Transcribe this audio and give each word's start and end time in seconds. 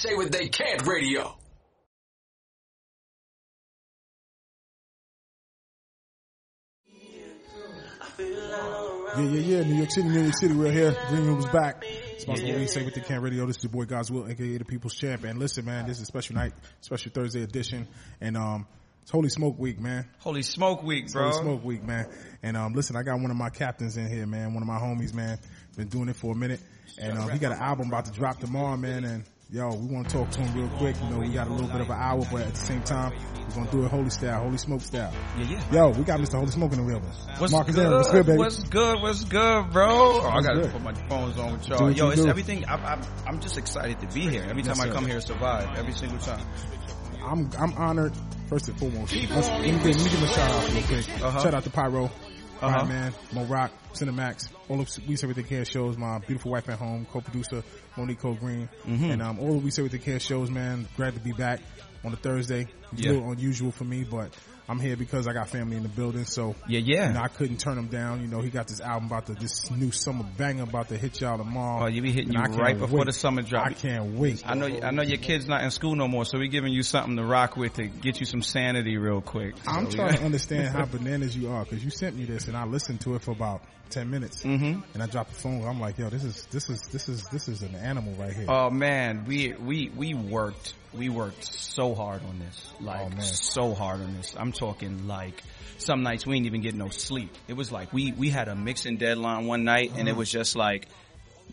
say 0.00 0.14
what 0.14 0.32
they 0.32 0.48
can't 0.48 0.86
radio. 0.86 1.36
Yeah, 8.18 9.22
yeah, 9.22 9.40
yeah. 9.40 9.62
New 9.64 9.74
York 9.74 9.90
City, 9.90 10.08
New 10.08 10.22
York 10.22 10.36
City, 10.36 10.54
we're 10.54 10.70
here. 10.70 10.96
Green 11.08 11.26
Room 11.26 11.38
is 11.40 11.46
back. 11.46 11.84
Sponsored 12.18 12.48
by 12.48 12.56
We 12.56 12.66
Say 12.66 12.84
What 12.84 12.94
They 12.94 13.00
Can't 13.00 13.22
Radio. 13.22 13.44
This 13.44 13.56
is 13.56 13.64
your 13.64 13.72
boy 13.72 13.84
God's 13.84 14.10
Will, 14.10 14.26
aka 14.26 14.56
the 14.56 14.64
People's 14.64 14.94
Champ. 14.94 15.24
And 15.24 15.38
listen, 15.38 15.64
man, 15.64 15.86
this 15.86 15.96
is 15.96 16.04
a 16.04 16.06
special 16.06 16.36
night, 16.36 16.52
special 16.80 17.10
Thursday 17.12 17.42
edition. 17.42 17.88
And, 18.20 18.36
um, 18.36 18.66
it's 19.02 19.10
Holy 19.10 19.28
Smoke 19.28 19.58
Week, 19.58 19.80
man. 19.80 20.08
Holy 20.20 20.42
Smoke 20.42 20.82
Week, 20.82 21.10
bro. 21.12 21.30
Holy 21.30 21.42
Smoke 21.42 21.64
Week, 21.64 21.82
man. 21.82 22.06
And, 22.42 22.56
um, 22.56 22.72
listen, 22.72 22.96
I 22.96 23.02
got 23.02 23.20
one 23.20 23.30
of 23.30 23.36
my 23.36 23.50
captains 23.50 23.96
in 23.96 24.08
here, 24.08 24.26
man. 24.26 24.54
One 24.54 24.62
of 24.62 24.68
my 24.68 24.78
homies, 24.78 25.12
man. 25.12 25.38
Been 25.76 25.88
doing 25.88 26.08
it 26.08 26.16
for 26.16 26.32
a 26.32 26.36
minute. 26.36 26.60
And, 26.98 27.18
um, 27.18 27.30
he 27.30 27.38
got 27.38 27.52
an 27.52 27.60
album 27.60 27.88
about 27.88 28.06
to 28.06 28.12
drop 28.12 28.38
tomorrow, 28.38 28.76
man. 28.76 29.04
And, 29.04 29.24
yo, 29.52 29.74
we 29.74 29.94
want 29.94 30.08
to 30.08 30.16
talk 30.16 30.30
to 30.30 30.40
him 30.40 30.54
real 30.54 30.68
quick. 30.78 30.96
You 31.02 31.10
know, 31.10 31.18
we 31.18 31.28
got 31.28 31.48
a 31.48 31.52
little 31.52 31.68
bit 31.68 31.80
of 31.80 31.90
an 31.90 31.96
hour, 31.98 32.22
but 32.30 32.42
at 32.42 32.54
the 32.54 32.60
same 32.60 32.82
time, 32.82 33.12
we're 33.48 33.54
going 33.54 33.66
to 33.66 33.72
do 33.72 33.84
it 33.84 33.90
holy 33.90 34.10
style, 34.10 34.44
holy 34.44 34.58
smoke 34.58 34.80
style. 34.80 35.12
Yeah, 35.38 35.44
yeah. 35.44 35.72
Yo, 35.72 35.90
we 35.90 36.04
got 36.04 36.20
Mr. 36.20 36.34
Holy 36.38 36.50
Smoke 36.50 36.72
in 36.72 36.78
the 36.78 36.84
building. 36.84 37.10
What's 37.38 37.52
Marcus 37.52 37.74
good? 37.74 37.86
Arron, 37.86 37.96
what's 37.96 38.10
good, 38.10 38.26
baby? 38.26 38.38
What's 38.38 38.62
good? 38.64 39.02
What's 39.02 39.24
good, 39.24 39.70
bro? 39.70 39.86
Oh, 39.88 40.28
I 40.28 40.42
gotta 40.42 40.60
good? 40.60 40.72
put 40.72 40.82
my 40.82 40.94
phones 41.08 41.38
on 41.38 41.52
with 41.52 41.68
y'all. 41.68 41.90
Yo, 41.90 42.10
it's 42.10 42.22
do. 42.22 42.28
everything. 42.28 42.64
I'm, 42.68 42.84
I'm, 42.84 43.00
I'm 43.26 43.40
just 43.40 43.58
excited 43.58 43.98
to 44.00 44.14
be 44.14 44.28
here. 44.28 44.44
Every 44.48 44.62
time 44.62 44.76
Yes, 44.76 44.86
I 44.86 44.90
come 44.90 45.06
here, 45.06 45.20
survive 45.20 45.76
every 45.76 45.92
single 45.92 46.18
time. 46.18 46.46
I'm 47.22 47.50
I'm 47.58 47.74
honored 47.74 48.12
first 48.48 48.68
and 48.68 48.78
foremost. 48.78 49.14
Let's, 49.14 49.50
me 49.50 49.70
give, 49.70 49.84
let 49.84 49.84
me 49.84 49.92
give 49.92 50.12
him 50.12 50.22
a 50.22 50.26
shout 50.28 50.50
out 50.50 50.72
real 50.72 50.82
quick. 50.84 51.22
Uh-huh. 51.22 51.42
Shout 51.42 51.54
out 51.54 51.64
to 51.64 51.70
Pyro, 51.70 52.10
Uh-huh. 52.62 52.78
Fire 52.80 52.86
Man, 52.86 53.14
Mo 53.32 53.44
Rock, 53.44 53.72
Cinemax, 53.94 54.48
all 54.68 54.80
of 54.80 54.88
We 55.08 55.16
Say 55.16 55.26
What 55.26 55.36
They 55.36 55.42
Can't 55.42 55.66
shows. 55.66 55.96
My 55.96 56.18
beautiful 56.18 56.52
wife 56.52 56.68
at 56.68 56.78
home, 56.78 57.06
co-producer 57.10 57.62
Monique 57.96 58.20
Cole 58.20 58.34
Green, 58.34 58.68
Mm-hmm. 58.86 59.10
and 59.10 59.22
um, 59.22 59.38
all 59.38 59.56
of 59.56 59.64
We 59.64 59.70
Say 59.70 59.82
What 59.82 59.92
They 59.92 59.98
Can't 59.98 60.20
shows. 60.22 60.50
Man, 60.50 60.86
glad 60.96 61.14
to 61.14 61.20
be 61.20 61.32
back 61.32 61.60
on 62.04 62.12
a 62.12 62.16
Thursday. 62.16 62.66
It's 62.92 63.02
Yeah. 63.02 63.12
a 63.12 63.14
little 63.14 63.30
unusual 63.32 63.70
for 63.72 63.84
me, 63.84 64.04
but 64.04 64.34
I'm 64.70 64.78
here 64.78 64.96
because 64.96 65.26
I 65.26 65.32
got 65.32 65.48
family 65.48 65.76
in 65.76 65.82
the 65.82 65.88
building. 65.88 66.24
So 66.24 66.54
Yeah, 66.68 66.78
yeah. 66.78 67.08
you 67.08 67.14
know, 67.14 67.22
I 67.22 67.26
couldn't 67.26 67.58
turn 67.58 67.76
him 67.76 67.88
down. 67.88 68.20
You 68.20 68.28
know, 68.28 68.40
he 68.40 68.50
got 68.50 68.68
this 68.68 68.80
album 68.80 69.08
about 69.08 69.26
to 69.26 69.34
this 69.34 69.68
new 69.68 69.90
summer 69.90 70.24
banger 70.38 70.62
about 70.62 70.90
to 70.90 70.96
hit 70.96 71.20
y'all 71.20 71.38
tomorrow. 71.38 71.84
Oh, 71.84 71.86
you 71.88 72.00
be 72.02 72.12
hitting 72.12 72.36
And 72.36 72.54
you 72.54 72.60
right 72.60 72.78
before 72.78 73.00
wait. 73.00 73.06
the 73.06 73.12
summer 73.12 73.42
drop. 73.42 73.66
I 73.66 73.72
can't 73.72 74.14
wait. 74.14 74.44
I 74.46 74.54
know, 74.54 74.66
I 74.66 74.92
know 74.92 75.02
your 75.02 75.18
kid's 75.18 75.48
not 75.48 75.64
in 75.64 75.72
school 75.72 75.96
no 75.96 76.06
more, 76.06 76.24
so 76.24 76.38
we're 76.38 76.46
giving 76.46 76.72
you 76.72 76.84
something 76.84 77.16
to 77.16 77.24
rock 77.24 77.56
with 77.56 77.74
to 77.74 77.86
get 77.88 78.20
you 78.20 78.26
some 78.26 78.42
sanity 78.42 78.96
real 78.96 79.20
quick. 79.20 79.56
I'm 79.66 79.90
trying 79.90 80.12
yeah. 80.12 80.18
to 80.18 80.24
understand 80.24 80.68
how 80.68 80.84
bananas 80.98 81.36
you 81.36 81.50
are 81.50 81.64
because 81.64 81.82
you 81.82 81.90
sent 81.90 82.16
me 82.16 82.24
this 82.24 82.46
and 82.46 82.56
I 82.56 82.64
listened 82.64 83.00
to 83.00 83.16
it 83.16 83.22
for 83.22 83.32
about 83.32 83.62
ten 83.90 84.10
minutes 84.10 84.42
Mhm. 84.44 84.82
and 84.94 85.02
I 85.02 85.06
dropped 85.06 85.30
the 85.34 85.40
phone. 85.40 85.62
I'm 85.66 85.80
like, 85.80 85.98
yo, 85.98 86.08
this 86.10 86.24
is 86.24 86.46
this 86.46 86.70
is 86.70 86.80
this 86.88 87.08
is 87.08 87.24
this 87.28 87.48
is 87.48 87.62
an 87.62 87.74
animal 87.74 88.14
right 88.14 88.32
here. 88.34 88.46
Oh 88.48 88.70
man, 88.70 89.24
we 89.26 89.52
we 89.54 89.90
we 89.94 90.14
worked 90.14 90.74
we 90.94 91.08
worked 91.08 91.44
so 91.44 91.94
hard 91.94 92.22
on 92.24 92.38
this, 92.38 92.66
like 92.80 93.00
Oh, 93.00 93.08
man. 93.10 93.22
so 93.22 93.74
hard 93.74 94.00
on 94.00 94.14
this. 94.16 94.34
I'm 94.38 94.52
talking 94.52 95.06
like 95.06 95.42
some 95.78 96.02
nights 96.02 96.26
we 96.26 96.34
didn't 96.34 96.46
even 96.46 96.60
get 96.62 96.74
no 96.74 96.88
sleep. 96.88 97.32
It 97.48 97.54
was 97.54 97.70
like 97.70 97.92
we 97.92 98.12
we 98.12 98.30
had 98.30 98.48
a 98.48 98.54
mixing 98.56 98.96
deadline 98.96 99.46
one 99.46 99.64
night, 99.64 99.92
and 99.96 100.08
it 100.08 100.12
Uh-huh. 100.12 100.18
was 100.20 100.30
just 100.30 100.56
like, 100.56 100.86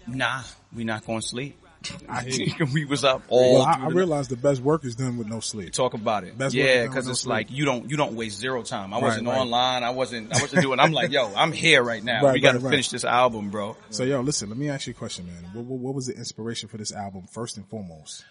nah, 0.08 0.42
we 0.76 0.84
not 0.84 1.06
going 1.06 1.22
to 1.22 1.28
sleep. 1.28 1.58
We 2.74 2.86
was 2.86 3.04
up 3.04 3.24
all. 3.30 3.56
well, 3.56 3.62
I, 3.64 3.86
I 3.86 3.88
realized 3.90 4.30
the 4.30 4.36
best 4.38 4.62
work 4.62 4.84
is 4.86 4.96
done 4.96 5.18
with 5.18 5.28
no 5.28 5.40
sleep. 5.40 5.74
Talk 5.74 5.94
about 5.94 6.24
it. 6.24 6.38
Best 6.38 6.54
yeah, 6.56 6.84
because 6.86 7.06
no 7.06 7.12
it's 7.12 7.22
sleep. 7.22 7.30
like 7.32 7.52
you 7.52 7.66
don't 7.66 7.90
you 7.90 7.98
don't 7.98 8.14
waste 8.16 8.40
zero 8.40 8.64
time. 8.64 8.94
I 8.94 8.98
Right, 8.98 9.04
wasn't 9.04 9.28
right. 9.28 9.38
online. 9.40 9.84
I 9.84 9.92
wasn't 9.92 10.36
I 10.36 10.42
wasn't 10.42 10.62
doing. 10.62 10.80
I'm 10.80 10.92
like, 10.92 11.12
yo, 11.12 11.32
I'm 11.36 11.52
here 11.52 11.84
right 11.84 12.04
now. 12.04 12.24
Right, 12.24 12.34
we 12.34 12.40
got 12.40 12.52
to 12.54 12.58
right, 12.60 12.64
right. 12.66 12.70
finish 12.72 12.90
this 12.90 13.06
album, 13.06 13.50
bro. 13.50 13.78
So, 13.90 14.04
yo, 14.04 14.22
listen, 14.22 14.50
let 14.50 14.58
me 14.58 14.70
ask 14.70 14.88
you 14.88 14.92
a 14.92 14.94
question, 14.96 15.26
man. 15.28 15.44
What, 15.54 15.66
what, 15.66 15.80
what 15.80 15.96
was 15.96 16.08
the 16.08 16.14
inspiration 16.16 16.70
for 16.70 16.78
this 16.78 16.92
album 16.94 17.28
first 17.32 17.58
and 17.58 17.68
foremost? 17.68 18.24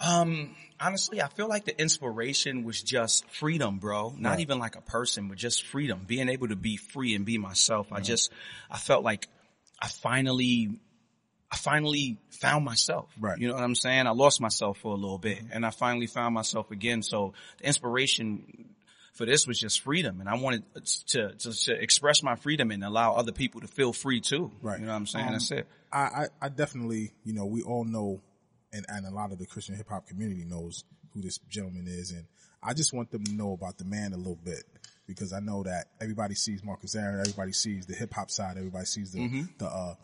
Um, 0.00 0.54
honestly, 0.80 1.20
I 1.20 1.26
feel 1.28 1.48
like 1.48 1.64
the 1.64 1.78
inspiration 1.80 2.62
was 2.64 2.80
just 2.82 3.28
freedom, 3.30 3.78
bro. 3.78 4.14
Not 4.16 4.30
Right. 4.30 4.40
even 4.40 4.58
like 4.60 4.76
a 4.76 4.80
person, 4.80 5.26
but 5.28 5.36
just 5.38 5.66
freedom. 5.66 6.04
Being 6.06 6.28
able 6.28 6.48
to 6.48 6.56
be 6.56 6.76
free 6.76 7.14
and 7.16 7.24
be 7.24 7.36
myself. 7.36 7.88
I 7.92 8.00
just, 8.00 8.30
I 8.70 8.78
felt 8.78 9.02
like 9.02 9.26
I 9.80 9.88
finally, 9.88 10.78
I 11.50 11.56
finally 11.56 12.18
found 12.30 12.64
myself. 12.64 13.10
Right. 13.18 13.32
Mm-hmm. 13.34 13.42
You 13.42 13.48
know 13.48 13.54
what 13.54 13.64
I'm 13.64 13.74
saying? 13.74 14.06
I 14.06 14.10
lost 14.10 14.40
myself 14.40 14.78
for 14.78 14.92
a 14.92 14.96
little 14.96 15.18
bit 15.18 15.40
and 15.50 15.64
I 15.64 15.70
finally 15.70 16.06
found 16.06 16.34
myself 16.34 16.70
again. 16.70 17.02
So 17.02 17.32
the 17.58 17.66
inspiration 17.66 18.74
for 19.14 19.24
this 19.24 19.46
was 19.46 19.58
just 19.58 19.80
freedom. 19.80 20.20
And 20.20 20.28
I 20.28 20.36
wanted 20.36 20.62
to, 21.08 21.32
to, 21.32 21.52
to 21.52 21.72
express 21.82 22.22
my 22.22 22.36
freedom 22.36 22.70
and 22.70 22.84
allow 22.84 23.14
other 23.14 23.32
people 23.32 23.62
to 23.62 23.66
feel 23.66 23.92
free 23.92 24.20
too. 24.20 24.52
Right. 24.62 24.78
You 24.78 24.86
know 24.86 24.92
what 24.92 24.98
I'm 24.98 25.06
saying? 25.06 25.26
Um, 25.26 25.32
That's 25.32 25.50
it. 25.50 25.66
I, 25.92 25.98
I, 25.98 26.26
I 26.42 26.48
definitely, 26.50 27.12
you 27.24 27.32
know, 27.32 27.46
we 27.46 27.62
all 27.62 27.84
know, 27.84 28.20
and, 28.72 28.84
and 28.88 29.06
a 29.06 29.10
lot 29.10 29.32
of 29.32 29.38
the 29.38 29.46
Christian 29.46 29.74
hip 29.74 29.88
hop 29.88 30.06
community 30.06 30.44
knows 30.44 30.84
who 31.14 31.22
this 31.22 31.38
gentleman 31.48 31.86
is, 31.88 32.12
and 32.12 32.26
I 32.62 32.74
just 32.74 32.92
want 32.92 33.10
them 33.10 33.24
to 33.24 33.32
know 33.32 33.54
about 33.54 33.78
the 33.78 33.84
man 33.86 34.12
a 34.12 34.18
little 34.18 34.38
bit 34.44 34.64
because 35.06 35.32
I 35.32 35.40
know 35.40 35.62
that 35.62 35.86
everybody 36.00 36.34
sees 36.34 36.62
Marcus 36.62 36.94
Arron, 36.94 37.20
everybody 37.20 37.52
sees 37.52 37.86
the 37.86 37.94
hip 37.94 38.12
hop 38.12 38.30
side, 38.30 38.58
everybody 38.58 38.84
sees 38.84 39.12
the 39.12 39.20
Mm-hmm. 39.20 39.42
the 39.56 39.66
uh 39.66 39.94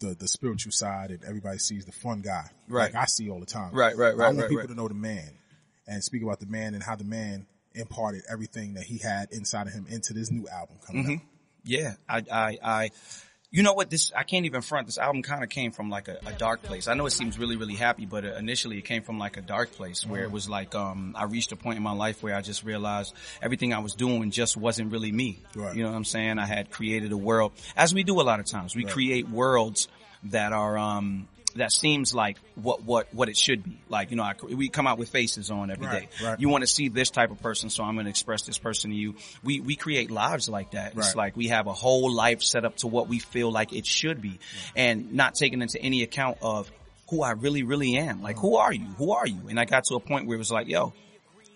the 0.00 0.14
the 0.14 0.28
spiritual 0.28 0.72
side, 0.72 1.10
and 1.10 1.24
everybody 1.24 1.58
sees 1.58 1.84
the 1.84 1.92
fun 1.92 2.20
guy, 2.20 2.44
Right. 2.68 2.92
Like 2.92 3.02
I 3.02 3.06
see 3.06 3.30
all 3.30 3.40
the 3.40 3.46
time, 3.46 3.72
Right, 3.72 3.96
right, 3.96 4.16
right. 4.16 4.24
I 4.24 4.28
want 4.28 4.38
right, 4.40 4.48
people 4.48 4.60
right. 4.62 4.68
to 4.68 4.74
know 4.74 4.88
the 4.88 4.94
man 4.94 5.30
and 5.86 6.02
speak 6.02 6.22
about 6.22 6.40
the 6.40 6.46
man 6.46 6.74
and 6.74 6.82
how 6.82 6.96
the 6.96 7.04
man 7.04 7.46
imparted 7.74 8.22
everything 8.30 8.74
that 8.74 8.84
he 8.84 8.98
had 8.98 9.28
inside 9.32 9.66
of 9.66 9.72
him 9.72 9.86
into 9.88 10.12
this 10.12 10.30
new 10.30 10.46
album 10.48 10.76
coming 10.86 11.02
Mm-hmm. 11.04 11.12
out. 11.14 11.20
Yeah, 11.66 11.94
I, 12.08 12.22
I, 12.30 12.58
I, 12.62 12.90
you 13.54 13.62
know 13.62 13.72
what? 13.72 13.88
This 13.88 14.12
I 14.16 14.24
can't 14.24 14.46
even 14.46 14.62
front. 14.62 14.86
This 14.86 14.98
album 14.98 15.22
kind 15.22 15.44
of 15.44 15.48
came 15.48 15.70
from 15.70 15.88
like 15.88 16.08
a, 16.08 16.18
a 16.26 16.32
dark 16.32 16.64
place. 16.64 16.88
I 16.88 16.94
know 16.94 17.06
it 17.06 17.12
seems 17.12 17.38
really, 17.38 17.54
really 17.54 17.76
happy, 17.76 18.04
but 18.04 18.24
uh, 18.24 18.34
initially 18.34 18.78
it 18.78 18.84
came 18.84 19.02
from 19.02 19.16
like 19.20 19.36
a 19.36 19.42
dark 19.42 19.70
place 19.70 20.04
where 20.04 20.24
it 20.24 20.32
was 20.32 20.48
like 20.48 20.74
um, 20.74 21.14
I 21.16 21.26
reached 21.26 21.52
a 21.52 21.56
point 21.56 21.76
in 21.76 21.84
my 21.84 21.92
life 21.92 22.20
where 22.20 22.34
I 22.34 22.40
just 22.40 22.64
realized 22.64 23.14
everything 23.40 23.72
I 23.72 23.78
was 23.78 23.94
doing 23.94 24.32
just 24.32 24.56
wasn't 24.56 24.90
really 24.90 25.12
me. 25.12 25.38
Right. 25.54 25.76
You 25.76 25.84
know 25.84 25.90
what 25.90 25.96
I'm 25.96 26.04
saying? 26.04 26.40
I 26.40 26.46
had 26.46 26.72
created 26.72 27.12
a 27.12 27.16
world, 27.16 27.52
as 27.76 27.94
we 27.94 28.02
do 28.02 28.20
a 28.20 28.22
lot 28.22 28.40
of 28.40 28.46
times. 28.46 28.74
We 28.74 28.86
create 28.86 29.28
worlds 29.28 29.86
that 30.24 30.52
are 30.52 30.76
um, 30.76 31.28
that 31.56 31.72
seems 31.72 32.14
like 32.14 32.38
what 32.54 32.82
what 32.82 33.12
what 33.14 33.28
it 33.28 33.36
should 33.36 33.62
be. 33.64 33.78
Like 33.88 34.10
you 34.10 34.16
know, 34.16 34.22
I, 34.22 34.34
we 34.42 34.68
come 34.68 34.86
out 34.86 34.98
with 34.98 35.08
faces 35.08 35.50
on 35.50 35.70
every 35.70 35.86
day. 35.86 36.08
Right, 36.20 36.22
right. 36.22 36.40
You 36.40 36.48
want 36.48 36.62
to 36.62 36.66
see 36.66 36.88
this 36.88 37.10
type 37.10 37.30
of 37.30 37.40
person, 37.40 37.70
so 37.70 37.84
I'm 37.84 37.94
going 37.94 38.06
to 38.06 38.10
express 38.10 38.42
this 38.42 38.58
person 38.58 38.90
to 38.90 38.96
you. 38.96 39.14
We 39.42 39.60
we 39.60 39.76
create 39.76 40.10
lives 40.10 40.48
like 40.48 40.72
that. 40.72 40.96
It's 40.96 41.16
like 41.16 41.36
we 41.36 41.48
have 41.48 41.66
a 41.66 41.72
whole 41.72 42.12
life 42.12 42.42
set 42.42 42.64
up 42.64 42.76
to 42.78 42.86
what 42.86 43.08
we 43.08 43.18
feel 43.18 43.50
like 43.50 43.72
it 43.72 43.86
should 43.86 44.20
be, 44.20 44.38
and 44.76 45.12
not 45.12 45.34
taking 45.34 45.62
into 45.62 45.80
any 45.80 46.02
account 46.02 46.38
of 46.42 46.70
who 47.10 47.22
I 47.22 47.32
really 47.32 47.62
really 47.62 47.96
am. 47.96 48.22
Like 48.22 48.38
who 48.38 48.56
are 48.56 48.72
you? 48.72 48.86
Who 48.98 49.12
are 49.12 49.26
you? 49.26 49.48
And 49.48 49.58
I 49.60 49.64
got 49.64 49.84
to 49.84 49.94
a 49.94 50.00
point 50.00 50.26
where 50.26 50.36
it 50.36 50.38
was 50.38 50.50
like, 50.50 50.68
yo, 50.68 50.92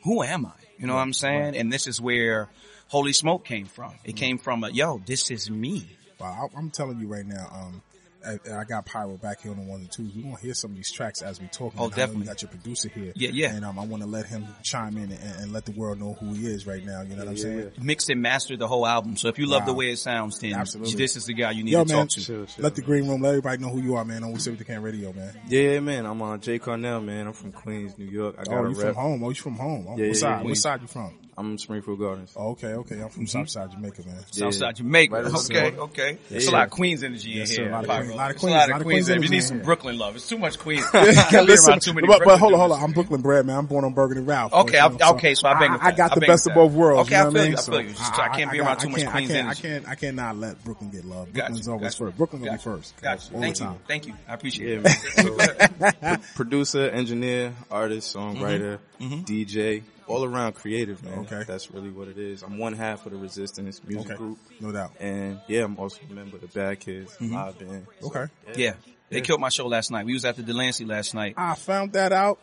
who 0.04 0.22
am 0.22 0.46
I? 0.46 0.52
You 0.78 0.86
know 0.86 0.94
what 0.94 1.00
I'm 1.00 1.12
saying? 1.12 1.56
And 1.56 1.72
this 1.72 1.86
is 1.86 2.00
where 2.00 2.48
Holy 2.88 3.12
Smoke 3.12 3.44
came 3.44 3.66
from. 3.66 3.92
It 4.04 4.16
came 4.16 4.38
from 4.38 4.64
a 4.64 4.70
yo, 4.70 5.00
this 5.04 5.30
is 5.30 5.50
me. 5.50 5.88
Wow, 6.18 6.50
I, 6.52 6.58
I'm 6.58 6.70
telling 6.70 6.98
you 6.98 7.06
right 7.06 7.26
now, 7.26 7.48
um, 7.52 7.82
I, 8.26 8.38
I 8.60 8.64
got 8.64 8.84
Pyro 8.86 9.16
back 9.16 9.42
here 9.42 9.52
on 9.52 9.58
the 9.58 9.64
ones 9.64 9.82
and 9.82 9.90
twos. 9.92 10.14
We're 10.14 10.22
gonna 10.22 10.38
hear 10.38 10.54
some 10.54 10.72
of 10.72 10.76
these 10.76 10.90
tracks 10.90 11.22
as 11.22 11.40
we 11.40 11.46
talk. 11.48 11.72
Oh, 11.78 11.84
and 11.84 11.94
definitely. 11.94 12.22
You 12.22 12.26
got 12.28 12.42
your 12.42 12.50
producer 12.50 12.88
here. 12.88 13.12
Yeah, 13.14 13.30
yeah. 13.32 13.54
And 13.54 13.64
um, 13.64 13.78
I 13.78 13.84
want 13.84 14.02
to 14.02 14.08
let 14.08 14.26
him 14.26 14.46
chime 14.62 14.96
in 14.96 15.12
and, 15.12 15.40
and 15.42 15.52
let 15.52 15.64
the 15.66 15.72
world 15.72 16.00
know 16.00 16.14
who 16.14 16.32
he 16.34 16.46
is 16.46 16.66
right 16.66 16.84
now. 16.84 17.02
You 17.02 17.10
know 17.16 17.24
what 17.24 17.28
I'm 17.30 17.36
saying? 17.36 17.72
Mixed 17.80 18.10
and 18.10 18.20
mastered 18.20 18.58
the 18.58 18.66
whole 18.66 18.86
album. 18.86 19.16
So 19.16 19.28
if 19.28 19.38
you 19.38 19.46
love 19.46 19.66
the 19.66 19.72
way 19.72 19.90
it 19.90 19.98
sounds, 19.98 20.38
then 20.40 20.54
Absolutely. 20.54 20.94
this 20.94 21.16
is 21.16 21.26
the 21.26 21.34
guy 21.34 21.52
you 21.52 21.62
need 21.64 21.70
Yo, 21.72 21.84
to 21.84 21.94
man, 21.94 22.08
talk 22.08 22.24
to. 22.24 22.46
let 22.58 22.74
the 22.74 22.82
green 22.82 23.08
room, 23.08 23.22
let 23.22 23.30
everybody 23.30 23.62
know 23.62 23.68
who 23.70 23.80
you 23.82 23.94
are, 23.96 24.04
man. 24.04 24.24
On 24.24 24.32
We 24.32 24.40
Say 24.40 24.50
What 24.50 24.58
They 24.58 24.64
Can 24.64 24.82
Radio, 24.82 25.12
man. 25.12 25.32
Yeah, 25.48 25.80
man. 25.80 26.04
I'm 26.06 26.20
on 26.22 26.40
Jay 26.40 26.58
Karnell, 26.58 27.04
man. 27.04 27.28
I'm 27.28 27.32
from 27.32 27.52
Queens, 27.52 27.96
New 27.98 28.06
York. 28.06 28.36
I 28.38 28.44
got 28.44 28.54
Oh, 28.54 28.68
you 28.68 28.74
rep. 28.74 28.76
from 28.78 28.94
home? 28.94 29.24
Oh, 29.24 29.28
you 29.28 29.34
from 29.36 29.54
home? 29.56 29.86
Oh, 29.88 29.96
Yeah, 29.96 29.96
what 29.96 30.06
yeah, 30.06 30.12
side? 30.14 30.40
yeah, 30.42 30.48
What 30.48 30.56
side 30.56 30.80
you 30.82 30.88
from? 30.88 31.12
I'm 31.38 31.44
from 31.44 31.58
Springfield 31.58 32.00
Gardens. 32.00 32.32
Oh, 32.36 32.50
okay, 32.50 32.74
okay. 32.74 33.00
I'm 33.00 33.10
from 33.10 33.26
Southside 33.28 33.70
Jamaica, 33.70 34.02
man. 34.04 34.24
Southside 34.32 34.74
Jamaica. 34.76 35.14
Right 35.14 35.24
up 35.24 35.30
the 35.32 35.38
okay, 35.38 35.70
road. 35.70 35.78
okay. 35.90 36.18
Yeah, 36.30 36.40
a 36.40 36.50
lot 36.50 36.64
of 36.64 36.70
Queens 36.70 37.04
energy 37.04 37.30
in 37.32 37.38
Yes, 37.38 37.50
sir. 37.54 37.62
here. 37.62 37.70
A 37.70 37.74
lot 37.74 37.84
of 37.84 37.88
Pyro. 37.90 38.02
Queens- 38.04 38.16
lot 38.16 38.30
of 38.32 38.36
Queens- 38.38 38.42
a 38.42 38.56
lot 38.58 38.58
lot 38.58 38.70
of 38.70 38.76
of 38.80 38.82
Queens. 38.82 39.06
Queens 39.06 39.10
energy. 39.10 39.24
You 39.26 39.30
need 39.30 39.44
some. 39.44 39.58
Brooklyn 39.60 39.98
love. 39.98 40.16
It's 40.16 40.28
too 40.28 40.38
much 40.38 40.58
Queens. 40.58 40.84
Can't 40.90 41.30
be 41.32 41.40
Listen, 41.52 41.70
around 41.70 41.82
too 41.82 41.94
many 41.94 42.08
but, 42.08 42.22
but 42.24 42.38
hold 42.40 42.54
on, 42.54 42.58
hold 42.58 42.72
on. 42.72 42.82
I'm 42.82 42.90
Brooklyn 42.92 43.20
bred, 43.22 43.46
man. 43.46 43.56
I'm 43.56 43.66
born 43.66 43.84
on 43.84 43.94
Burgundy 43.94 44.24
Ralph. 44.24 44.52
Okay, 44.52 44.78
you 44.78 44.82
I- 44.82 44.88
know, 44.88 45.10
okay, 45.14 45.34
so 45.36 45.46
I 45.48 45.60
bang 45.60 45.72
with 45.72 45.80
I, 45.82 45.90
that. 45.92 45.96
got 45.96 46.10
I 46.10 46.14
the 46.16 46.20
bang 46.22 46.28
best 46.30 46.46
of 46.48 46.54
both 46.54 46.72
worlds. 46.72 47.06
Okay, 47.08 47.14
you 47.14 47.20
I 47.20 47.24
know 47.24 47.26
what 47.30 47.34
feel 47.34 47.42
mean? 47.44 47.52
you, 47.52 47.56
I 47.58 47.60
feel 47.62 47.80
you. 47.82 47.88
Just- 47.90 48.18
I 48.18 48.28
can't 48.36 48.50
be 48.50 48.58
around 48.60 48.78
too 48.78 48.88
much 48.88 49.00
can't- 49.02 49.12
Queens 49.12 49.30
I 49.30 49.34
can't, 49.34 49.48
I 49.48 49.54
can't, 49.54 49.88
I 49.90 49.94
cannot 49.94 50.36
let 50.38 50.64
Brooklyn 50.64 50.90
get 50.90 51.04
love. 51.04 51.32
Gotcha, 51.32 51.46
Brooklyn's 51.52 51.68
always 51.68 51.94
first. 51.94 52.16
Brooklyn 52.16 52.42
will 52.42 52.50
be 52.52 52.58
first. 52.58 53.00
Gotcha. 53.00 53.32
All 53.34 53.40
Thank 53.40 53.60
you. 53.60 53.78
Thank 53.86 54.06
you. 54.08 54.14
I 54.28 54.34
appreciate 54.34 54.82
Yeah, 54.82 54.90
it. 55.16 55.78
man. 55.80 56.20
So, 56.20 56.22
producer, 56.34 56.88
engineer, 56.90 57.54
artist, 57.70 58.14
songwriter, 58.16 58.78
Mm-hmm. 59.00 59.20
DJ, 59.22 59.82
all 60.08 60.24
around 60.24 60.54
creative, 60.54 61.02
man. 61.04 61.20
Okay. 61.20 61.44
That's 61.46 61.70
really 61.70 61.90
what 61.90 62.08
it 62.08 62.18
is. 62.18 62.42
I'm 62.42 62.58
one 62.58 62.72
half 62.72 63.04
of 63.06 63.12
the 63.12 63.18
Resistance 63.18 63.80
music 63.86 64.10
Okay, 64.12 64.16
group. 64.16 64.38
no 64.60 64.72
doubt. 64.72 64.92
And 65.00 65.40
yeah, 65.46 65.64
I'm 65.64 65.76
also 65.78 65.98
a 66.08 66.12
member 66.12 66.36
of 66.36 66.42
the 66.42 66.48
Bad 66.48 66.80
Kids 66.80 67.12
Mm-hmm. 67.20 67.34
live 67.34 67.58
band. 67.58 67.86
Okay. 68.02 68.26
Yeah. 68.56 68.74
They 69.10 69.20
killed 69.22 69.40
my 69.40 69.48
show 69.48 69.66
last 69.66 69.90
night. 69.90 70.04
We 70.06 70.12
was 70.14 70.24
at 70.24 70.36
the 70.36 70.42
Delancey 70.42 70.84
last 70.84 71.14
night. 71.14 71.34
I 71.36 71.54
found 71.54 71.94
that 71.94 72.12
out 72.12 72.38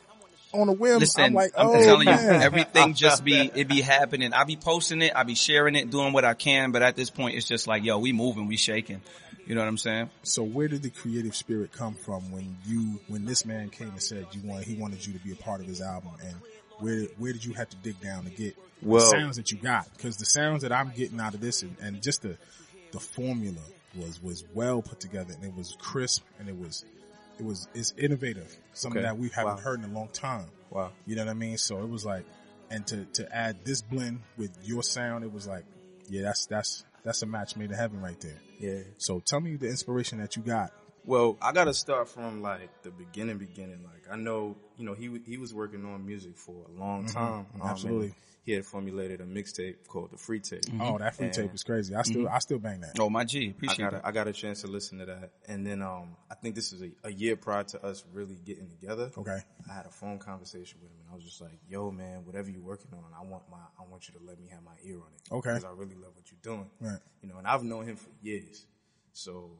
on 0.51 0.67
a 0.69 0.73
whim. 0.73 0.99
Listen, 0.99 1.23
I'm 1.23 1.33
like, 1.33 1.51
I'm 1.57 1.67
oh 1.67 1.83
telling 1.83 2.05
man. 2.05 2.23
you, 2.35 2.39
everything 2.41 2.93
just 2.95 3.23
be 3.23 3.51
it 3.53 3.67
be 3.67 3.81
happening. 3.81 4.33
I 4.33 4.45
be 4.45 4.55
posting 4.55 5.01
it, 5.01 5.11
I 5.15 5.23
be 5.23 5.35
sharing 5.35 5.75
it, 5.75 5.89
doing 5.91 6.11
what 6.13 6.25
I 6.25 6.33
can, 6.33 6.71
but 6.71 6.81
at 6.81 6.95
this 6.95 7.09
point, 7.09 7.35
it's 7.35 7.47
just 7.47 7.67
like, 7.67 7.83
yo, 7.83 7.99
we 7.99 8.13
moving, 8.13 8.47
we 8.47 8.57
shaking. 8.57 9.01
You 9.45 9.53
know 9.53 9.61
what 9.61 9.67
I'm 9.67 9.77
saying? 9.77 10.09
So 10.23 10.41
where 10.41 10.67
did 10.67 10.81
the 10.81 10.89
creative 10.89 11.35
spirit 11.35 11.71
come 11.71 11.93
from 11.93 12.31
when 12.31 12.57
you, 12.65 12.99
when 13.07 13.25
this 13.25 13.45
man 13.45 13.69
came 13.69 13.89
and 13.89 14.01
said 14.01 14.25
you 14.31 14.41
want, 14.43 14.63
he 14.63 14.73
wanted 14.73 15.05
you 15.05 15.13
to 15.13 15.19
be 15.19 15.33
a 15.33 15.35
part 15.35 15.61
of 15.61 15.67
his 15.67 15.81
album 15.81 16.13
and 16.25 16.35
where, 16.79 17.03
where 17.17 17.33
did 17.33 17.43
you 17.45 17.53
have 17.53 17.69
to 17.69 17.77
dig 17.77 17.99
down 18.01 18.23
to 18.25 18.29
get 18.29 18.55
Well- 18.81 18.99
the 19.03 19.09
sounds 19.17 19.37
that 19.37 19.51
you 19.51 19.57
got? 19.57 19.87
Cause 19.99 20.17
the 20.17 20.25
sounds 20.25 20.61
that 20.63 20.71
I'm 20.71 20.91
getting 20.95 21.19
out 21.19 21.33
of 21.33 21.41
this 21.41 21.61
and, 21.63 21.75
and 21.81 22.01
just 22.01 22.21
the, 22.21 22.37
the 22.91 22.99
formula 22.99 23.61
was, 23.95 24.21
was 24.21 24.43
well 24.53 24.81
put 24.81 24.99
together 24.99 25.33
and 25.33 25.43
it 25.43 25.55
was 25.55 25.75
crisp 25.79 26.23
and 26.39 26.49
it 26.49 26.57
was, 26.57 26.85
it 27.39 27.45
was, 27.45 27.67
it's 27.73 27.93
innovative. 27.97 28.53
Something 28.73 28.99
Okay. 28.99 29.07
that 29.07 29.17
we 29.17 29.29
haven't 29.29 29.55
Wow. 29.57 29.61
heard 29.61 29.79
in 29.83 29.89
a 29.89 29.93
long 29.93 30.09
time. 30.09 30.45
Wow. 30.69 30.91
You 31.05 31.15
know 31.15 31.25
what 31.25 31.31
I 31.31 31.35
mean? 31.35 31.57
So 31.57 31.81
it 31.81 31.89
was 31.89 32.05
like, 32.05 32.25
and 32.69 32.85
to, 32.87 33.05
to 33.13 33.35
add 33.35 33.63
this 33.63 33.81
blend 33.81 34.21
with 34.37 34.51
your 34.63 34.83
sound, 34.83 35.23
it 35.23 35.31
was 35.31 35.45
like, 35.47 35.63
yeah, 36.09 36.23
that's, 36.23 36.45
that's, 36.47 36.83
that's 37.03 37.21
a 37.21 37.25
match 37.25 37.55
made 37.55 37.69
in 37.71 37.77
heaven 37.77 38.01
right 38.01 38.19
there. 38.19 38.39
Yeah. 38.59 38.83
So 38.97 39.19
tell 39.19 39.39
me 39.39 39.55
the 39.55 39.67
inspiration 39.67 40.19
that 40.19 40.35
you 40.35 40.41
got. 40.41 40.71
Well, 41.05 41.37
I 41.41 41.51
gotta 41.51 41.73
start 41.73 42.09
from 42.09 42.41
like 42.41 42.81
the 42.83 42.91
beginning, 42.91 43.37
beginning. 43.37 43.83
Like 43.83 44.11
I 44.11 44.15
know, 44.17 44.57
you 44.77 44.85
know, 44.85 44.93
he 44.93 45.19
he 45.25 45.37
was 45.37 45.53
working 45.53 45.85
on 45.85 46.05
music 46.05 46.37
for 46.37 46.65
a 46.67 46.79
long 46.79 47.05
time. 47.05 47.45
um, 47.61 47.61
absolutely. 47.69 48.13
he 48.43 48.51
had 48.53 48.65
formulated 48.65 49.21
a 49.21 49.23
mixtape 49.25 49.87
called 49.87 50.11
the 50.11 50.17
Free 50.17 50.39
Tape. 50.39 50.63
Oh, 50.79 50.97
that 50.97 51.15
free 51.15 51.25
And- 51.27 51.33
tape 51.35 51.53
is 51.53 51.63
crazy. 51.63 51.95
I 51.95 52.01
still, 52.03 52.27
I 52.27 52.39
still 52.39 52.59
bang 52.59 52.81
that. 52.81 52.99
Oh, 52.99 53.09
my 53.09 53.23
G. 53.23 53.47
I 53.47 53.49
Appreciate 53.51 53.77
got 53.85 53.91
that. 53.93 54.03
a, 54.03 54.07
I 54.07 54.11
got 54.11 54.27
a 54.27 54.33
chance 54.33 54.61
to 54.61 54.67
listen 54.67 54.99
to 54.99 55.05
that, 55.05 55.31
and 55.47 55.65
then 55.65 55.81
um, 55.81 56.15
I 56.31 56.35
think 56.35 56.53
this 56.55 56.71
is 56.73 56.81
a, 56.81 56.91
a 57.03 57.11
year 57.11 57.35
prior 57.35 57.63
to 57.63 57.83
us 57.85 58.03
really 58.13 58.37
getting 58.45 58.69
together. 58.69 59.11
Okay. 59.17 59.39
I 59.69 59.73
had 59.73 59.85
a 59.85 59.91
phone 59.91 60.17
conversation 60.19 60.79
with 60.81 60.91
him, 60.91 60.97
and 61.01 61.11
I 61.11 61.15
was 61.15 61.23
just 61.23 61.39
like, 61.41 61.57
"Yo, 61.69 61.89
man, 61.91 62.25
whatever 62.25 62.49
you're 62.49 62.61
working 62.61 62.91
on, 62.93 63.03
I 63.19 63.23
want 63.29 63.43
my, 63.49 63.57
I 63.79 63.83
want 63.89 64.07
you 64.07 64.13
to 64.19 64.25
let 64.25 64.39
me 64.39 64.47
have 64.51 64.63
my 64.63 64.73
ear 64.83 64.97
on 64.97 65.07
it. 65.15 65.31
Okay. 65.33 65.49
Because 65.53 65.65
I 65.65 65.71
really 65.71 65.95
love 65.95 66.11
what 66.15 66.25
you're 66.31 66.39
doing. 66.55 66.69
Right. 66.79 66.99
You 67.21 67.29
know, 67.29 67.37
and 67.37 67.47
I've 67.47 67.63
known 67.63 67.85
him 67.87 67.95
for 67.95 68.09
years, 68.21 68.65
so 69.13 69.51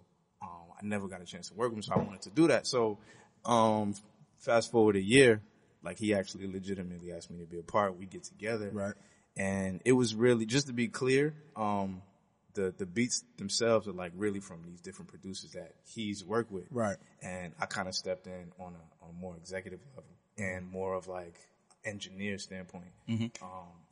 um, 0.45 0.74
I 0.81 0.86
never 0.86 1.07
got 1.07 1.21
a 1.21 1.25
chance 1.25 1.50
to 1.50 1.53
work 1.56 1.69
with 1.69 1.77
him, 1.80 1.83
so 1.83 1.94
I 1.94 1.97
wanted 1.97 2.21
to 2.24 2.30
do 2.30 2.47
that. 2.47 2.68
So, 2.68 2.97
um, 3.45 3.95
fast 4.39 4.71
forward 4.71 4.95
a 4.95 5.01
year, 5.01 5.42
like 5.83 5.97
he 5.97 6.13
actually 6.13 6.47
legitimately 6.51 7.12
asked 7.12 7.30
me 7.31 7.39
to 7.39 7.45
be 7.45 7.59
a 7.59 7.63
part. 7.63 7.97
We 7.97 8.06
get 8.06 8.24
together, 8.24 8.69
Right. 8.74 8.94
and 9.38 9.81
it 9.86 9.92
was 9.94 10.15
really 10.15 10.45
just 10.45 10.68
to 10.68 10.74
be 10.74 10.88
clear 10.88 11.33
um 11.56 12.01
the 12.53 12.74
the 12.77 12.86
beats 12.86 13.24
themselves 13.38 13.86
are 13.88 13.92
like 13.92 14.13
really 14.15 14.39
from 14.39 14.63
these 14.63 14.80
different 14.80 15.09
producers 15.09 15.51
that 15.51 15.74
he's 15.83 16.24
worked 16.24 16.51
with 16.51 16.65
Right. 16.71 16.95
and 17.21 17.51
i 17.59 17.65
kind 17.65 17.88
of 17.89 17.95
stepped 17.95 18.27
in 18.27 18.51
on 18.59 18.74
a 18.75 19.03
on 19.03 19.09
a 19.09 19.13
more 19.19 19.36
executive 19.36 19.81
level 19.94 20.09
and 20.38 20.65
more 20.71 20.94
of 20.94 21.07
like 21.09 21.36
engineer 21.83 22.38
standpoint 22.38 22.91
um 23.41 23.50
and 23.51 23.85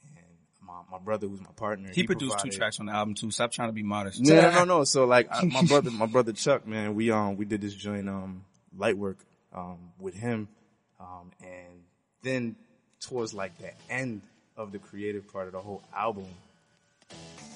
my, 0.65 0.81
my 0.92 0.98
brother 0.98 1.27
who's 1.27 1.42
my 1.42 1.51
partner 1.56 1.89
he 1.94 2.04
produced 2.04 2.39
two 2.39 2.50
tracks 2.50 2.80
on 2.80 2.86
the 2.88 2.94
album 2.94 3.13
too. 3.13 3.31
Stop 3.31 3.51
trying 3.51 3.69
to 3.69 3.74
be 3.74 3.83
modest. 3.83 4.21
no, 4.21 4.36
no, 4.42 4.51
no, 4.51 4.63
no. 4.63 4.83
So 4.83 5.06
like 5.06 5.27
I, 5.31 5.44
my 5.45 5.63
brother, 5.68 5.92
my 5.92 6.06
brother 6.06 6.33
Chuck, 6.33 6.68
man, 6.68 6.95
we 6.95 7.12
um 7.12 7.38
we 7.38 7.45
did 7.45 7.62
this 7.62 7.74
joint 7.74 8.07
um 8.10 8.44
light 8.77 8.98
work 8.98 9.18
um 9.54 9.77
with 10.00 10.15
him, 10.15 10.48
um 11.00 11.31
and 11.42 11.83
then 12.21 12.56
towards 13.00 13.33
like 13.33 13.57
the 13.57 13.71
end 13.89 14.21
of 14.57 14.71
the 14.71 14.80
creative 14.80 15.31
part 15.31 15.48
of 15.48 15.54
the 15.54 15.60
whole 15.60 15.83
album, 15.95 16.27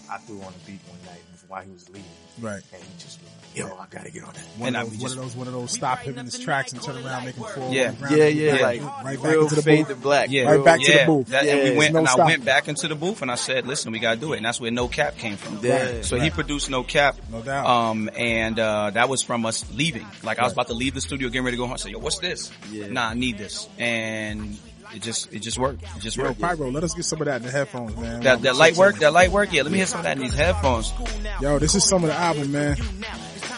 I 0.10 0.18
threw 0.18 0.42
on 0.42 0.54
a 0.54 0.66
beat 0.68 0.80
one 0.88 1.00
night 1.06 1.22
while 1.50 1.64
he 1.64 1.72
was 1.72 1.88
leaving, 1.88 2.04
Right. 2.42 2.62
and 2.74 2.84
he 2.84 2.90
just 3.00 3.22
was 3.22 3.30
like, 3.32 3.56
"Yo, 3.58 3.78
I 3.78 3.86
gotta 3.90 4.12
get 4.12 4.24
on 4.26 4.34
that." 4.34 4.44
One, 4.58 4.68
And 4.68 4.76
of, 4.76 4.84
those, 4.84 4.92
be 4.92 4.98
one 4.98 5.02
just- 5.12 5.16
of 5.16 5.22
those, 5.24 5.36
one 5.38 5.48
of 5.48 5.54
those 5.54 5.72
stop 5.72 6.00
him 6.00 6.18
in 6.18 6.26
his 6.26 6.38
tracks 6.40 6.74
and 6.74 6.82
turn 6.84 6.98
around, 7.06 7.24
making 7.24 7.42
forward. 7.46 7.74
Yeah. 7.74 7.94
Yeah, 8.10 8.26
yeah, 8.26 8.56
Yeah. 8.56 8.62
like 8.62 8.82
right 9.06 9.16
back 9.22 9.32
real 9.32 9.44
into 9.44 9.56
the 9.56 9.62
fade 9.62 9.88
booth. 9.88 9.96
to 9.96 10.02
black. 10.04 10.30
Yeah, 10.30 10.44
Right 10.44 10.66
back 10.66 10.82
to 10.82 10.92
the 10.92 11.06
booth. 11.06 11.28
That, 11.28 11.46
and 11.46 11.58
Yeah. 11.60 11.70
we 11.72 11.78
went, 11.78 11.94
No 11.94 12.00
and 12.00 12.08
I 12.10 12.16
went 12.18 12.44
back 12.44 12.68
into 12.68 12.90
the 12.90 12.96
booth, 12.96 13.22
and 13.22 13.32
I 13.32 13.36
said, 13.36 13.66
"Listen, 13.66 13.94
we 13.94 14.00
gotta 14.00 14.20
do 14.20 14.34
it." 14.34 14.38
And 14.38 14.46
that's 14.46 14.60
where 14.60 14.72
No 14.72 14.90
Cap 14.90 15.18
came 15.18 15.38
from. 15.38 15.60
Yeah. 15.64 16.02
So 16.02 16.20
he 16.20 16.30
produced 16.32 16.70
No 16.70 16.84
Cap, 16.84 17.16
No 17.32 17.42
doubt. 17.42 17.66
Um, 17.66 18.10
and 18.18 18.60
uh, 18.60 18.90
that 18.90 19.08
was 19.08 19.24
from 19.24 19.46
us 19.46 19.64
leaving. 19.72 20.06
Like 20.24 20.40
I 20.40 20.44
was 20.44 20.52
about 20.52 20.68
to 20.68 20.74
leave 20.74 20.96
the 20.96 21.02
studio, 21.02 21.30
getting 21.30 21.46
ready 21.46 21.56
to 21.56 21.60
go 21.62 21.66
home. 21.66 21.74
I 21.76 21.78
said, 21.78 21.94
"Yo, 21.94 22.00
what's 22.00 22.20
this?" 22.20 22.52
Yeah. 22.70 22.88
Nah, 22.88 23.08
I 23.10 23.14
need 23.14 23.38
this, 23.38 23.70
and 23.80 24.58
it 24.94 25.02
just 25.02 25.34
it 25.34 25.40
just 25.40 25.58
worked. 25.58 25.84
It 25.84 26.02
just 26.02 26.18
Yo, 26.18 26.24
worked. 26.24 26.40
Pyro, 26.40 26.70
let 26.72 26.84
us 26.84 26.94
get 26.94 27.06
some 27.06 27.22
of 27.22 27.26
that 27.26 27.38
in 27.38 27.44
the 27.44 27.52
headphones, 27.52 27.96
man. 27.98 28.22
That 28.22 28.42
that 28.44 28.56
light 28.56 28.78
work, 28.78 28.98
that 29.00 29.14
light 29.14 29.32
work. 29.32 29.52
Yeah, 29.52 29.64
let 29.64 29.72
me 29.72 29.78
hear 29.78 29.88
some 29.88 30.00
of 30.00 30.04
that 30.06 30.18
in 30.18 30.24
these 30.24 30.34
headphones. 30.36 30.94
Yo, 31.42 31.60
this 31.60 31.76
is 31.76 31.88
some 31.88 32.04
of 32.04 32.10
the 32.10 32.16
album, 32.16 32.52
man. 32.52 32.78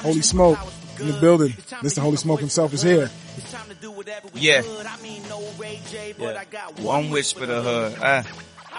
Holy 0.02 0.22
Smoke 0.22 0.60
in 1.00 1.08
the 1.08 1.20
building. 1.20 1.50
Mr. 1.82 2.00
Holy 2.00 2.18
Smoke 2.18 2.40
himself 2.40 2.74
is 2.74 2.82
here. 2.82 3.10
Yeah. 4.36 4.62
Yeah. 6.18 6.44
One 6.78 7.10
wish 7.10 7.34
for 7.34 7.46
the 7.46 7.62
hood. 7.62 7.98
Ah. 8.02 8.24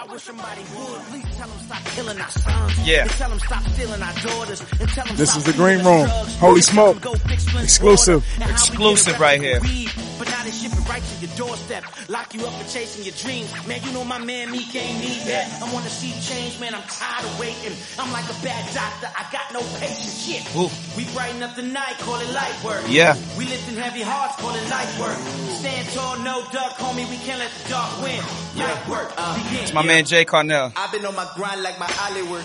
I 0.01 0.05
wish 0.11 0.23
somebody 0.23 0.61
would 0.75 0.99
at 0.99 1.11
least 1.13 1.37
tell 1.37 1.47
them 1.47 1.59
stop 1.59 1.83
killing 1.93 2.19
our 2.19 2.29
sons. 2.31 2.87
Yeah. 2.87 3.03
And 3.03 3.11
tell 3.11 3.29
them 3.29 3.39
stop 3.39 3.61
stealing 3.67 4.01
our 4.01 4.13
daughters. 4.13 4.61
And 4.79 4.89
tell 4.89 5.05
them 5.05 5.15
This 5.15 5.35
is 5.35 5.43
the 5.43 5.53
Green 5.53 5.77
Room. 5.85 6.05
drugs. 6.07 6.35
Holy 6.37 6.61
Smoke. 6.61 7.01
go 7.01 7.13
fix 7.13 7.45
Flint's 7.47 7.75
Exclusive. 7.77 8.23
water. 8.23 8.33
And 8.35 8.43
how 8.43 8.49
we 8.49 8.53
Exclusive 8.53 9.19
right 9.19 9.39
here. 9.39 9.59
the. 9.59 9.89
But 10.17 10.29
now 10.29 10.43
they 10.43 10.51
ship 10.51 10.71
it 10.73 10.87
right 10.89 11.01
to 11.01 11.25
your 11.25 11.35
doorstep. 11.35 11.83
Lock 12.09 12.33
you 12.35 12.45
up 12.45 12.53
for 12.53 12.67
chasing 12.69 13.03
your 13.05 13.13
dreams. 13.17 13.49
Man, 13.67 13.81
you 13.83 13.91
know 13.91 14.03
my 14.03 14.17
man, 14.19 14.51
me 14.51 14.59
ain't 14.73 15.01
need 15.01 15.21
that. 15.25 15.49
I 15.61 15.73
wanna 15.73 15.89
see 15.89 16.13
change, 16.21 16.59
man. 16.59 16.73
I'm 16.75 16.83
tired 16.89 17.25
of 17.25 17.39
waiting. 17.39 17.73
I'm 17.97 18.11
like 18.13 18.25
a 18.25 18.37
bad 18.45 18.61
doctor. 18.73 19.09
I 19.17 19.25
got 19.33 19.49
no 19.53 19.61
patience. 19.81 20.21
Shit. 20.21 20.45
Ooh. 20.55 20.69
We 20.95 21.05
brighten 21.13 21.41
up 21.41 21.55
the 21.55 21.63
night, 21.63 21.97
call 22.05 22.19
it 22.21 22.29
light 22.33 22.53
work. 22.63 22.83
Yeah. 22.87 23.17
We 23.37 23.45
lifting 23.45 23.75
heavy 23.77 24.01
hearts, 24.03 24.35
call 24.37 24.53
it 24.53 24.61
light 24.69 24.89
work. 25.01 25.17
Stand 25.57 25.89
tall, 25.89 26.17
no 26.19 26.45
duck, 26.53 26.77
homie. 26.77 27.09
We 27.09 27.17
can't 27.17 27.39
let 27.39 27.49
the 27.63 27.69
dark 27.69 28.01
win. 28.03 28.21
Light 28.57 28.87
work. 28.87 29.13
Uh, 29.17 29.33
begin. 29.41 29.63
It's 29.63 29.73
my 29.73 29.81
man 29.81 29.90
Jay 29.99 30.23
Karnell. 30.23 30.71
I've 30.75 30.91
been 30.91 31.05
on 31.05 31.15
my 31.15 31.27
grind 31.35 31.63
like 31.63 31.77
my 31.77 31.89
Hollywood. 31.99 32.43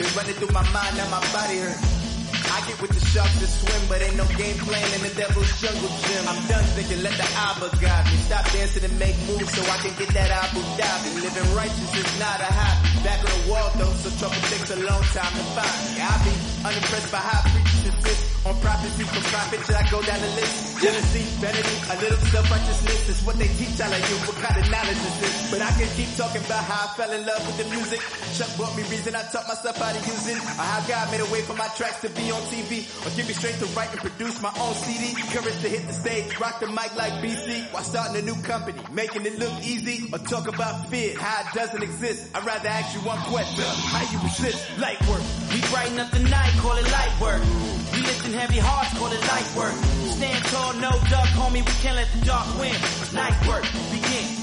Been 0.00 0.08
running 0.16 0.36
through 0.40 0.52
my 0.56 0.64
mind, 0.72 0.96
now 0.96 1.04
my 1.12 1.20
body 1.36 1.60
hurt. 1.60 1.76
I 2.48 2.64
get 2.64 2.80
with 2.80 2.96
the 2.96 3.04
sharks 3.12 3.36
to 3.44 3.46
swim, 3.46 3.82
but 3.92 4.00
ain't 4.00 4.16
no 4.16 4.24
game 4.40 4.56
playing 4.64 4.88
in 4.96 5.04
the 5.04 5.12
devil's 5.12 5.52
jungle 5.60 5.92
gym. 6.08 6.24
I'm 6.24 6.40
done 6.48 6.64
thinking, 6.72 7.04
let 7.04 7.12
the 7.20 7.28
Abba 7.36 7.68
guide 7.76 8.08
me. 8.08 8.16
Stop 8.24 8.44
dancing 8.56 8.88
and 8.88 8.96
make 8.96 9.16
moves 9.28 9.52
so 9.52 9.60
I 9.68 9.76
can 9.84 9.92
get 10.00 10.08
that 10.16 10.32
Abu 10.32 10.64
Dhabi. 10.80 11.12
Living 11.20 11.48
righteous 11.52 11.92
is 11.92 12.08
not 12.16 12.40
a 12.40 12.48
hobby. 12.48 13.04
Back 13.04 13.20
on 13.20 13.30
the 13.36 13.42
wall 13.52 13.68
though, 13.76 13.92
so 14.00 14.08
trouble 14.16 14.40
takes 14.48 14.72
a 14.72 14.80
long 14.80 15.04
time 15.12 15.34
to 15.36 15.44
find 15.52 15.76
me. 15.92 16.00
I 16.00 16.12
be 16.24 16.32
unimpressed 16.72 17.12
by 17.12 17.20
how 17.20 17.44
preachers 17.52 17.84
insist 17.92 18.27
on 18.46 18.54
prophecy 18.60 19.04
from 19.04 19.22
profit. 19.30 19.60
Should 19.66 19.74
I 19.74 19.84
go 19.90 20.02
down 20.02 20.20
the 20.20 20.32
list? 20.38 20.82
Jealousy, 20.82 21.24
vanity, 21.42 21.76
a 21.90 21.94
little 21.98 22.18
self-righteousness 22.30 23.08
is 23.08 23.18
what 23.26 23.36
they 23.36 23.48
teach 23.58 23.80
all 23.82 23.90
of 23.90 23.98
you. 23.98 24.16
What 24.28 24.38
kind 24.38 24.56
of 24.62 24.66
knowledge 24.70 25.02
is 25.02 25.16
this? 25.18 25.34
But 25.50 25.62
I 25.62 25.70
can 25.74 25.88
keep 25.98 26.10
talking 26.14 26.42
about 26.46 26.62
how 26.64 26.86
I 26.86 26.88
fell 26.94 27.10
in 27.10 27.26
love 27.26 27.42
with 27.46 27.58
the 27.58 27.66
music. 27.74 28.00
Chuck 28.38 28.50
brought 28.56 28.76
me 28.76 28.82
reason 28.86 29.14
I 29.14 29.22
taught 29.32 29.48
myself 29.48 29.76
how 29.76 29.90
to 29.90 30.02
use 30.06 30.26
it. 30.28 30.38
Or 30.38 30.66
how 30.66 30.80
God 30.86 31.10
made 31.10 31.20
a 31.20 31.30
way 31.32 31.42
for 31.42 31.54
my 31.54 31.66
tracks 31.74 32.00
to 32.06 32.10
be 32.10 32.30
on 32.30 32.42
TV. 32.52 32.86
Or 33.02 33.10
give 33.16 33.26
me 33.26 33.34
strength 33.34 33.58
to 33.58 33.68
write 33.74 33.90
and 33.90 34.00
produce 34.00 34.40
my 34.40 34.52
own 34.60 34.74
CD. 34.86 35.18
Courage 35.34 35.58
to 35.66 35.68
hit 35.68 35.86
the 35.86 35.94
stage, 35.94 36.38
rock 36.38 36.60
the 36.60 36.68
mic 36.68 36.94
like 36.94 37.12
BC. 37.18 37.72
While 37.72 37.82
starting 37.82 38.16
a 38.16 38.22
new 38.22 38.38
company, 38.42 38.78
making 38.92 39.26
it 39.26 39.38
look 39.38 39.52
easy. 39.66 40.06
Or 40.12 40.18
talk 40.18 40.46
about 40.46 40.88
fear, 40.88 41.18
how 41.18 41.42
it 41.42 41.54
doesn't 41.54 41.82
exist. 41.82 42.30
I'd 42.34 42.46
rather 42.46 42.68
ask 42.68 42.94
you 42.94 43.02
one 43.02 43.18
question. 43.26 43.64
How 43.64 44.06
you 44.12 44.18
resist 44.22 44.62
light 44.78 45.00
work? 45.08 45.22
We 45.50 45.60
brighten 45.72 45.98
up 45.98 46.10
the 46.12 46.20
night, 46.20 46.52
call 46.62 46.76
it 46.76 46.86
light 46.92 47.14
work. 47.20 47.42
We 47.92 48.04
lifting 48.30 48.40
heavy 48.40 48.58
hearts, 48.58 48.96
call 48.98 49.12
it 49.12 49.20
light 49.20 49.56
work. 49.56 49.74
Stand 50.12 50.44
tall, 50.46 50.72
no 50.74 50.90
duck, 50.90 51.28
homie. 51.36 51.54
We 51.64 51.72
can't 51.82 51.96
let 51.96 52.08
the 52.12 52.24
dark 52.26 52.46
win. 52.58 52.74
Light 53.14 53.46
work, 53.48 53.64
begin. 53.90 54.34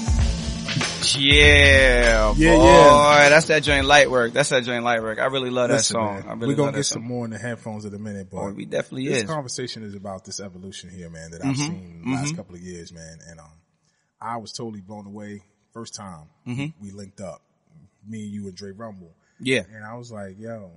Yeah, 1.18 2.34
Yeah, 2.36 2.56
boy, 2.56 2.64
yeah. 2.64 3.28
that's 3.28 3.46
that 3.46 3.62
joint 3.62 3.86
light 3.86 4.10
work. 4.10 4.32
That's 4.32 4.48
that 4.50 4.64
joint 4.64 4.82
light 4.84 5.00
work. 5.02 5.18
I 5.18 5.26
really 5.26 5.50
love 5.50 5.70
that 5.70 5.82
song. 5.84 6.16
man, 6.16 6.24
I 6.28 6.32
really 6.34 6.48
we're 6.48 6.54
gonna 6.54 6.62
love 6.66 6.72
that 6.74 6.78
get 6.80 6.86
some 6.86 7.04
more 7.04 7.24
in 7.24 7.30
the 7.30 7.38
headphones 7.38 7.84
in 7.84 7.94
a 7.94 7.98
minute, 7.98 8.28
but 8.30 8.38
Oh, 8.38 8.50
we 8.52 8.64
definitely 8.64 9.08
this 9.08 9.22
is. 9.22 9.30
conversation 9.30 9.82
is 9.84 9.94
about 9.94 10.24
this 10.24 10.40
evolution 10.40 10.90
here, 10.90 11.08
man, 11.08 11.30
that 11.30 11.42
Mm-hmm. 11.42 11.50
I've 11.50 11.56
seen 11.56 12.02
the 12.04 12.10
last 12.12 12.36
couple 12.36 12.54
of 12.56 12.60
years, 12.60 12.92
man. 12.92 13.18
And 13.28 13.38
um, 13.40 13.46
I 14.20 14.38
was 14.38 14.52
totally 14.52 14.80
blown 14.80 15.06
away 15.06 15.42
first 15.72 15.94
time 15.94 16.26
Mm-hmm. 16.46 16.82
we 16.84 16.90
linked 16.90 17.20
up, 17.20 17.40
me 18.06 18.22
and 18.24 18.32
you 18.32 18.48
and 18.48 18.56
Dre 18.56 18.72
Rumble. 18.72 19.14
Yeah, 19.38 19.62
And 19.72 19.84
I 19.84 19.94
was 19.94 20.10
like, 20.10 20.38
yo, 20.38 20.72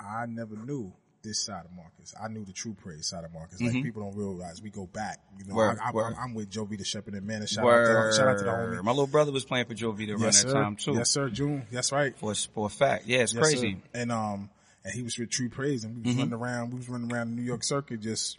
I 0.00 0.26
never 0.26 0.56
knew 0.56 0.92
this 1.24 1.44
side 1.44 1.64
of 1.64 1.72
Marcus. 1.72 2.14
I 2.22 2.28
knew 2.28 2.44
the 2.44 2.52
true 2.52 2.74
praise 2.74 3.08
side 3.08 3.24
of 3.24 3.32
Marcus. 3.32 3.60
Like 3.60 3.72
people 3.72 4.02
don't 4.02 4.16
realize 4.16 4.62
we 4.62 4.70
go 4.70 4.86
back. 4.86 5.18
You 5.38 5.46
know, 5.46 5.54
Mm-hmm. 5.54 5.96
Word, 5.96 6.14
I. 6.14 6.22
I'm 6.22 6.34
with 6.34 6.50
Joe 6.50 6.64
Vita 6.64 6.84
Shepherd 6.84 7.14
and 7.14 7.26
man. 7.26 7.40
And 7.40 7.48
shout 7.48 7.64
out, 7.66 8.10
to, 8.10 8.16
shout 8.16 8.28
out 8.28 8.38
to 8.38 8.44
the 8.44 8.50
homie. 8.50 8.84
My 8.84 8.92
little 8.92 9.06
brother 9.08 9.32
was 9.32 9.44
playing 9.44 9.66
for 9.66 9.74
Joe 9.74 9.90
Vita 9.92 10.12
around 10.12 10.20
yes, 10.20 10.42
that 10.44 10.50
sir. 10.50 10.54
time 10.54 10.76
too. 10.76 10.92
Yes, 10.94 11.10
sir. 11.10 11.28
June. 11.30 11.66
That's 11.72 11.90
right. 11.90 12.16
For, 12.16 12.34
for 12.34 12.66
a 12.66 12.70
fact. 12.70 13.06
Yeah, 13.06 13.18
it's 13.20 13.34
Yes, 13.34 13.42
crazy. 13.42 13.68
Mm-hmm. 13.72 13.80
sir. 13.80 14.00
And 14.02 14.12
um, 14.12 14.50
and 14.84 14.94
he 14.94 15.02
was 15.02 15.18
with 15.18 15.30
True 15.30 15.48
Praise, 15.48 15.84
and 15.84 15.96
we 15.96 16.02
was 16.10 16.16
running 16.16 16.34
around. 16.34 16.72
We 16.72 16.76
was 16.78 16.88
running 16.88 17.12
around 17.12 17.30
the 17.30 17.36
New 17.40 17.46
York 17.46 17.64
circuit, 17.64 18.00
just 18.00 18.38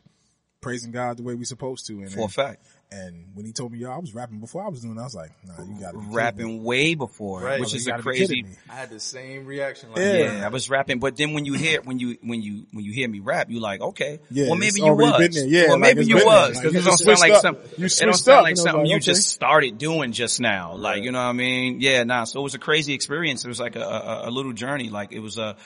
praising 0.62 0.92
God 0.92 1.18
the 1.18 1.24
way 1.24 1.36
we 1.36 1.46
supposed 1.46 1.88
to. 1.88 1.94
And 2.00 2.12
For 2.12 2.25
a 2.25 2.30
fact. 2.30 2.65
And 2.92 3.25
when 3.34 3.46
he 3.46 3.51
told 3.51 3.72
me, 3.72 3.80
yo, 3.80 3.92
I 3.92 3.98
was 3.98 4.13
rapping 4.13 4.39
before 4.39 4.63
I 4.63 4.70
was 4.70 4.82
doing, 4.82 4.96
it, 4.96 5.01
I 5.01 5.04
was 5.04 5.15
like, 5.15 5.32
nah, 5.46 5.62
you 5.65 5.82
got 5.82 5.92
to 5.92 5.98
Rapping 5.98 6.63
way 6.63 6.94
before, 6.96 7.42
Right. 7.42 7.60
which 7.60 7.74
You 7.74 7.77
is 7.80 7.88
a 7.88 7.98
crazy. 7.98 8.46
I 8.70 8.75
had 8.75 8.89
the 8.92 9.00
same 9.00 9.46
reaction. 9.46 9.89
Like 9.89 10.00
Yeah. 10.00 10.13
Yeah, 10.38 10.46
I 10.46 10.50
was 10.50 10.70
rapping, 10.70 11.00
but 11.00 11.18
then 11.18 11.34
when 11.34 11.46
you 11.46 11.54
hear 11.54 11.82
when 11.82 12.00
you 12.00 12.18
when 12.22 12.42
you 12.42 12.68
when 12.72 12.86
you 12.86 12.94
hear 12.94 13.10
me 13.10 13.20
rap, 13.20 13.50
you 13.50 13.60
like, 13.60 13.82
okay, 13.82 14.20
Yeah, 14.30 14.46
well 14.48 14.56
maybe 14.56 14.80
you 14.82 14.86
already 14.86 15.27
was. 15.27 15.44
Yeah, 15.46 15.63
well 15.63 15.72
like, 15.72 15.82
maybe 15.82 16.00
it's 16.01 16.10
you 16.10 16.15
been 16.15 16.25
was 16.25 16.62
there. 16.62 16.72
because 16.72 16.74
Like, 16.74 16.74
it 16.74 16.77
you 16.77 16.82
don't 16.86 16.98
sound 16.98 17.20
like 17.20 17.32
up. 17.34 17.42
some, 17.42 17.56
You 17.56 17.86
it 17.86 18.00
don't 18.00 18.13
sound 18.13 18.38
up, 18.38 18.44
like 18.44 18.51
and 18.51 18.60
I 18.60 18.62
was 18.62 18.62
something 18.62 18.82
like, 18.82 18.89
you 18.92 19.00
just 19.00 19.30
started 19.30 19.77
doing 19.77 20.12
just 20.12 20.39
now, 20.39 20.75
like 20.75 21.04
you 21.04 21.12
know 21.12 21.20
what 21.20 21.25
I 21.30 21.34
mean? 21.34 21.82
Yeah, 21.82 22.04
nah. 22.04 22.24
So 22.25 22.39
it 22.39 22.44
was 22.44 22.56
a 22.56 22.60
crazy 22.60 22.94
experience. 22.94 23.44
It 23.44 23.48
was 23.50 23.60
like 23.60 23.75
a, 23.75 23.82
a, 23.82 24.30
a 24.30 24.32
little 24.32 24.54
journey. 24.54 24.89
Like 24.89 25.12
it 25.12 25.20
was 25.20 25.38
a 25.38 25.58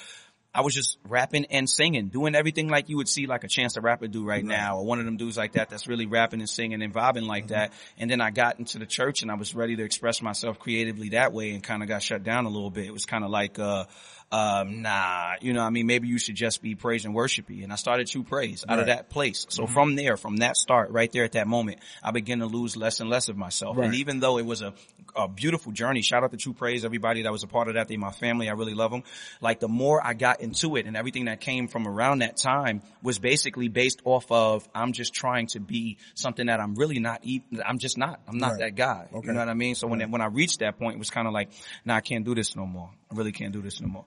I 0.54 0.62
was 0.62 0.74
just 0.74 0.98
rapping 1.04 1.46
and 1.46 1.70
singing, 1.70 2.08
doing 2.08 2.34
everything 2.34 2.70
like 2.70 2.90
you 2.90 2.98
would 2.98 3.08
see 3.08 3.28
like 3.28 3.44
a 3.44 3.48
Chance 3.48 3.76
the 3.76 3.82
Rapper 3.82 4.08
do 4.08 4.26
right, 4.26 4.44
now, 4.44 4.78
or 4.78 4.86
one 4.86 4.98
of 5.00 5.06
them 5.06 5.16
dudes 5.16 5.38
like 5.38 5.54
that 5.54 5.70
that's 5.70 5.88
really 5.88 6.08
rapping 6.08 6.40
and 6.40 6.50
singing 6.50 6.82
and 6.82 6.94
vibing 6.94 7.28
like 7.28 7.46
Mm-hmm. 7.46 7.54
that. 7.54 7.74
And 7.98 8.10
then 8.10 8.20
I 8.20 8.32
got 8.32 8.58
into 8.60 8.80
the 8.80 8.88
church 8.88 9.22
and 9.22 9.30
I 9.30 9.36
was 9.36 9.54
ready 9.54 9.76
to 9.76 9.84
express 9.84 10.22
myself 10.22 10.58
creatively 10.58 11.10
that 11.10 11.34
way 11.34 11.52
and 11.52 11.62
kind 11.64 11.84
of 11.84 11.88
got 11.88 12.02
shut 12.02 12.24
down 12.24 12.46
a 12.46 12.50
little 12.50 12.72
bit. 12.72 12.86
It 12.86 12.94
was 12.94 13.06
kind 13.06 13.24
of 13.24 13.30
like, 13.30 13.60
uh, 13.60 13.86
um, 14.32 14.84
nah, 14.84 15.34
you 15.42 15.54
know, 15.54 15.62
what 15.62 15.68
I 15.68 15.70
mean, 15.72 15.88
maybe 15.88 16.08
you 16.08 16.20
should 16.20 16.36
just 16.36 16.62
be 16.62 16.76
praise 16.76 17.06
and 17.06 17.16
worshipy. 17.16 17.64
And 17.64 17.74
I 17.74 17.76
started 17.78 18.08
true 18.08 18.24
praise 18.24 18.64
out 18.70 18.78
of 18.80 18.86
that 18.86 19.10
place. 19.10 19.46
So 19.50 19.64
Mm-hmm. 19.64 19.74
from 19.74 19.96
there, 19.96 20.18
from 20.18 20.38
that 20.38 20.56
start, 20.56 20.92
right 20.92 21.12
there 21.12 21.24
at 21.24 21.32
that 21.34 21.48
moment, 21.48 21.80
I 22.04 22.12
began 22.12 22.40
to 22.40 22.46
lose 22.46 22.78
less 22.78 23.00
and 23.00 23.10
less 23.10 23.30
of 23.30 23.38
myself. 23.38 23.78
And 23.78 23.96
even 23.96 24.20
though 24.20 24.38
it 24.38 24.46
was 24.46 24.62
a, 24.62 24.74
a 25.16 25.28
beautiful 25.28 25.72
journey, 25.72 26.02
shout 26.04 26.24
out 26.24 26.32
to 26.32 26.38
True 26.38 26.54
Praise, 26.54 26.86
everybody 26.86 27.24
that 27.24 27.32
was 27.32 27.42
a 27.44 27.48
part 27.48 27.68
of 27.70 27.74
that, 27.74 27.88
they 27.88 27.98
my 27.98 28.12
family, 28.12 28.50
I 28.50 28.54
really 28.54 28.76
love 28.76 28.92
them. 28.92 29.04
Like 29.42 29.60
the 29.60 29.68
more 29.68 30.06
I 30.06 30.14
got 30.14 30.42
into 30.42 30.76
it 30.76 30.86
and 30.86 30.96
everything 30.96 31.26
that 31.26 31.42
came 31.42 31.68
from 31.68 31.88
around 31.88 32.20
that 32.20 32.38
time 32.38 32.82
was 33.02 33.18
basically 33.18 33.68
based 33.68 34.02
off 34.06 34.32
of, 34.32 34.68
I'm 34.76 34.94
just 34.94 35.14
trying 35.14 35.48
to 35.48 35.60
be 35.60 35.98
something 36.14 36.46
that 36.48 36.60
I'm 36.60 36.76
really 36.76 37.00
not 37.00 37.22
even, 37.24 37.64
I'm 37.66 37.80
just 37.80 37.98
not, 37.98 38.20
I'm 38.28 38.38
not 38.38 38.52
Right. 38.52 38.60
that 38.60 38.76
guy. 38.76 39.08
Okay. 39.14 39.28
You 39.28 39.34
know 39.34 39.40
what 39.40 39.50
I 39.50 39.54
mean? 39.56 39.74
So 39.76 39.88
when, 39.88 40.12
when 40.12 40.22
I 40.22 40.28
reached 40.28 40.60
that 40.60 40.78
point, 40.78 40.96
it 40.96 41.00
was 41.00 41.10
kind 41.10 41.28
of 41.28 41.34
like, 41.34 41.50
nah, 41.84 41.96
I 41.96 42.02
can't 42.02 42.24
do 42.26 42.36
this 42.36 42.56
no 42.56 42.66
more. 42.68 42.92
I 43.12 43.16
really 43.16 43.32
can't 43.32 43.54
do 43.54 43.62
this 43.62 43.82
no 43.82 43.88
more. 43.88 44.06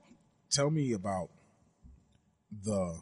Tell 0.52 0.70
me 0.70 0.92
about 0.92 1.30
the 2.62 3.00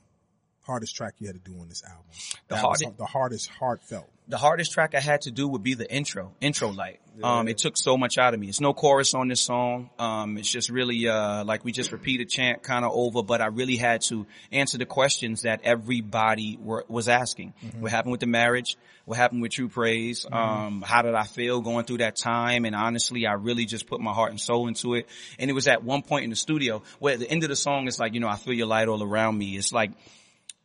hardest 0.70 0.94
track 0.94 1.14
you 1.18 1.26
had 1.26 1.42
to 1.42 1.50
do 1.50 1.58
on 1.60 1.68
this 1.68 1.82
album. 1.84 2.04
The 2.48 2.54
was 2.54 2.62
hardest- 2.62 2.96
the 2.98 3.06
hardest 3.06 3.48
heartfelt. 3.58 4.08
the 4.28 4.38
hardest 4.38 4.72
track 4.72 4.94
I 4.94 5.00
had 5.00 5.22
to 5.22 5.30
do 5.32 5.48
would 5.48 5.62
be 5.64 5.74
the 5.74 5.90
intro, 5.92 6.32
intro 6.40 6.68
light. 6.70 7.00
Um, 7.22 7.48
it 7.48 7.58
took 7.58 7.76
so 7.76 7.96
much 7.98 8.16
out 8.16 8.32
of 8.32 8.40
me. 8.40 8.48
It's 8.48 8.60
no 8.60 8.72
chorus 8.72 9.12
on 9.12 9.28
this 9.28 9.40
song. 9.40 9.90
Um, 9.98 10.38
it's 10.38 10.50
just 10.50 10.70
really, 10.70 11.06
uh, 11.08 11.44
like 11.44 11.64
we 11.64 11.72
just 11.72 11.90
repeated 11.92 12.30
chant 12.30 12.62
kind 12.62 12.84
of 12.84 12.92
over, 12.94 13.22
but 13.22 13.40
I 13.42 13.46
really 13.46 13.76
had 13.76 14.00
to 14.02 14.26
answer 14.52 14.78
the 14.78 14.86
questions 14.86 15.42
that 15.42 15.60
everybody 15.64 16.56
were, 16.62 16.84
was 16.88 17.08
asking. 17.08 17.52
What 17.80 17.90
happened 17.90 18.12
with 18.12 18.20
the 18.20 18.26
marriage? 18.28 18.76
What 19.04 19.18
happened 19.18 19.42
with 19.42 19.50
True 19.52 19.68
Praise? 19.68 20.24
Um, 20.30 20.82
how 20.86 21.02
did 21.02 21.14
I 21.14 21.24
feel 21.24 21.60
going 21.60 21.84
through 21.84 21.98
that 21.98 22.14
time? 22.16 22.64
And 22.64 22.74
honestly, 22.76 23.26
I 23.26 23.32
really 23.32 23.66
just 23.66 23.86
put 23.88 24.00
my 24.00 24.12
heart 24.12 24.30
and 24.30 24.40
soul 24.40 24.68
into 24.68 24.94
it. 24.94 25.08
And 25.38 25.50
it 25.50 25.52
was 25.52 25.66
at 25.66 25.82
one 25.82 26.02
point 26.02 26.24
in 26.24 26.30
the 26.30 26.36
studio 26.36 26.82
where 27.00 27.14
at 27.14 27.20
the 27.20 27.28
end 27.30 27.42
of 27.42 27.48
the 27.50 27.56
song 27.56 27.88
is 27.88 27.98
like, 27.98 28.14
you 28.14 28.20
know, 28.20 28.28
I 28.28 28.36
feel 28.36 28.54
your 28.54 28.68
light 28.68 28.86
all 28.88 29.02
around 29.02 29.36
me. 29.36 29.56
It's 29.56 29.72
like, 29.72 29.90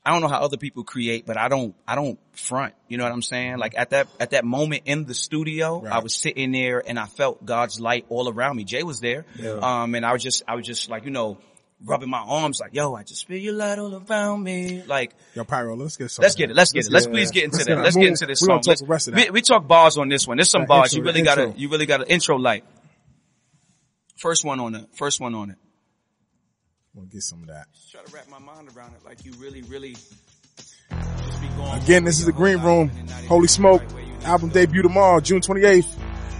I 0.06 0.12
don't 0.12 0.22
know 0.22 0.28
how 0.28 0.42
other 0.42 0.58
people 0.58 0.84
create, 0.84 1.26
but 1.26 1.36
I 1.36 1.48
don't, 1.48 1.74
I 1.88 1.96
don't 1.96 2.20
front. 2.34 2.76
You 2.88 2.98
know 2.98 3.06
what 3.06 3.12
I'm 3.12 3.24
saying? 3.24 3.58
Like 3.58 3.74
at 3.76 3.90
that, 3.90 4.08
at 4.20 4.32
that 4.32 4.46
moment 4.46 4.84
in 4.86 5.06
the 5.06 5.16
studio, 5.16 5.82
Right. 5.82 5.94
I 5.94 6.00
was 6.00 6.14
sitting 6.14 6.52
there 6.52 6.84
and 6.88 7.00
I 7.00 7.06
felt 7.06 7.44
God's 7.44 7.80
light 7.82 8.06
all 8.10 8.30
around 8.30 8.56
me. 8.58 8.66
Jay 8.66 8.84
was 8.84 9.00
there. 9.00 9.26
Um, 9.62 9.96
and 9.96 10.06
I 10.06 10.14
was 10.14 10.22
just, 10.22 10.44
I 10.48 10.54
was 10.56 10.66
just 10.66 10.90
like, 10.92 11.06
you 11.06 11.12
know, 11.12 11.40
rubbing 11.84 12.10
my 12.10 12.20
arms 12.20 12.60
like, 12.62 12.74
yo, 12.76 12.94
I 12.94 13.02
just 13.04 13.28
feel 13.28 13.38
your 13.40 13.54
light 13.54 13.80
all 13.80 13.96
around 13.96 14.44
me. 14.44 14.84
Like, 14.86 15.14
Yo, 15.34 15.44
Pyro, 15.44 15.76
let's 15.76 15.98
get. 15.98 16.16
Let's 16.20 16.36
get 16.36 16.52
it. 16.52 16.56
Let's 16.56 16.72
get 16.72 16.86
it. 16.86 16.92
Let's 16.92 17.08
please 17.08 17.32
get 17.32 17.46
into 17.46 17.58
Let's 17.58 17.66
that. 17.68 17.76
get. 17.76 17.84
Let's 17.84 17.96
get 17.98 18.08
into 18.08 18.26
this 18.28 18.42
we 18.42 18.46
song. 18.46 18.60
talk 18.62 18.68
Let's- 18.68 18.82
the 18.82 18.88
rest 18.88 19.08
of 19.08 19.16
we, 19.16 19.24
that. 19.24 19.34
we 19.34 19.42
talk 19.42 19.68
bars 19.68 19.98
on 19.98 20.08
this 20.08 20.28
one. 20.28 20.38
There's 20.38 20.50
some 20.52 20.62
That 20.62 20.68
bars. 20.68 20.94
intro, 20.94 21.04
you 21.04 21.12
really 21.14 21.22
gotta, 21.26 21.54
you 21.58 21.70
really 21.70 21.86
gotta 21.88 22.08
intro 22.12 22.38
light. 22.38 22.64
First 24.18 24.46
one 24.46 24.60
on 24.60 24.76
it. 24.76 24.86
First 24.94 25.20
one 25.20 25.34
on 25.36 25.50
it. 25.50 25.58
Want 26.96 27.10
to 27.10 27.16
get 27.16 27.24
some 27.24 27.42
of 27.42 27.48
that. 27.48 27.68
Try 27.92 28.02
to 28.02 28.16
wrap 28.16 28.30
my 28.30 28.40
mind 28.40 28.70
around 28.76 28.94
it 28.94 29.04
like 29.04 29.26
you 29.26 29.34
really, 29.34 29.64
really 29.64 29.96
just 29.96 31.42
be 31.42 31.48
going 31.58 31.84
Again, 31.84 32.06
this 32.06 32.20
is 32.20 32.26
the 32.26 32.32
Green 32.32 32.62
Room. 32.62 32.90
Holy 33.28 33.48
Smoke. 33.48 33.84
Album 34.24 34.50
debut 34.50 34.82
tomorrow, 34.82 35.20
June 35.20 35.42
28th. 35.42 35.86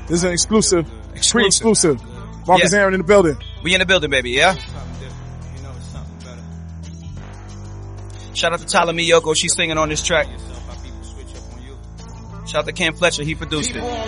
This 0.08 0.18
is 0.18 0.24
an 0.24 0.32
exclusive. 0.32 0.90
Pre-exclusive. 1.30 2.02
Marcus 2.48 2.72
Yeah. 2.72 2.80
Arron 2.80 2.94
in 2.94 3.02
the 3.02 3.06
building. 3.06 3.38
We 3.64 3.74
in 3.74 3.80
the 3.80 3.86
building, 3.86 4.10
baby, 4.10 4.32
yeah? 4.32 4.56
Shout 8.34 8.54
out 8.54 8.60
to 8.60 8.66
Tyler 8.66 8.94
Miyoko, 8.94 9.36
she's 9.36 9.54
singing 9.54 9.78
on 9.78 9.90
this 9.90 10.02
track. 10.02 10.28
Shout 12.46 12.56
out 12.56 12.66
to 12.66 12.74
Cam 12.74 12.96
Fletcher, 12.96 13.24
he 13.24 13.36
produced 13.36 13.74
People 13.74 13.90
it. 13.90 14.06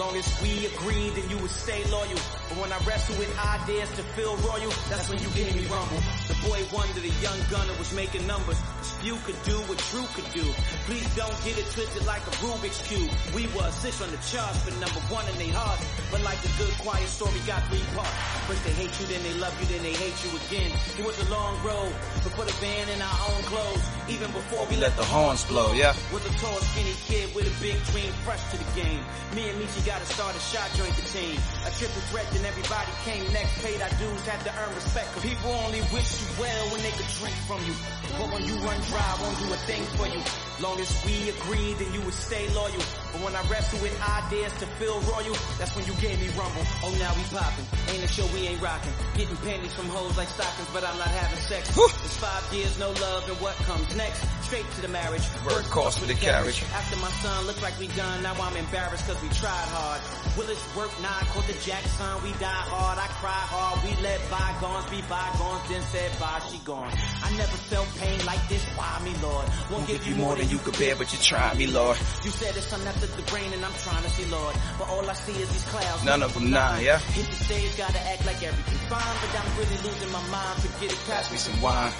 Only 0.00 0.18
wish 0.18 0.34
you 0.34 0.34
well 0.34 0.34
when 0.34 0.34
they 0.34 0.34
could 0.34 0.34
drink 0.34 0.34
from 0.34 0.34
you. 0.34 0.34
But 0.34 0.34
when 0.34 0.34
you 0.34 0.34
run 0.34 0.34
dry, 0.34 0.34
won't 0.34 0.34
do 0.34 0.34
a 0.34 0.34
thing 0.34 0.34
for 0.34 0.34
you. 0.34 0.34
Long 0.34 0.34
as 0.34 0.42
we 0.42 0.66
agree, 0.66 1.10
then 1.10 1.30
you 1.30 1.38
would 1.38 1.50
stay 1.50 1.84
loyal. 1.90 2.20
But 2.48 2.58
when 2.58 2.72
I 2.72 2.78
wrestle 2.84 3.16
with 3.18 3.30
ideas 3.38 3.88
to 3.96 4.02
feel 4.14 4.36
royal, 4.36 4.72
that's 4.90 5.08
when 5.08 5.18
you 5.22 5.28
gave 5.30 5.54
me 5.54 5.66
rumble. 5.66 6.02
The 6.28 6.34
boy 6.46 6.60
wonder, 6.72 7.00
the 7.00 7.14
young 7.22 7.38
gunner 7.50 7.74
was 7.78 7.94
making 7.94 8.26
numbers. 8.26 8.58
Cause 8.78 8.90
Few 9.00 9.16
could 9.24 9.40
do 9.44 9.56
what 9.68 9.78
True 9.90 10.06
could 10.14 10.30
do. 10.32 10.44
Please 10.86 11.06
don't 11.14 11.36
get 11.44 11.58
it 11.58 11.66
twisted 11.70 12.04
like 12.06 12.22
a 12.26 12.34
Rubik's 12.42 12.80
Cube. 12.88 13.10
We 13.34 13.46
were 13.54 13.70
six 13.70 14.00
on 14.00 14.10
the 14.10 14.18
charts, 14.24 14.64
but 14.64 14.74
number 14.80 15.00
one 15.12 15.28
in 15.28 15.36
their 15.38 15.54
hearts. 15.54 15.84
But 16.10 16.22
like 16.22 16.40
a 16.44 16.52
good 16.58 16.72
quiet 16.80 17.08
story 17.08 17.38
got 17.46 17.62
three 17.68 17.84
parts. 17.94 18.16
First 18.48 18.64
they 18.64 18.72
hate 18.72 18.92
you, 19.00 19.06
then 19.06 19.22
they 19.22 19.34
love 19.40 19.54
you, 19.60 19.66
then 19.68 19.82
they 19.82 19.92
hate 19.92 20.16
you 20.24 20.30
again. 20.48 20.72
It 20.98 21.04
was 21.04 21.16
a 21.20 21.28
long 21.30 21.56
road, 21.64 21.92
but 22.22 22.32
put 22.32 22.48
a 22.48 22.56
band 22.60 22.90
in 22.90 23.00
our 23.00 23.18
own 23.30 23.42
clothes. 23.44 23.84
Even 24.08 24.30
before 24.32 24.66
we 24.68 24.76
let 24.76 24.96
the 24.96 25.04
horns 25.04 25.44
blow, 25.44 25.72
yeah. 25.72 25.94
Was 26.12 26.24
a 26.26 26.32
tall, 26.40 26.56
skinny 26.72 26.94
kid 27.04 27.34
with 27.34 27.44
a 27.48 27.54
big 27.60 27.76
dream, 27.92 28.12
fresh 28.24 28.40
to 28.52 28.56
the 28.56 28.68
game. 28.72 29.00
Me 29.34 29.48
and 29.48 29.60
Michi 29.60 29.83
gotta 29.84 30.06
start 30.06 30.34
a 30.34 30.40
shot 30.40 30.70
joint 30.74 30.94
the 30.96 31.02
team. 31.02 31.38
A 31.66 31.70
triple 31.70 32.00
threat, 32.08 32.26
then 32.32 32.44
everybody 32.46 32.90
came 33.04 33.30
next. 33.32 33.52
Paid 33.62 33.82
our 33.82 33.90
dues, 34.00 34.20
had 34.26 34.40
to 34.44 34.52
earn 34.60 34.74
respect. 34.74 35.12
people 35.20 35.52
only 35.52 35.80
wish 35.92 36.20
you 36.20 36.28
well 36.40 36.64
when 36.72 36.82
they 36.82 36.90
could 36.92 37.08
drink 37.20 37.36
from 37.46 37.62
you. 37.64 37.74
But 38.18 38.32
when 38.32 38.44
you 38.44 38.56
run 38.64 38.80
dry, 38.88 39.18
won't 39.20 39.38
do 39.38 39.52
a 39.52 39.60
thing 39.68 39.84
for 39.96 40.08
you. 40.08 40.22
Long 40.60 40.80
as 40.80 40.90
we 41.04 41.28
agree, 41.28 41.74
then 41.74 41.92
you 41.92 42.00
would 42.00 42.14
stay 42.14 42.48
loyal. 42.54 43.03
But 43.14 43.30
when 43.30 43.36
I 43.38 43.46
wrestle 43.46 43.78
with 43.78 43.94
ideas 44.02 44.50
to 44.58 44.66
feel 44.74 44.98
royal, 45.06 45.38
that's 45.54 45.70
when 45.78 45.86
you 45.86 45.94
gave 46.02 46.18
me 46.18 46.26
rumble. 46.34 46.66
Oh, 46.82 46.90
now 46.98 47.14
we 47.14 47.22
popping. 47.30 47.62
Ain't 47.94 48.02
a 48.02 48.10
show 48.10 48.26
we 48.34 48.50
ain't 48.50 48.58
rocking. 48.60 48.90
Getting 49.14 49.38
panties 49.46 49.72
from 49.72 49.86
hoes 49.86 50.18
like 50.18 50.26
stockings, 50.26 50.66
but 50.74 50.82
I'm 50.82 50.98
not 50.98 51.06
having 51.14 51.38
sex. 51.38 51.70
It's 51.70 52.18
five 52.18 52.42
years, 52.50 52.74
no 52.76 52.90
love, 52.90 53.22
and 53.30 53.38
what 53.38 53.54
comes 53.70 53.86
next? 53.94 54.26
Straight 54.42 54.66
to 54.66 54.80
the 54.82 54.88
marriage. 54.90 55.22
Work 55.46 55.62
cost 55.70 56.00
for 56.00 56.06
the 56.10 56.18
carriage. 56.18 56.64
After 56.74 56.96
my 56.98 57.10
son 57.22 57.46
looked 57.46 57.62
like 57.62 57.78
we 57.78 57.86
done, 57.94 58.22
now 58.24 58.34
I'm 58.34 58.56
embarrassed 58.56 59.06
cause 59.06 59.22
we 59.22 59.28
tried 59.30 59.68
hard. 59.70 60.02
Willis 60.36 60.58
work 60.74 60.90
nine, 60.98 61.24
caught 61.30 61.46
the 61.46 61.54
Jackson, 61.62 62.18
we 62.26 62.34
die 62.42 62.66
hard, 62.66 62.98
I 62.98 63.06
cry 63.22 63.30
hard, 63.30 63.78
we 63.86 63.94
let 64.02 64.18
bygones 64.26 64.90
be 64.90 64.98
bygones, 65.06 65.62
then 65.70 65.82
said 65.94 66.10
bye, 66.18 66.42
she 66.50 66.58
gone. 66.66 66.90
I 67.22 67.30
never 67.38 67.54
felt 67.70 67.86
pain 68.02 68.18
like 68.26 68.42
this, 68.50 68.64
why 68.74 68.98
me 69.06 69.14
Lord? 69.22 69.46
Won't 69.70 69.86
give 69.86 70.02
you 70.04 70.16
more 70.16 70.34
than 70.34 70.50
you 70.50 70.58
could 70.58 70.76
bear, 70.76 70.96
but 70.96 71.12
you 71.14 71.18
tried 71.22 71.56
me 71.56 71.68
Lord. 71.68 71.96
You 72.26 72.34
said 72.34 72.56
it's 72.56 72.66
sun 72.66 72.82
after 73.04 73.20
the 73.20 73.34
rain 73.34 73.52
and 73.52 73.64
I'm 73.64 73.72
trying 73.84 74.02
to 74.02 74.10
see 74.10 74.24
Lord, 74.30 74.56
but 74.78 74.88
all 74.88 75.08
I 75.08 75.14
see 75.14 75.32
is 75.32 75.48
these 75.52 75.64
clouds. 75.64 76.04
None 76.04 76.22
of 76.22 76.32
them 76.34 76.50
nine, 76.50 76.84
yeah? 76.84 76.98
Hit 76.98 77.26
the 77.26 77.44
stage, 77.44 77.76
gotta 77.76 78.00
act 78.00 78.24
like 78.26 78.42
everything's 78.42 78.80
fine, 78.88 79.16
but 79.20 79.30
I'm 79.38 79.58
really 79.58 79.76
losing 79.84 80.10
my 80.12 80.24
mind, 80.28 80.62
forget 80.62 80.92
it, 80.92 80.98
pass 81.06 81.30
me 81.30 81.36
some 81.36 81.60
wine. 81.60 81.92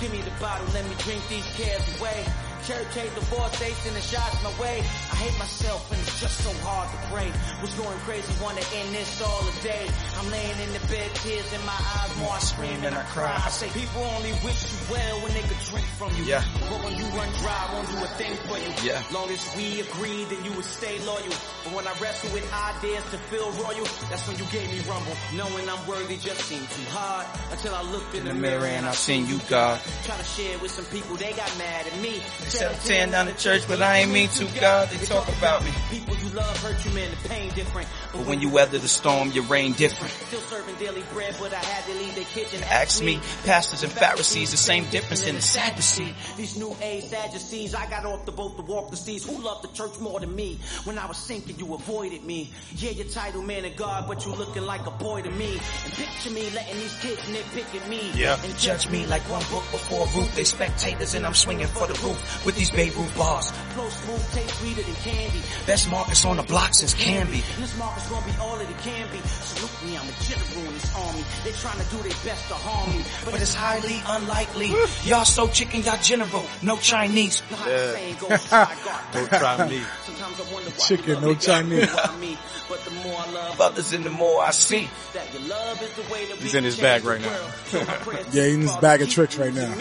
Give 0.00 0.12
me 0.12 0.20
the 0.20 0.32
bottle, 0.40 0.66
let 0.72 0.84
me 0.84 0.94
drink 0.98 1.22
these 1.28 1.46
cares 1.56 1.82
away. 1.98 2.24
Church 2.66 2.92
hate 2.94 3.14
divorce, 3.14 3.58
they 3.58 3.72
sending 3.80 4.02
shots 4.02 4.36
my 4.44 4.52
way. 4.60 4.78
I 4.80 5.16
hate 5.16 5.36
myself 5.38 5.90
and 5.90 6.00
it's 6.00 6.20
just 6.20 6.44
so 6.44 6.52
hard 6.60 6.88
to 6.92 6.98
pray. 7.08 7.28
Was 7.62 7.72
going 7.74 7.98
crazy, 8.04 8.28
wanna 8.42 8.60
end 8.76 8.94
this 8.94 9.20
all 9.22 9.42
a 9.48 9.54
day. 9.62 9.88
I'm 10.20 10.30
laying 10.30 10.58
in 10.60 10.70
the 10.76 10.82
bed, 10.92 11.08
tears 11.24 11.48
in 11.52 11.62
my 11.64 11.76
eyes, 11.96 12.12
more 12.20 12.36
I 12.36 12.38
scream 12.38 12.84
and 12.84 12.94
I 12.94 13.02
cry. 13.10 13.32
I 13.32 13.48
say 13.48 13.68
people 13.72 14.04
only 14.16 14.32
wish 14.44 14.60
you 14.70 14.78
well 14.92 15.16
when 15.24 15.32
they 15.32 15.42
could 15.42 15.58
drink 15.72 15.86
from 15.96 16.14
you. 16.16 16.24
Yeah. 16.24 16.44
But 16.68 16.84
when 16.84 16.94
you 17.00 17.06
run 17.16 17.28
dry, 17.40 17.60
won't 17.72 17.88
do 17.88 17.96
a 18.04 18.10
thing 18.20 18.36
for 18.44 18.58
you. 18.60 18.70
Yeah. 18.84 19.02
Long 19.10 19.28
as 19.30 19.40
we 19.56 19.80
agree, 19.80 20.24
then 20.28 20.44
you 20.44 20.52
would 20.52 20.68
stay 20.68 21.00
loyal. 21.08 21.32
But 21.64 21.72
when 21.72 21.86
I 21.88 21.96
wrestle 21.98 22.30
with 22.32 22.44
ideas 22.52 23.04
to 23.10 23.18
feel 23.32 23.50
royal, 23.64 23.88
that's 24.12 24.28
when 24.28 24.36
you 24.36 24.44
gave 24.52 24.68
me 24.68 24.80
rumble. 24.84 25.16
Knowing 25.34 25.64
I'm 25.68 25.80
worthy 25.88 26.16
just 26.16 26.40
seemed 26.44 26.68
too 26.68 26.86
hard 26.92 27.26
until 27.50 27.74
I 27.74 27.82
looked 27.90 28.14
in, 28.14 28.26
In 28.28 28.28
the 28.28 28.34
mirror 28.34 28.66
and 28.66 28.86
I 28.86 28.92
seen 28.92 29.26
you, 29.26 29.40
God. 29.48 29.80
Try 30.04 30.16
to 30.16 30.24
share 30.24 30.58
with 30.58 30.70
some 30.70 30.84
people, 30.86 31.16
they 31.16 31.32
got 31.32 31.50
mad 31.58 31.86
at 31.86 31.96
me. 32.00 32.20
Said 32.50 32.72
I'm 32.72 32.78
tearing 32.80 33.10
down 33.12 33.26
the 33.26 33.32
church, 33.32 33.62
but 33.68 33.80
I 33.80 33.98
ain't 33.98 34.10
mean 34.10 34.28
to, 34.30 34.44
God. 34.60 34.88
They 34.88 35.06
talk 35.06 35.28
about 35.38 35.64
me. 35.64 35.70
People 35.88 36.16
you 36.16 36.28
love 36.30 36.56
hurt 36.62 36.84
you, 36.84 36.90
man, 36.92 37.08
the 37.10 37.28
pain 37.28 37.52
different. 37.54 37.88
But 38.12 38.26
when 38.26 38.40
you 38.40 38.48
weather 38.48 38.78
the 38.78 38.88
storm, 38.88 39.30
you 39.30 39.42
reign 39.42 39.72
different. 39.72 40.12
Still 40.12 40.40
serving 40.40 40.74
daily 40.76 41.04
bread, 41.12 41.36
but 41.38 41.54
I 41.54 41.58
had 41.58 41.84
to 41.84 41.92
leave 41.92 42.14
the 42.16 42.24
kitchen. 42.24 42.60
Ask 42.64 43.04
me, 43.04 43.20
pastors 43.44 43.84
and 43.84 43.92
Pharisees, 43.92 44.50
the 44.50 44.56
same 44.56 44.84
difference 44.86 45.26
in 45.26 45.36
the 45.36 45.40
Sadducee. 45.40 46.12
These 46.36 46.58
new 46.58 46.76
age 46.82 47.04
Sadducees, 47.04 47.74
I 47.74 47.88
got 47.88 48.04
off 48.04 48.26
the 48.26 48.32
boat 48.32 48.56
to 48.56 48.62
walk 48.62 48.90
the 48.90 48.96
seas. 48.96 49.24
Who 49.24 49.40
loved 49.40 49.62
the 49.62 49.72
church 49.72 50.00
more 50.00 50.18
than 50.18 50.34
me? 50.34 50.58
When 50.84 50.98
I 50.98 51.06
was 51.06 51.18
sinking, 51.18 51.56
you 51.58 51.72
avoided 51.74 52.24
me. 52.24 52.50
Yeah, 52.76 52.90
your 52.90 53.06
title 53.06 53.42
man 53.42 53.64
of 53.64 53.76
God, 53.76 54.08
but 54.08 54.26
you 54.26 54.34
looking 54.34 54.66
like 54.66 54.86
a 54.86 54.90
boy 54.90 55.22
to 55.22 55.30
me. 55.30 55.52
And 55.84 55.92
picture 55.92 56.30
me 56.30 56.50
letting 56.50 56.76
these 56.78 56.96
kids 56.96 57.20
nitpick 57.22 57.80
at 57.80 57.88
me. 57.88 58.10
Yeah. 58.14 58.42
And 58.42 58.58
Judge 58.58 58.90
me 58.90 59.06
like 59.06 59.22
one 59.30 59.44
book 59.50 59.62
before 59.70 60.06
a 60.06 60.18
roof. 60.18 60.34
They 60.34 60.44
spectators 60.44 61.14
and 61.14 61.24
I'm 61.24 61.34
swinging 61.34 61.68
for 61.68 61.86
the 61.86 61.94
roof 62.04 62.39
with 62.44 62.56
these 62.56 62.70
Babe 62.70 62.94
Ruth 62.96 63.16
bars. 63.16 63.50
Flow 63.50 63.88
smooth, 63.88 64.32
taste 64.32 64.54
sweeter 64.60 64.82
than 64.82 64.94
candy. 64.96 65.40
Best 65.66 65.90
Marcus 65.90 66.24
on 66.24 66.36
the 66.36 66.42
block 66.42 66.74
since 66.74 66.94
Camby. 66.94 67.42
And 67.54 67.62
this 67.62 67.76
Marcus 67.78 68.08
gonna 68.08 68.26
be 68.26 68.32
all 68.40 68.56
that 68.58 68.68
it 68.68 68.78
can 68.78 69.06
be. 69.12 69.18
Salute 69.28 69.90
me, 69.90 69.96
I'm 69.96 70.08
a 70.08 70.12
general 70.24 70.66
in 70.68 70.74
this 70.74 70.94
army. 70.96 71.24
They 71.44 71.52
trying 71.52 71.78
to 71.78 71.90
do 71.90 71.96
their 72.02 72.18
best 72.24 72.48
to 72.48 72.54
harm 72.54 72.90
me. 72.96 73.04
But 73.24 73.32
But 73.32 73.42
it's 73.42 73.54
highly 73.54 74.00
unlikely. 74.06 74.72
Y'all 75.04 75.24
so 75.24 75.48
chicken, 75.48 75.82
y'all 75.82 75.98
general, 76.02 76.44
no 76.62 76.76
Chinese. 76.78 77.42
know 77.50 77.56
how 77.56 77.64
the 77.68 77.92
saying 77.92 78.16
goes, 78.20 78.44
try 78.48 78.74
God. 78.84 79.00
Don't 79.12 79.28
try 79.28 79.68
me. 79.68 79.82
Sometimes 80.04 80.40
I 80.40 80.52
wonder 80.52 80.70
why 80.70 80.86
Chicken, 80.86 81.20
no 81.20 81.34
Chinese. 81.34 81.90
But 81.90 82.40
but 82.68 82.84
the 82.84 82.90
more 83.02 83.18
I 83.18 83.30
love 83.32 83.60
Others 83.60 83.92
and 83.94 84.04
the 84.04 84.10
more 84.10 84.42
I 84.44 84.50
see. 84.52 84.88
that 85.12 85.32
your 85.34 85.42
love 85.48 85.82
is 85.82 85.92
the 85.94 86.02
way 86.12 86.24
that 86.26 86.36
He's 86.38 86.50
can 86.52 86.58
in 86.58 86.64
his 86.64 86.78
bag 86.78 87.04
right 87.04 87.20
now. 87.20 87.26
world. 87.28 87.50
So 87.66 87.78
my 87.80 87.84
prayers 87.96 88.26
Yeah, 88.34 88.42
to 88.44 88.50
in 88.54 88.60
his 88.60 88.76
bag 88.76 89.02
of 89.02 89.08
tricks 89.10 89.36
right 89.36 89.52
now. 89.52 89.74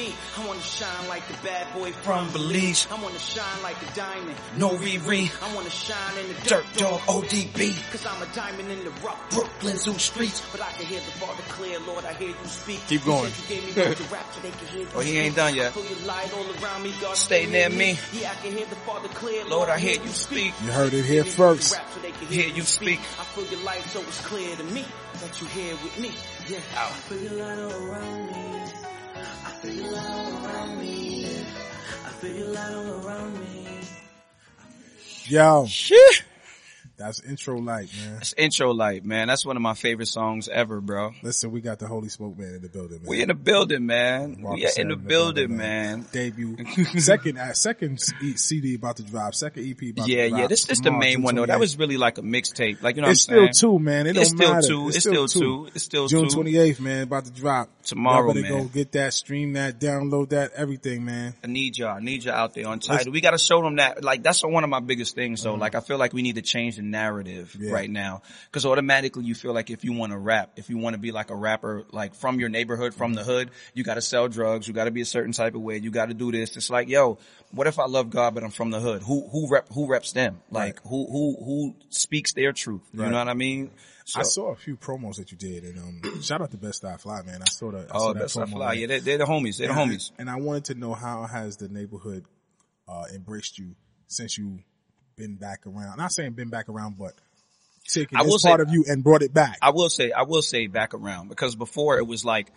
Me. 0.59 0.65
I 0.65 0.67
wanna 0.67 0.99
shine 0.99 1.07
like 1.07 1.27
the 1.27 1.47
bad 1.47 1.73
boy 1.73 1.91
From 1.91 2.27
from 2.27 2.33
Belize. 2.33 2.87
I 2.91 3.01
wanna 3.01 3.19
shine 3.19 3.63
like 3.63 3.79
the 3.79 3.93
diamond. 3.95 4.35
No 4.57 4.71
Riri. 4.71 5.31
I 5.41 5.55
wanna 5.55 5.69
shine 5.69 6.17
in 6.17 6.27
the 6.27 6.33
Dirt 6.49 6.65
dirt 6.73 6.77
Dog 6.79 6.99
ODB. 7.07 7.91
Cause 7.91 8.05
I'm 8.05 8.21
a 8.21 8.25
diamond 8.33 8.71
in 8.71 8.83
the 8.83 8.89
rough. 9.01 9.29
Brooklyn 9.31 9.77
Zoo 9.77 9.93
Streets. 9.93 10.41
But 10.51 10.61
I 10.61 10.71
can 10.73 10.85
hear 10.85 10.99
the 10.99 11.11
Father 11.11 11.43
clear, 11.49 11.79
Lord, 11.87 12.03
I 12.03 12.13
hear 12.13 12.29
you 12.29 12.45
speak. 12.45 12.81
Keep 12.87 13.05
going. 13.05 13.31
said 13.31 13.55
You 13.55 13.61
gave 13.61 13.75
me 13.75 13.83
words 13.83 13.99
to 13.99 14.13
rap 14.13 14.33
so 14.33 14.41
they 14.41 14.51
can 14.51 14.67
hear 14.67 14.81
you 14.81 14.87
Oh, 14.95 14.99
he 14.99 15.17
ain't 15.17 15.35
done 15.35 15.55
yet. 15.55 15.75
I 15.75 15.79
your 15.79 16.05
light 16.05 16.33
all 16.33 16.63
around 16.63 16.83
me, 16.83 16.93
God. 16.99 17.15
Stay 17.15 17.45
near 17.45 17.69
me. 17.69 17.97
Yeah, 18.13 18.31
I 18.31 18.35
can 18.35 18.51
hear 18.51 18.65
the 18.65 18.75
Father 18.75 19.07
clear, 19.09 19.45
Lord, 19.45 19.69
I 19.69 19.79
hear 19.79 20.01
you 20.01 20.09
speak. 20.09 20.53
You 20.65 20.71
heard 20.71 20.93
it 20.93 21.05
here 21.05 21.23
first. 21.23 21.71
So 21.71 21.99
they 22.01 22.11
can 22.11 22.27
Hear 22.27 22.49
you 22.49 22.63
speak. 22.63 22.99
I 23.19 23.23
feel 23.23 23.45
your 23.45 23.63
light 23.63 23.83
so 23.83 24.01
it's 24.01 24.19
clear 24.25 24.55
to 24.57 24.63
me 24.63 24.85
that 25.21 25.39
you 25.39 25.47
here 25.47 25.75
with 25.83 25.99
me. 25.99 26.11
Yeah. 26.49 26.59
I 26.75 26.91
feel 29.61 29.73
your 29.73 29.91
light 29.91 30.09
all 30.09 30.45
around 30.45 30.79
me. 30.79 31.25
I 32.05 32.09
feel 32.09 32.35
your 32.37 32.47
light 32.47 32.73
all 32.73 33.05
around 33.05 33.33
me. 33.39 33.67
I 33.67 33.75
feel 33.75 33.75
all 33.75 33.75
around 33.75 33.75
me. 33.75 33.79
Yo, 35.25 35.65
Shit. 35.67 36.23
That's 36.99 37.21
intro 37.21 37.57
light, 37.57 37.89
man. 37.97 38.13
That's 38.15 38.33
intro 38.37 38.71
light, 38.73 39.03
man. 39.05 39.27
That's 39.27 39.45
one 39.45 39.55
of 39.55 39.61
my 39.61 39.73
favorite 39.73 40.07
songs 40.07 40.47
ever, 40.47 40.81
bro. 40.81 41.11
Listen, 41.23 41.51
we 41.51 41.61
got 41.61 41.79
the 41.79 41.87
Holy 41.87 42.09
Smoke 42.09 42.37
Man 42.37 42.53
in 42.55 42.61
the 42.61 42.69
building, 42.69 42.99
man. 43.01 43.07
We 43.09 43.21
in 43.21 43.29
the 43.29 43.33
building, 43.33 43.85
man. 43.85 44.35
We 44.35 44.41
Marcus 44.43 44.77
are 44.77 44.81
in 44.81 44.89
the 44.89 44.95
building, 44.95 45.57
man. 45.57 46.05
Debut, 46.11 46.57
second, 46.99 47.37
uh, 47.37 47.53
second 47.53 47.99
CD 47.99 48.75
about 48.75 48.97
to 48.97 49.03
drop, 49.03 49.33
second 49.33 49.65
EP 49.65 49.91
about 49.91 50.07
Yeah, 50.07 50.23
to 50.23 50.29
drop. 50.29 50.41
yeah. 50.41 50.47
This 50.47 50.65
this 50.65 50.81
the 50.81 50.91
main 50.91 51.21
one 51.23 51.35
though. 51.35 51.45
That 51.45 51.59
was 51.59 51.77
really 51.77 51.97
like 51.97 52.17
a 52.17 52.21
mixtape. 52.21 52.83
Like 52.83 52.95
you 52.97 53.01
know, 53.01 53.09
It's 53.09 53.27
what 53.27 53.37
I'm 53.39 53.53
still 53.53 53.67
saying? 53.69 53.79
two, 53.79 53.83
man. 53.83 54.07
It 54.07 54.17
It's 54.17 54.29
don't 54.33 54.37
still 54.37 54.53
matter. 54.53 54.67
two. 54.67 54.87
It's 54.89 54.99
still 54.99 55.27
two. 55.27 55.69
It's 55.73 55.83
still 55.83 56.07
June 56.07 56.27
two. 56.29 56.35
twenty 56.35 56.57
eighth, 56.57 56.79
man. 56.79 57.03
About 57.03 57.25
to 57.25 57.31
drop 57.31 57.69
Tomorrow, 57.83 58.33
Y'all 58.33 58.33
better 58.43 58.53
man. 58.53 58.63
go 58.63 58.69
get 58.69 58.91
that, 58.91 59.13
stream 59.13 59.53
that, 59.53 59.79
download 59.79 60.29
that, 60.29 60.51
everything, 60.53 61.05
man. 61.05 61.33
I 61.43 61.47
need 61.47 61.77
y'all. 61.77 61.97
I 61.97 62.01
need 62.01 62.23
y'all 62.23 62.35
out 62.35 62.53
there 62.53 62.67
on 62.67 62.79
title. 62.79 63.11
We 63.11 63.19
got 63.21 63.31
to 63.31 63.39
show 63.39 63.61
them 63.63 63.77
that. 63.77 64.03
Like 64.03 64.21
that's 64.21 64.43
one 64.43 64.63
of 64.63 64.69
my 64.69 64.79
biggest 64.79 65.15
things. 65.15 65.41
though. 65.43 65.55
like 65.55 65.73
I 65.75 65.79
feel 65.79 65.97
like 65.97 66.13
we 66.13 66.21
need 66.21 66.35
to 66.35 66.41
change 66.43 66.75
the 66.75 66.83
narrative 66.89 67.55
Yeah. 67.59 67.71
right 67.71 67.89
now 67.89 68.21
because 68.45 68.65
automatically 68.65 69.23
you 69.23 69.35
feel 69.35 69.53
like 69.53 69.69
if 69.69 69.83
you 69.83 69.93
want 69.93 70.11
to 70.11 70.17
rap, 70.17 70.51
if 70.55 70.69
you 70.69 70.77
want 70.77 70.93
to 70.95 70.99
be 70.99 71.11
like 71.11 71.29
a 71.29 71.35
rapper, 71.35 71.83
like 71.91 72.15
from 72.15 72.39
your 72.39 72.49
neighborhood, 72.49 72.93
from 72.93 73.13
the 73.13 73.23
hood, 73.23 73.51
you 73.73 73.83
got 73.83 73.95
to 73.95 74.01
sell 74.01 74.27
drugs. 74.27 74.67
You 74.67 74.73
got 74.73 74.85
to 74.85 74.91
be 74.91 75.01
a 75.01 75.05
certain 75.05 75.31
type 75.31 75.55
of 75.55 75.61
way. 75.61 75.77
You 75.77 75.91
got 75.91 76.07
to 76.07 76.13
do 76.13 76.31
this. 76.31 76.55
It's 76.57 76.69
like, 76.69 76.89
yo, 76.89 77.17
what 77.51 77.67
if 77.67 77.79
I 77.79 77.85
love 77.85 78.09
God 78.09 78.33
but 78.33 78.43
I'm 78.43 78.51
from 78.51 78.71
the 78.71 78.79
hood? 78.79 79.03
Who 79.03 79.27
who 79.29 79.47
rep 79.49 79.67
who 79.73 79.87
reps 79.87 80.11
them? 80.13 80.41
Like 80.51 80.81
who 80.83 81.05
who 81.09 81.35
who 81.43 81.75
speaks 81.89 82.33
their 82.33 82.51
truth? 82.53 82.81
You 82.93 83.03
know 83.09 83.17
what 83.17 83.27
I 83.29 83.33
mean? 83.33 83.71
So, 84.05 84.21
I 84.21 84.23
saw 84.23 84.51
a 84.51 84.55
few 84.55 84.75
promos 84.75 85.17
that 85.17 85.31
you 85.31 85.37
did, 85.37 85.63
and 85.65 85.77
um, 85.77 86.21
shout 86.23 86.41
out 86.41 86.49
to 86.49 86.57
Best 86.57 86.79
Style 86.79 86.97
Fly, 86.97 87.21
man. 87.21 87.43
I 87.43 87.45
saw 87.49 87.69
that. 87.69 87.91
I 87.91 87.95
oh, 87.95 87.99
saw 87.99 88.13
that 88.13 88.19
that's 88.21 88.35
a 88.35 88.39
promo, 88.39 88.51
fly. 88.53 88.73
Yeah, 88.73 88.87
they're, 88.87 88.99
they're 89.01 89.17
the 89.19 89.25
homies. 89.25 89.57
They're 89.59 89.67
the 89.67 89.73
And 89.79 89.81
I- 89.91 89.93
homies. 89.93 90.11
And 90.17 90.29
I 90.31 90.37
wanted 90.37 90.65
to 90.65 90.73
know 90.73 90.95
how 90.95 91.27
has 91.27 91.57
the 91.57 91.67
neighborhood 91.69 92.25
uh, 92.87 93.03
embraced 93.13 93.59
you 93.59 93.75
since 94.07 94.35
you 94.35 94.61
been 95.19 95.35
back 95.35 95.67
around. 95.67 95.97
Not 95.97 96.11
saying 96.11 96.31
been 96.31 96.49
back 96.49 96.69
around, 96.69 96.97
but 96.97 97.13
taking 97.87 98.17
I 98.17 98.23
will 98.23 98.33
this 98.33 98.41
say- 98.41 98.49
part 98.49 98.61
of 98.61 98.69
you 98.71 98.85
and 98.87 99.03
brought 99.03 99.21
it 99.21 99.33
back. 99.33 99.57
I 99.61 99.69
will 99.69 99.89
say, 99.89 100.11
I 100.11 100.23
will 100.23 100.41
say 100.41 100.65
back 100.65 100.95
around 100.95 101.27
because 101.29 101.55
before 101.55 101.99
it 101.99 102.07
was 102.07 102.25
like, 102.25 102.51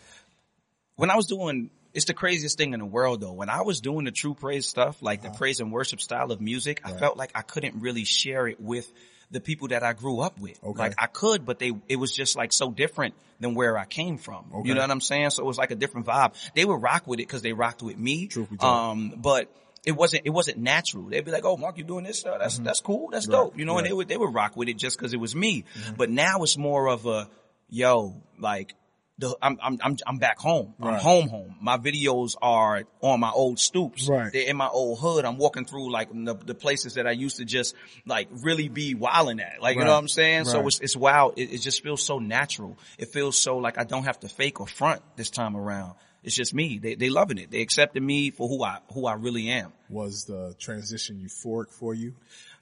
when 0.97 1.11
I 1.11 1.17
was 1.17 1.27
doing, 1.27 1.71
it's 1.93 2.07
the 2.07 2.15
craziest 2.15 2.57
thing 2.57 2.73
in 2.73 2.81
the 2.81 2.87
world 2.87 3.21
though. 3.21 3.33
When 3.33 3.51
I 3.51 3.63
was 3.63 3.81
doing 3.81 4.05
the 4.07 4.13
true 4.13 4.35
praise 4.35 4.67
stuff, 4.67 5.03
like 5.03 5.21
the 5.23 5.31
praise 5.31 5.61
and 5.61 5.71
worship 5.71 6.01
style 6.01 6.33
of 6.33 6.41
music, 6.41 6.81
I 6.85 6.93
felt 6.93 7.19
like 7.19 7.33
I 7.35 7.43
couldn't 7.43 7.81
really 7.81 8.05
share 8.05 8.47
it 8.47 8.61
with 8.61 8.91
the 9.31 9.41
people 9.41 9.69
that 9.69 9.83
I 9.83 9.95
grew 9.95 10.21
up 10.21 10.39
with. 10.39 10.63
Okay. 10.63 10.79
Like 10.79 10.95
I 10.99 11.07
could, 11.07 11.45
but 11.45 11.59
they, 11.59 11.73
it 11.89 11.97
was 11.97 12.15
just 12.15 12.37
like 12.37 12.53
so 12.53 12.71
different 12.71 13.15
than 13.41 13.55
where 13.55 13.77
I 13.79 13.87
came 13.87 14.19
from. 14.19 14.45
Okay. 14.55 14.69
You 14.69 14.75
know 14.75 14.83
what 14.83 14.91
I'm 14.91 15.01
saying? 15.01 15.31
So 15.31 15.43
it 15.43 15.47
was 15.47 15.59
like 15.59 15.71
a 15.71 15.75
different 15.75 16.07
vibe. 16.07 16.35
They 16.55 16.65
would 16.65 16.81
rock 16.83 17.07
with 17.07 17.19
it 17.19 17.27
because 17.27 17.43
they 17.43 17.55
rocked 17.55 17.83
with 17.83 17.99
me. 17.99 18.27
Truth. 18.27 18.63
Um, 18.63 19.15
but 19.17 19.51
it 19.85 19.93
wasn't, 19.93 20.23
it 20.27 20.31
wasn't 20.31 20.59
natural. 20.59 21.05
They'd 21.05 21.25
be 21.25 21.31
like, 21.31 21.45
Oh, 21.45 21.57
Mark, 21.57 21.79
you 21.79 21.85
doing 21.85 22.05
this? 22.05 22.23
That's, 22.23 22.59
that's 22.59 22.81
cool. 22.81 23.09
That's 23.11 23.27
Mm-hmm. 23.27 23.35
Right, 23.35 23.45
dope. 23.45 23.59
You 23.59 23.65
know, 23.65 23.79
and 23.79 23.87
they 23.87 23.93
would, 23.93 24.09
they 24.09 24.17
would 24.17 24.35
rock 24.35 24.57
with 24.57 24.69
it 24.69 24.75
just 24.79 24.99
cause 24.99 25.13
it 25.13 25.21
was 25.21 25.35
me. 25.35 25.65
Mm-hmm. 25.75 25.95
But 25.95 26.11
now 26.11 26.43
it's 26.43 26.57
more 26.57 26.89
of 26.89 27.07
a, 27.07 27.29
yo, 27.69 28.23
like, 28.39 28.75
the, 29.19 29.37
I'm, 29.41 29.59
I'm, 29.63 29.79
I'm, 29.83 29.97
I'm 30.07 30.19
back 30.19 30.39
home. 30.39 30.75
I'm 30.81 30.95
home, 30.95 31.29
home. 31.29 31.55
My 31.61 31.77
videos 31.79 32.35
are 32.41 32.83
on 33.03 33.21
my 33.21 33.31
old 33.31 33.59
stoops. 33.61 34.09
Right. 34.09 34.33
They're 34.33 34.49
in 34.49 34.57
my 34.57 34.69
old 34.69 34.99
hood. 34.99 35.25
I'm 35.25 35.37
walking 35.37 35.65
through 35.65 35.93
like 35.93 36.09
the, 36.13 36.35
the 36.35 36.55
places 36.55 36.95
that 36.95 37.07
I 37.07 37.13
used 37.13 37.37
to 37.37 37.45
just 37.45 37.75
like 38.07 38.29
really 38.43 38.69
be 38.69 38.95
wilding 38.95 39.39
at. 39.39 39.61
Like, 39.61 39.77
you 39.77 39.85
know 39.85 39.93
what 39.93 39.99
I'm 39.99 40.09
saying? 40.09 40.47
So 40.47 40.67
it's, 40.67 40.81
it's 40.81 40.97
wild. 40.97 41.35
It, 41.37 41.53
it 41.53 41.59
just 41.59 41.83
feels 41.83 42.03
so 42.03 42.19
natural. 42.19 42.79
It 42.99 43.09
feels 43.09 43.39
so 43.39 43.59
like 43.59 43.79
I 43.79 43.85
don't 43.85 44.05
have 44.05 44.19
to 44.21 44.29
fake 44.29 44.61
or 44.61 44.67
front 44.67 45.03
this 45.17 45.31
time 45.31 45.57
around. 45.57 45.95
It's 46.23 46.37
just 46.37 46.55
me. 46.55 46.79
They, 46.79 46.95
they 46.95 47.11
loving 47.11 47.39
it. 47.39 47.51
They 47.51 47.61
accepted 47.61 48.03
me 48.03 48.31
for 48.31 48.49
who 48.49 48.63
I, 48.63 48.79
who 48.93 49.07
I 49.07 49.15
really 49.15 49.49
am. 49.49 49.73
Was 49.89 50.25
the 50.25 50.55
transition 50.59 51.21
euphoric 51.21 51.71
for 51.71 51.95
you? 51.95 52.15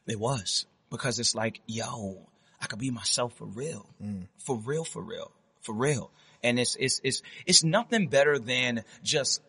It 0.06 0.18
was 0.18 0.66
because 0.90 1.18
it's 1.18 1.34
like, 1.34 1.60
yo, 1.66 2.26
I 2.60 2.66
could 2.66 2.78
be 2.78 2.90
myself 2.90 3.34
for 3.34 3.46
real, 3.46 3.86
mm. 4.02 4.26
for 4.38 4.56
real, 4.56 4.84
for 4.84 5.02
real, 5.02 5.30
for 5.60 5.74
real. 5.74 6.10
And 6.42 6.58
it's, 6.58 6.76
it's, 6.76 7.00
it's, 7.04 7.22
it's 7.46 7.62
nothing 7.62 8.08
better 8.08 8.38
than 8.38 8.82
just, 9.02 9.40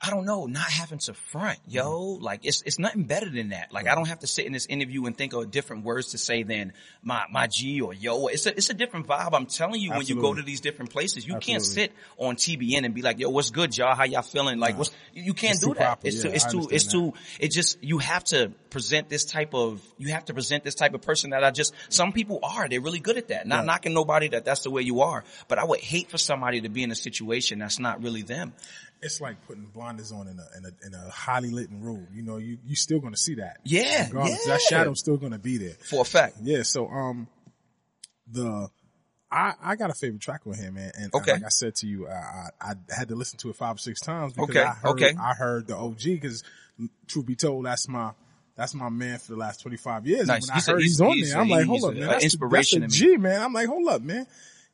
I 0.00 0.10
don't 0.10 0.26
know, 0.26 0.46
not 0.46 0.62
having 0.70 0.98
to 1.00 1.12
front, 1.14 1.58
yo. 1.66 2.14
Mm-hmm. 2.14 2.22
Like 2.24 2.44
it's, 2.44 2.62
it's 2.64 2.78
nothing 2.78 3.02
better 3.02 3.28
than 3.28 3.48
that. 3.48 3.72
Like 3.72 3.88
I 3.88 3.96
don't 3.96 4.06
have 4.06 4.20
to 4.20 4.28
sit 4.28 4.46
in 4.46 4.52
this 4.52 4.66
interview 4.66 5.04
and 5.06 5.16
think 5.18 5.32
of 5.32 5.50
different 5.50 5.84
words 5.84 6.12
to 6.12 6.18
say 6.18 6.44
than 6.44 6.72
my, 7.02 7.24
my 7.32 7.48
G 7.48 7.80
or 7.80 7.92
yo. 7.92 8.28
It's 8.28 8.46
a, 8.46 8.50
it's 8.56 8.70
a 8.70 8.74
different 8.74 9.08
vibe. 9.08 9.30
I'm 9.32 9.46
telling 9.46 9.80
you, 9.80 9.90
when 9.90 10.06
you 10.06 10.14
go 10.20 10.32
to 10.32 10.42
these 10.42 10.60
different 10.60 10.92
places, 10.92 11.26
you 11.26 11.38
can't 11.38 11.64
sit 11.64 11.92
on 12.16 12.36
TBN 12.36 12.84
and 12.84 12.94
be 12.94 13.02
like, 13.02 13.18
yo, 13.18 13.28
what's 13.30 13.50
good, 13.50 13.76
y'all? 13.76 13.96
How 13.96 14.04
y'all 14.04 14.22
feeling? 14.22 14.60
Like 14.60 14.78
what's, 14.78 14.92
you 15.12 15.34
can't 15.34 15.54
It's 15.54 15.60
do 15.62 15.68
too 15.70 15.74
that. 15.74 15.82
proper. 15.84 16.06
It's 16.06 16.22
too, 16.22 16.28
Yeah, 16.28 16.34
it's 16.36 16.44
too, 16.52 16.68
it's 16.70 16.84
that. 16.84 16.90
too, 16.92 17.14
it 17.40 17.50
just, 17.50 17.82
you 17.82 17.98
have 17.98 18.22
to 18.24 18.52
present 18.70 19.08
this 19.08 19.24
type 19.24 19.52
of, 19.52 19.82
you 19.98 20.12
have 20.12 20.26
to 20.26 20.34
present 20.34 20.62
this 20.62 20.76
type 20.76 20.94
of 20.94 21.00
person 21.02 21.30
that 21.30 21.42
I 21.42 21.50
just, 21.50 21.74
some 21.88 22.12
people 22.12 22.38
are, 22.44 22.68
they're 22.68 22.80
really 22.80 23.00
good 23.00 23.16
at 23.18 23.28
that. 23.28 23.48
Not 23.48 23.58
Right. 23.58 23.66
knocking 23.66 23.94
nobody 23.94 24.28
that 24.28 24.44
that's 24.44 24.62
the 24.62 24.70
way 24.70 24.82
you 24.82 25.00
are, 25.00 25.24
but 25.48 25.58
I 25.58 25.64
would 25.64 25.80
hate 25.80 26.08
for 26.08 26.18
somebody 26.18 26.60
to 26.60 26.68
be 26.68 26.84
in 26.84 26.92
a 26.92 26.94
situation 26.94 27.58
that's 27.58 27.80
not 27.80 28.00
really 28.00 28.22
them. 28.22 28.52
It's 29.00 29.20
like 29.20 29.46
putting 29.46 29.64
blinders 29.66 30.10
on 30.12 30.26
in 30.28 30.38
a 30.38 30.46
in 30.58 30.64
a, 30.64 30.86
in 30.86 30.94
a 30.94 31.10
highly 31.10 31.50
lit 31.50 31.68
room. 31.70 32.06
You 32.12 32.22
know, 32.22 32.36
you 32.38 32.58
you 32.66 32.74
still 32.74 32.98
going 33.00 33.12
to 33.14 33.18
see 33.18 33.36
that. 33.36 33.58
Yeah, 33.64 34.06
Regardless, 34.08 34.46
yeah. 34.46 34.52
that 34.54 34.60
shadow's 34.62 34.98
still 34.98 35.16
going 35.16 35.32
to 35.32 35.38
be 35.38 35.56
there. 35.56 35.74
For 35.88 36.02
a 36.02 36.04
fact. 36.04 36.36
Yeah. 36.42 36.62
So 36.64 36.88
um, 36.88 37.28
the 38.30 38.68
I 39.30 39.52
I 39.62 39.76
got 39.76 39.90
a 39.90 39.94
favorite 39.94 40.20
track 40.22 40.42
on 40.46 40.54
here, 40.54 40.70
man. 40.72 40.90
And 40.98 41.14
Okay. 41.14 41.32
like 41.32 41.44
I 41.44 41.48
said 41.48 41.74
to 41.76 41.86
you, 41.86 42.08
I, 42.08 42.48
I 42.60 42.70
I 42.70 42.74
had 42.96 43.08
to 43.08 43.14
listen 43.14 43.38
to 43.40 43.50
it 43.50 43.56
five 43.56 43.76
or 43.76 43.78
six 43.78 44.00
times 44.00 44.32
because 44.32 44.50
Okay, 44.50 44.62
I 44.62 44.72
heard 44.72 44.90
okay. 44.90 45.14
I 45.20 45.34
heard 45.34 45.66
the 45.68 45.76
OG 45.76 46.02
because 46.02 46.42
truth 47.06 47.26
be 47.26 47.36
told, 47.36 47.66
that's 47.66 47.88
my. 47.88 48.12
That's 48.56 48.74
my 48.74 48.88
man 48.88 49.20
for 49.20 49.30
the 49.30 49.38
last 49.38 49.60
25 49.60 50.04
years. 50.08 50.20
And 50.22 50.28
Nice. 50.30 50.42
when 50.48 50.50
I 50.50 50.54
He's 50.56 50.66
a- 50.68 50.70
heard 50.72 50.80
he's- 50.80 50.90
he's, 50.90 51.00
on 51.00 51.12
he's 51.12 51.30
there, 51.30 51.38
a- 51.38 51.42
I'm 51.42 51.48
like, 51.48 51.64
hold 51.66 51.84
up, 51.84 51.90
a- 51.92 51.94
man. 51.94 52.08
That's, 52.08 52.24
inspiration 52.24 52.80
the, 52.80 52.86
that's 52.88 52.96
a. 52.96 52.98
G, 52.98 53.16
man. 53.16 53.40
I'm 53.40 53.52
like, 53.52 53.68
hold 53.68 53.86
up, 53.88 54.02
man. 54.02 54.26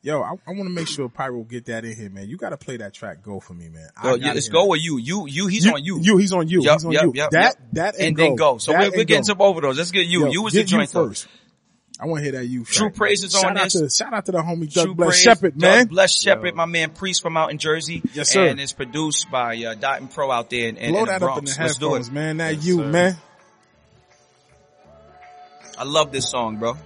Yo, 0.05 0.21
I, 0.21 0.33
I 0.33 0.51
want 0.51 0.65
to 0.65 0.69
make 0.69 0.87
sure 0.87 1.09
Pyro 1.09 1.45
get 1.45 1.65
that 1.65 1.87
in 1.87 1.97
here, 1.97 2.11
man. 2.11 2.29
You 2.29 2.37
got 2.37 2.51
to 2.51 2.59
play 2.59 2.77
that 2.77 2.93
track 2.93 3.23
"Go" 3.23 3.41
for 3.41 3.55
me, 3.55 3.71
man. 3.71 3.89
I 3.97 4.05
Well, 4.09 4.17
yeah, 4.19 4.35
it's 4.35 4.51
go 4.51 4.65
that. 4.65 4.69
or 4.69 4.77
you. 4.77 4.99
You, 4.99 5.27
you, 5.27 5.47
he's 5.47 5.67
on 5.67 5.83
you. 5.83 5.99
You, 5.99 6.19
he's 6.19 6.31
on 6.35 6.47
you. 6.47 6.61
Yup, 6.63 6.75
he's 6.75 6.85
on 6.85 6.93
yup, 6.93 7.05
you. 7.05 7.13
yup, 7.15 7.31
that, 7.31 7.43
yup. 7.43 7.69
that, 7.73 7.95
and, 7.95 8.09
and 8.09 8.17
then 8.19 8.37
go. 8.37 8.59
So 8.59 8.73
That 8.73 8.81
we're, 8.93 8.99
we're 8.99 9.05
getting 9.05 9.23
go. 9.23 9.29
to 9.33 9.35
both 9.35 9.57
of 9.57 9.63
those. 9.63 9.79
Let's 9.79 9.93
get 9.93 10.05
you. 10.07 10.27
Yo, 10.27 10.31
you 10.31 10.43
was 10.43 10.53
the 10.53 10.63
joint 10.63 10.91
first. 10.91 11.27
I 11.99 12.05
want 12.05 12.19
to 12.19 12.23
hear 12.31 12.33
that 12.39 12.45
you. 12.47 12.65
True 12.67 12.89
track. 12.89 12.97
praise 12.97 13.25
is 13.25 13.33
shout 13.33 13.53
on 13.53 13.57
out 13.57 13.65
this. 13.65 13.81
To, 13.81 13.89
shout 13.89 14.13
out 14.13 14.27
to 14.27 14.33
the 14.33 14.39
homie 14.43 14.71
Doug 14.71 14.85
True 14.85 14.95
Bless 14.95 15.09
Praise, 15.11 15.23
Shepherd, 15.23 15.53
Doug 15.59 15.71
man. 15.71 15.87
Bless 15.87 16.21
Shepherd, 16.21 16.55
my 16.55 16.67
man 16.67 16.91
Priest 16.91 17.23
from 17.23 17.39
out 17.39 17.51
in 17.51 17.57
Jersey. 17.57 18.03
Yes, 18.13 18.29
sir. 18.29 18.45
And 18.47 18.61
it's 18.61 18.73
produced 18.73 19.31
by 19.31 19.57
uh, 19.57 19.75
Dot 19.75 20.01
and 20.03 20.11
Pro 20.11 20.31
out 20.31 20.51
there 20.51 20.69
in, 20.69 20.77
in, 20.77 20.91
Blow 20.91 21.01
in 21.01 21.07
the 21.07 21.13
that 21.13 21.21
Bronx. 21.21 21.37
up 21.39 21.39
in 21.39 21.45
the 21.45 21.63
Let's 21.67 21.79
do 21.79 21.87
headphones, 21.87 22.09
it. 22.09 22.13
man. 22.13 22.37
That 22.37 22.55
Yes, 22.57 22.67
you, 22.67 22.77
sir. 22.79 22.89
man. 22.89 23.17
I 25.79 25.85
love 25.85 26.13
this 26.13 26.29
song, 26.31 26.57
bro. 26.59 26.77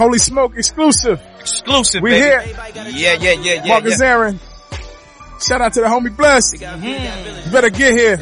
Holy 0.00 0.18
Smoke 0.18 0.56
exclusive. 0.56 1.20
Exclusive, 1.40 2.00
We 2.00 2.12
baby. 2.12 2.24
here. 2.24 2.40
Yeah, 2.88 3.12
yeah, 3.20 3.32
yeah, 3.32 3.52
yeah. 3.52 3.68
Marcus 3.68 4.00
yeah. 4.00 4.06
Arron. 4.06 4.40
Shout 5.38 5.60
out 5.60 5.74
to 5.74 5.82
the 5.82 5.88
homie 5.88 6.16
Bless. 6.16 6.54
You 6.54 7.52
better 7.52 7.68
get 7.68 7.92
here 7.92 8.16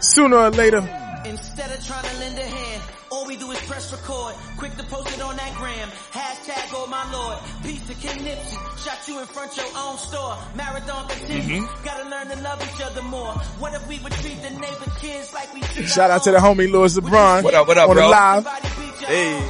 sooner 0.00 0.38
or 0.38 0.50
later. 0.50 0.78
Instead 1.26 1.70
of 1.70 1.84
trying 1.84 2.04
to 2.04 2.16
lend 2.18 2.38
a 2.38 2.46
hand, 2.46 2.82
all 3.10 3.26
we 3.26 3.36
do 3.36 3.50
is 3.50 3.58
press 3.66 3.92
record. 3.92 4.36
Quick 4.56 4.74
to 4.76 4.84
post 4.84 5.12
it 5.14 5.20
on 5.20 5.36
that 5.36 5.54
gram. 5.56 5.90
Hashtag 6.12 6.72
oh 6.72 6.86
my 6.86 7.04
lord. 7.12 7.36
Peace 7.62 7.86
to 7.88 7.94
King 7.94 8.24
Nipsey. 8.24 8.84
Shot 8.84 9.06
you 9.06 9.20
in 9.20 9.26
front 9.26 9.54
your 9.54 9.66
own 9.76 9.98
store. 9.98 10.34
Marathon 10.56 11.08
continues. 11.10 11.44
Mm-hmm. 11.44 11.84
Gotta 11.84 12.08
learn 12.08 12.28
to 12.28 12.42
love 12.42 12.62
each 12.62 12.80
other 12.82 13.02
more. 13.02 13.32
What 13.60 13.74
if 13.74 13.86
we 13.86 13.98
would 13.98 14.12
treat 14.12 14.40
the 14.40 14.48
neighbor 14.48 14.90
kids 14.98 15.34
like 15.34 15.52
we 15.52 15.60
treat 15.60 15.88
Shout 15.90 16.10
out 16.10 16.22
to 16.22 16.30
the 16.30 16.38
homie 16.38 16.72
Louis 16.72 16.96
LeBron. 16.96 17.42
What 17.44 17.52
up, 17.52 17.68
what 17.68 17.76
up, 17.76 17.90
on 17.90 17.96
bro? 17.96 18.04
the 18.04 18.08
live. 18.08 18.46
Everybody 18.46 18.90
beat 18.92 19.00
your 19.02 19.10
Hey. 19.10 19.48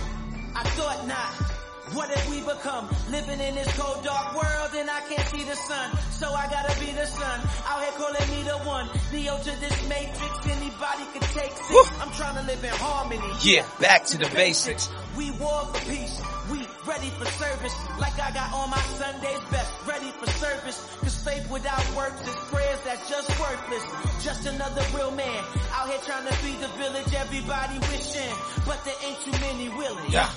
I 0.57 0.63
thought 0.65 1.07
not. 1.07 1.48
What 1.95 2.11
have 2.11 2.29
we 2.31 2.41
become? 2.41 2.89
Living 3.11 3.41
in 3.41 3.55
this 3.55 3.73
cold 3.79 4.05
dark 4.05 4.35
world 4.35 4.71
and 4.77 4.91
I 4.91 5.01
can't 5.09 5.27
see 5.29 5.45
the 5.45 5.57
sun, 5.57 5.97
so 6.11 6.29
I 6.29 6.49
gotta 6.51 6.79
be 6.81 6.93
the 6.93 7.07
sun. 7.07 7.41
Out 7.67 7.83
here 7.83 7.93
calling 7.97 8.29
me 8.29 8.43
the 8.43 8.59
one. 8.69 8.89
Neo 9.13 9.39
to 9.39 9.53
this 9.61 9.89
matrix, 9.89 10.47
anybody 10.47 11.05
could 11.13 11.23
take 11.33 11.53
six. 11.53 11.91
I'm 12.01 12.13
trying 12.13 12.37
to 12.37 12.45
live 12.47 12.63
in 12.63 12.71
harmony. 12.71 13.33
Yeah, 13.43 13.65
back 13.81 14.05
to 14.07 14.19
the 14.19 14.29
basics. 14.35 14.91
We 15.17 15.31
war 15.33 15.65
for 15.73 15.81
peace. 15.91 16.21
We 16.53 16.61
ready 16.87 17.11
for 17.17 17.27
service. 17.41 17.75
Like 17.99 18.21
I 18.21 18.31
got 18.33 18.53
on 18.53 18.71
my 18.71 18.81
Sunday's 19.01 19.45
best. 19.51 19.73
Ready 19.87 20.11
for 20.21 20.31
service. 20.31 20.79
Cause 21.01 21.17
faith 21.25 21.51
without 21.51 21.85
works 21.97 22.21
is 22.21 22.37
prayers 22.53 22.81
that's 22.85 23.09
just 23.09 23.29
worthless. 23.41 23.85
Just 24.25 24.47
another 24.47 24.85
real 24.95 25.11
man. 25.11 25.45
Out 25.73 25.89
here 25.89 26.01
trying 26.05 26.27
to 26.27 26.35
feed 26.35 26.61
the 26.61 26.69
village. 26.77 27.15
Everybody 27.15 27.79
wishing. 27.91 28.35
But 28.67 28.85
there 28.85 28.95
ain't 29.05 29.21
too 29.21 29.33
many 29.41 29.69
willing. 29.71 30.11
Yeah. 30.11 30.31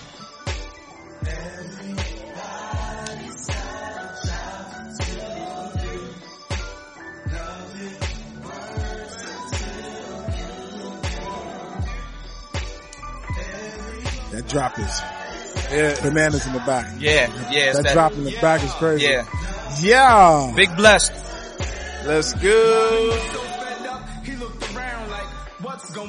That 14.32 14.48
drop 14.48 14.80
is 14.80 15.02
Yeah. 15.72 15.96
bananas 16.02 16.46
in 16.46 16.54
the 16.54 16.60
back. 16.60 16.86
Yeah, 17.00 17.28
yeah. 17.52 17.74
That, 17.74 17.84
that- 17.84 17.94
drop 17.94 18.13
in 18.13 18.24
the 18.24 18.36
back 18.41 18.63
is 18.63 18.72
crazy. 18.74 19.06
Yeah. 19.06 19.26
Yeah. 19.80 20.54
Big 20.56 20.76
blessed. 20.76 21.12
Let's 22.06 22.34
go. 22.34 23.40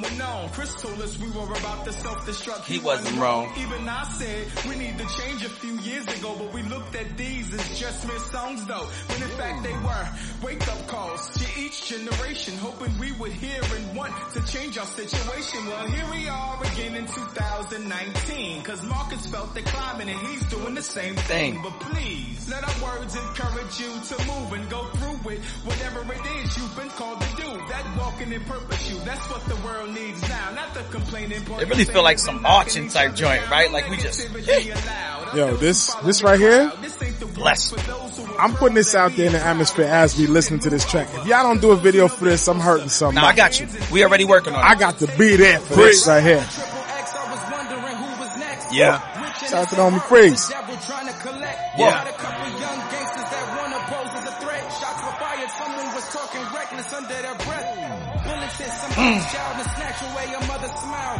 Going 0.01 0.21
on? 0.21 0.49
Chris 0.51 0.75
told 0.81 1.01
us 1.01 1.19
we 1.19 1.31
were 1.31 1.45
about 1.45 1.85
to 1.85 1.93
self-destruct. 1.93 2.65
He 2.65 2.79
wasn't 2.79 3.19
wrong. 3.19 3.53
Even 3.59 3.89
I 3.89 4.05
said 4.05 4.47
we 4.69 4.77
need 4.77 4.97
to 4.99 5.07
change 5.21 5.45
a 5.45 5.49
few 5.49 5.79
years 5.81 6.07
ago, 6.19 6.35
but 6.39 6.53
we 6.53 6.63
looked 6.63 6.95
at 6.95 7.17
these 7.17 7.53
as 7.53 7.79
just 7.79 8.07
mere 8.07 8.19
songs 8.19 8.65
though. 8.67 8.87
When 9.09 9.23
in 9.23 9.29
fact 9.37 9.63
they 9.63 9.73
were 9.73 10.09
wake-up 10.43 10.87
calls 10.87 11.29
to 11.31 11.61
each 11.61 11.87
generation, 11.89 12.57
hoping 12.59 12.99
we 12.99 13.13
would 13.13 13.33
hear 13.33 13.61
and 13.77 13.97
want 13.97 14.13
to 14.35 14.41
change 14.47 14.79
our 14.79 14.87
situation. 14.87 15.67
Well, 15.67 15.87
here 15.89 16.07
we 16.11 16.29
are 16.29 16.65
again 16.73 16.97
in 16.97 17.07
2019, 17.07 18.63
cause 18.63 18.83
Marcus 18.85 19.27
felt 19.27 19.55
the 19.55 19.63
climbing 19.63 20.09
and 20.09 20.19
he's 20.29 20.45
doing 20.45 20.75
the 20.75 20.83
same 20.83 21.15
thing. 21.17 21.23
Thing. 21.33 21.63
But 21.63 21.79
please, 21.81 22.49
let 22.51 22.63
our 22.63 22.99
words 22.99 23.15
encourage 23.15 23.81
you 23.81 23.89
to 23.89 24.27
move 24.27 24.53
and 24.53 24.69
go 24.69 24.85
through 24.97 25.33
it. 25.33 25.39
Whatever 25.65 26.01
it 26.13 26.45
is 26.45 26.59
you've 26.59 26.77
been 26.77 26.91
called 26.91 27.21
to 27.21 27.37
do, 27.37 27.49
that 27.69 27.97
walking 27.97 28.33
in 28.33 28.43
purpose 28.45 28.91
you, 28.91 28.99
that's 29.01 29.25
what 29.31 29.43
the 29.47 29.57
world 29.65 29.82
needs 29.87 30.21
now, 30.29 30.51
not 30.55 30.75
the 30.75 30.83
complaining 30.91 31.43
point. 31.45 31.63
It 31.63 31.69
really 31.69 31.85
feel 31.85 32.03
like 32.03 32.19
some 32.19 32.43
marching 32.43 32.89
type 32.89 33.15
joint, 33.15 33.49
right? 33.51 33.71
Like 33.71 33.89
we 33.91 33.97
just- 33.97 34.29
Yo, 35.35 35.57
this- 35.57 35.95
this 36.05 36.23
right 36.23 36.39
here, 36.39 36.71
Bless. 37.35 37.73
I'm 38.39 38.55
putting 38.55 38.75
this 38.75 38.95
out 38.95 39.17
there 39.17 39.27
in 39.27 39.33
the 39.33 39.41
atmosphere 39.41 39.87
as 39.87 40.17
we 40.19 40.27
listen 40.27 40.59
to 40.61 40.71
this 40.71 40.85
track. 40.85 41.09
If 41.15 41.27
y'all 41.27 41.43
don't 41.45 41.61
do 41.61 41.71
a 41.73 41.77
video 41.77 42.07
for 42.09 42.27
this, 42.27 42.47
I'm 42.47 42.61
hurting 42.61 42.89
something. 42.91 43.21
Nah, 43.21 43.29
I 43.29 43.35
got 43.35 43.59
you. 43.59 43.67
We 43.91 44.05
already 44.05 44.25
working 44.25 44.53
on 44.55 44.61
it. 44.61 44.65
I 44.65 44.73
it. 44.75 44.79
got 44.79 44.99
to 44.99 45.07
be 45.19 45.37
there 45.37 45.59
for 45.61 45.77
this 45.77 46.07
right 46.07 46.23
here. 46.23 46.37
Triple 46.37 46.83
X, 46.89 47.15
I 47.15 47.33
was 47.33 47.53
wondering 47.53 47.97
who 47.97 48.21
was 48.21 48.39
next. 48.39 48.73
Yeah. 48.73 49.01
Shout 49.47 49.55
out 49.55 49.69
to 49.71 49.75
the 49.77 49.83
homie 49.83 50.03
Freeze. 50.07 50.49
Devil 50.49 50.77
trying 50.87 51.07
to 51.07 51.13
collect. 51.15 51.59
Yeah. 51.79 52.05
Got 52.05 52.13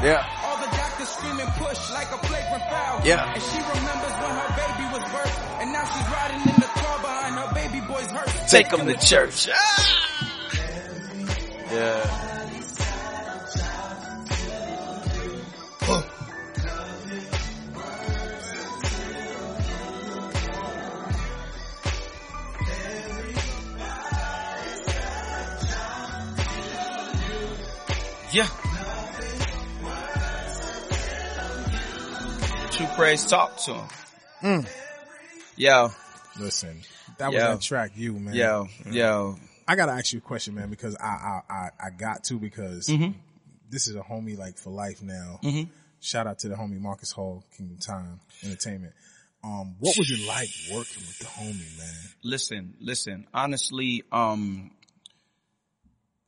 Yeah. 0.03 0.27
All 0.45 0.57
the 0.59 0.67
doctors 0.77 1.09
screaming 1.09 1.47
push 1.63 1.79
like 1.93 2.11
a 2.11 2.19
flagrant 2.27 2.65
foul. 2.69 3.01
Yeah. 3.07 3.33
And 3.33 3.43
she 3.43 3.59
remembers 3.59 4.15
when 4.19 4.35
her 4.35 4.51
baby 4.59 4.87
was 4.91 5.03
birthed. 5.15 5.63
And 5.63 5.73
now 5.73 5.85
she's 5.85 6.09
riding 6.11 6.41
in 6.43 6.57
the 6.61 6.71
car 6.75 6.99
behind 6.99 7.35
her 7.39 7.55
baby 7.55 7.81
boy's 7.87 8.11
hearse. 8.11 8.51
Take 8.51 8.69
them 8.71 8.87
to 8.87 8.97
church. 8.99 9.47
Yeah. 9.47 9.55
Yeah. 11.71 12.22
True 32.83 32.95
praise 32.97 33.25
talk 33.27 33.57
to 33.59 33.75
him. 33.75 33.89
Mm. 34.43 34.69
Yo, 35.57 35.91
Listen, 36.41 36.81
that 37.19 37.29
was 37.29 37.37
Yo. 37.41 37.49
that 37.53 37.61
track 37.61 37.93
you, 37.95 38.15
man. 38.15 38.35
yo, 38.35 38.67
yo. 38.91 39.37
I 39.69 39.77
gotta 39.77 39.93
ask 39.93 40.13
you 40.13 40.19
a 40.19 40.23
question, 40.23 40.57
man, 40.57 40.69
because 40.69 40.97
I 40.97 41.05
I 41.07 41.41
I, 41.49 41.69
I 41.87 41.91
got 41.91 42.25
to 42.25 42.41
because 42.41 42.89
Mm-hmm. 42.89 43.13
this 43.71 43.87
is 43.87 43.95
a 43.95 44.01
homie 44.01 44.37
like 44.37 44.59
for 44.59 44.71
life 44.71 45.01
now. 45.01 45.39
Shout 46.01 46.27
out 46.27 46.41
to 46.41 46.49
the 46.49 46.57
homie 46.57 46.81
Marcus 46.81 47.13
Hall, 47.13 47.45
Kingdom 47.57 47.79
Time 47.79 48.21
Entertainment. 48.43 48.95
Um, 49.45 49.77
what 49.79 49.97
was 49.97 50.11
it 50.11 50.27
like 50.27 50.49
working 50.73 51.03
with 51.07 51.19
the 51.21 51.27
homie, 51.27 51.79
man? 51.79 51.95
Listen, 52.25 52.75
listen. 52.81 53.29
Honestly, 53.33 54.03
um, 54.11 54.73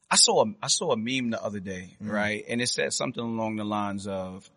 I 0.08 0.14
saw 0.16 0.44
a, 0.44 0.54
I 0.62 0.68
saw 0.68 0.92
a 0.92 0.96
meme 0.96 1.30
the 1.30 1.42
other 1.42 1.58
day, 1.60 1.96
right? 2.00 2.44
And 2.48 2.62
it 2.62 2.68
said 2.68 2.92
something 2.92 3.22
along 3.24 3.56
the 3.56 3.64
lines 3.64 4.06
of, 4.06 4.48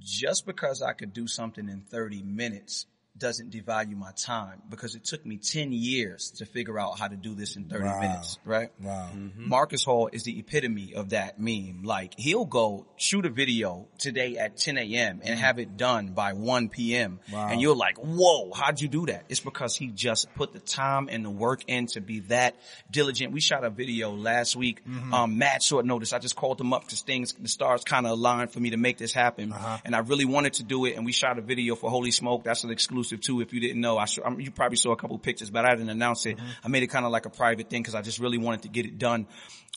just 0.00 0.46
because 0.46 0.82
I 0.82 0.92
could 0.92 1.12
do 1.12 1.26
something 1.26 1.68
in 1.68 1.82
30 1.82 2.22
minutes 2.22 2.86
doesn't 3.22 3.52
devalue 3.52 3.96
my 3.96 4.10
time 4.16 4.60
because 4.68 4.96
it 4.96 5.04
took 5.04 5.24
me 5.24 5.36
10 5.36 5.72
years 5.72 6.32
to 6.32 6.44
figure 6.44 6.76
out 6.76 6.98
how 6.98 7.06
to 7.06 7.14
do 7.14 7.36
this 7.36 7.54
in 7.54 7.64
30 7.66 7.84
Wow. 7.84 8.00
minutes, 8.00 8.38
right? 8.44 8.70
Wow. 8.80 9.10
Mm-hmm. 9.14 9.48
Marcus 9.48 9.84
Hall 9.84 10.10
is 10.12 10.24
the 10.24 10.36
epitome 10.40 10.94
of 10.94 11.10
that 11.10 11.38
meme. 11.38 11.82
Like 11.84 12.14
he'll 12.18 12.44
go 12.44 12.84
shoot 12.96 13.24
a 13.24 13.30
video 13.30 13.86
today 13.98 14.38
at 14.38 14.56
10 14.56 14.76
a.m. 14.76 15.20
and 15.20 15.22
mm-hmm. 15.22 15.34
have 15.34 15.60
it 15.60 15.76
done 15.76 16.08
by 16.08 16.32
1 16.32 16.68
p.m. 16.68 17.20
Wow. 17.32 17.46
And 17.48 17.60
you're 17.60 17.76
like, 17.76 17.96
whoa, 17.98 18.52
how'd 18.52 18.80
you 18.80 18.88
do 18.88 19.06
that? 19.06 19.24
It's 19.28 19.38
because 19.38 19.76
he 19.76 19.86
just 19.86 20.34
put 20.34 20.52
the 20.52 20.58
time 20.58 21.08
and 21.08 21.24
the 21.24 21.30
work 21.30 21.62
in 21.68 21.86
to 21.88 22.00
be 22.00 22.20
that 22.20 22.56
diligent. 22.90 23.32
We 23.32 23.40
shot 23.40 23.62
a 23.62 23.70
video 23.70 24.10
last 24.10 24.56
week, 24.56 24.84
mm-hmm. 24.84 25.14
um, 25.14 25.38
mad 25.38 25.62
short 25.62 25.86
notice. 25.86 26.12
I 26.12 26.18
just 26.18 26.34
called 26.34 26.60
him 26.60 26.72
up 26.72 26.82
because 26.82 27.02
things, 27.02 27.34
the 27.34 27.48
stars 27.48 27.84
kind 27.84 28.04
of 28.04 28.12
aligned 28.12 28.50
for 28.50 28.58
me 28.58 28.70
to 28.70 28.76
make 28.76 28.98
this 28.98 29.12
happen. 29.12 29.52
Uh-huh. 29.52 29.78
And 29.84 29.94
I 29.94 30.00
really 30.00 30.24
wanted 30.24 30.54
to 30.54 30.64
do 30.64 30.86
it. 30.86 30.96
And 30.96 31.06
we 31.06 31.12
shot 31.12 31.38
a 31.38 31.42
video 31.42 31.76
for 31.76 31.88
Holy 31.88 32.10
Smoke. 32.10 32.42
That's 32.42 32.64
an 32.64 32.70
exclusive 32.70 33.11
too. 33.16 33.40
If 33.40 33.52
you 33.52 33.60
didn't 33.60 33.80
know, 33.80 33.98
I, 33.98 34.04
sh- 34.06 34.20
I 34.24 34.30
you 34.36 34.50
probably 34.50 34.76
saw 34.76 34.92
a 34.92 34.96
couple 34.96 35.18
pictures, 35.18 35.50
but 35.50 35.64
I 35.64 35.70
didn't 35.74 35.90
announce 35.90 36.26
it. 36.26 36.38
I 36.64 36.68
made 36.68 36.82
it 36.82 36.88
kind 36.88 37.04
of 37.04 37.12
like 37.12 37.26
a 37.26 37.30
private 37.30 37.68
thing 37.70 37.82
because 37.82 37.94
I 37.94 38.02
just 38.02 38.18
really 38.18 38.38
wanted 38.38 38.62
to 38.62 38.68
get 38.68 38.86
it 38.86 38.98
done. 38.98 39.26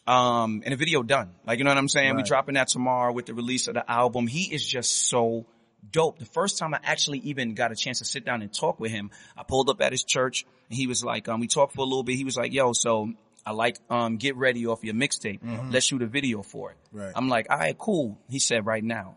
Um, 0.08 0.62
and 0.64 0.72
the 0.72 0.76
video 0.78 1.02
done. 1.04 1.32
Like, 1.48 1.58
you 1.58 1.64
know 1.66 1.72
what 1.72 1.78
I'm 1.80 1.88
saying? 1.90 2.12
We 2.12 2.18
Right. 2.18 2.26
dropping 2.26 2.56
that 2.56 2.68
tomorrow 2.68 3.12
with 3.12 3.26
the 3.26 3.34
release 3.34 3.68
of 3.68 3.74
the 3.74 3.90
album. 3.90 4.28
He 4.28 4.54
is 4.54 4.66
just 4.66 5.08
so 5.10 5.48
dope. 5.92 6.20
The 6.20 6.26
first 6.26 6.58
time 6.60 6.74
I 6.76 6.80
actually 6.84 7.20
even 7.20 7.56
got 7.56 7.72
a 7.72 7.76
chance 7.76 8.00
to 8.00 8.06
sit 8.06 8.24
down 8.26 8.42
and 8.44 8.54
talk 8.54 8.80
with 8.80 8.92
him, 8.92 9.10
I 9.36 9.44
pulled 9.44 9.70
up 9.70 9.82
at 9.82 9.92
his 9.92 10.04
church 10.04 10.46
and 10.70 10.78
he 10.78 10.86
was 10.88 11.04
like, 11.04 11.28
um, 11.28 11.40
we 11.40 11.48
talked 11.48 11.74
for 11.74 11.82
a 11.82 11.86
little 11.86 12.04
bit. 12.04 12.16
He 12.18 12.24
was 12.24 12.38
like, 12.38 12.54
yo, 12.54 12.72
so 12.74 13.14
I 13.48 13.52
like, 13.52 13.78
um, 13.90 14.18
get 14.18 14.36
ready 14.36 14.68
off 14.68 14.84
your 14.84 14.94
mixtape. 14.94 15.40
Let's 15.72 15.86
shoot 15.88 16.02
a 16.04 16.08
video 16.08 16.44
for 16.44 16.72
it. 16.72 16.78
Right. 16.92 17.12
I'm 17.16 17.28
like, 17.30 17.48
all 17.50 17.58
right, 17.58 17.76
cool. 17.78 18.20
He 18.30 18.38
said 18.40 18.66
right 18.66 18.84
now. 18.84 19.16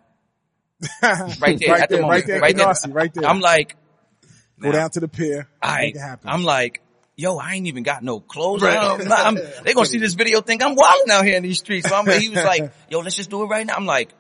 Right 1.02 1.58
there 1.58 1.72
right 1.72 1.80
at 1.82 1.88
the 1.88 1.96
there, 1.96 2.02
moment. 2.02 2.20
right 2.20 2.26
there, 2.26 2.40
right 2.40 2.56
there. 2.56 2.92
Right 2.92 3.12
there. 3.14 3.26
I'm 3.26 3.40
like, 3.40 3.74
Go 4.60 4.72
down 4.72 4.90
to 4.90 5.00
the 5.00 5.08
pier. 5.08 5.48
I, 5.62 5.80
make 5.82 5.96
it 5.96 6.00
happen. 6.00 6.28
I'm 6.28 6.44
like, 6.44 6.82
yo, 7.16 7.36
I 7.38 7.54
ain't 7.54 7.66
even 7.66 7.82
got 7.82 8.02
no 8.02 8.20
clothes 8.20 8.62
on. 8.62 8.68
I'm 9.00 9.08
not- 9.08 9.18
I'm- 9.20 9.38
they 9.64 9.74
gonna 9.74 9.86
see 9.86 9.98
this 9.98 10.14
video, 10.14 10.40
think 10.40 10.62
I'm 10.62 10.74
wilding 10.74 11.10
out 11.10 11.24
here 11.24 11.36
in 11.36 11.42
these 11.42 11.58
streets. 11.58 11.88
So 11.88 11.94
I'm, 11.94 12.06
he 12.20 12.28
was 12.28 12.44
like, 12.44 12.72
yo, 12.90 13.00
let's 13.00 13.16
just 13.16 13.30
do 13.30 13.42
it 13.42 13.46
right 13.46 13.66
now. 13.66 13.74
I'm 13.74 13.86
like, 13.86 14.12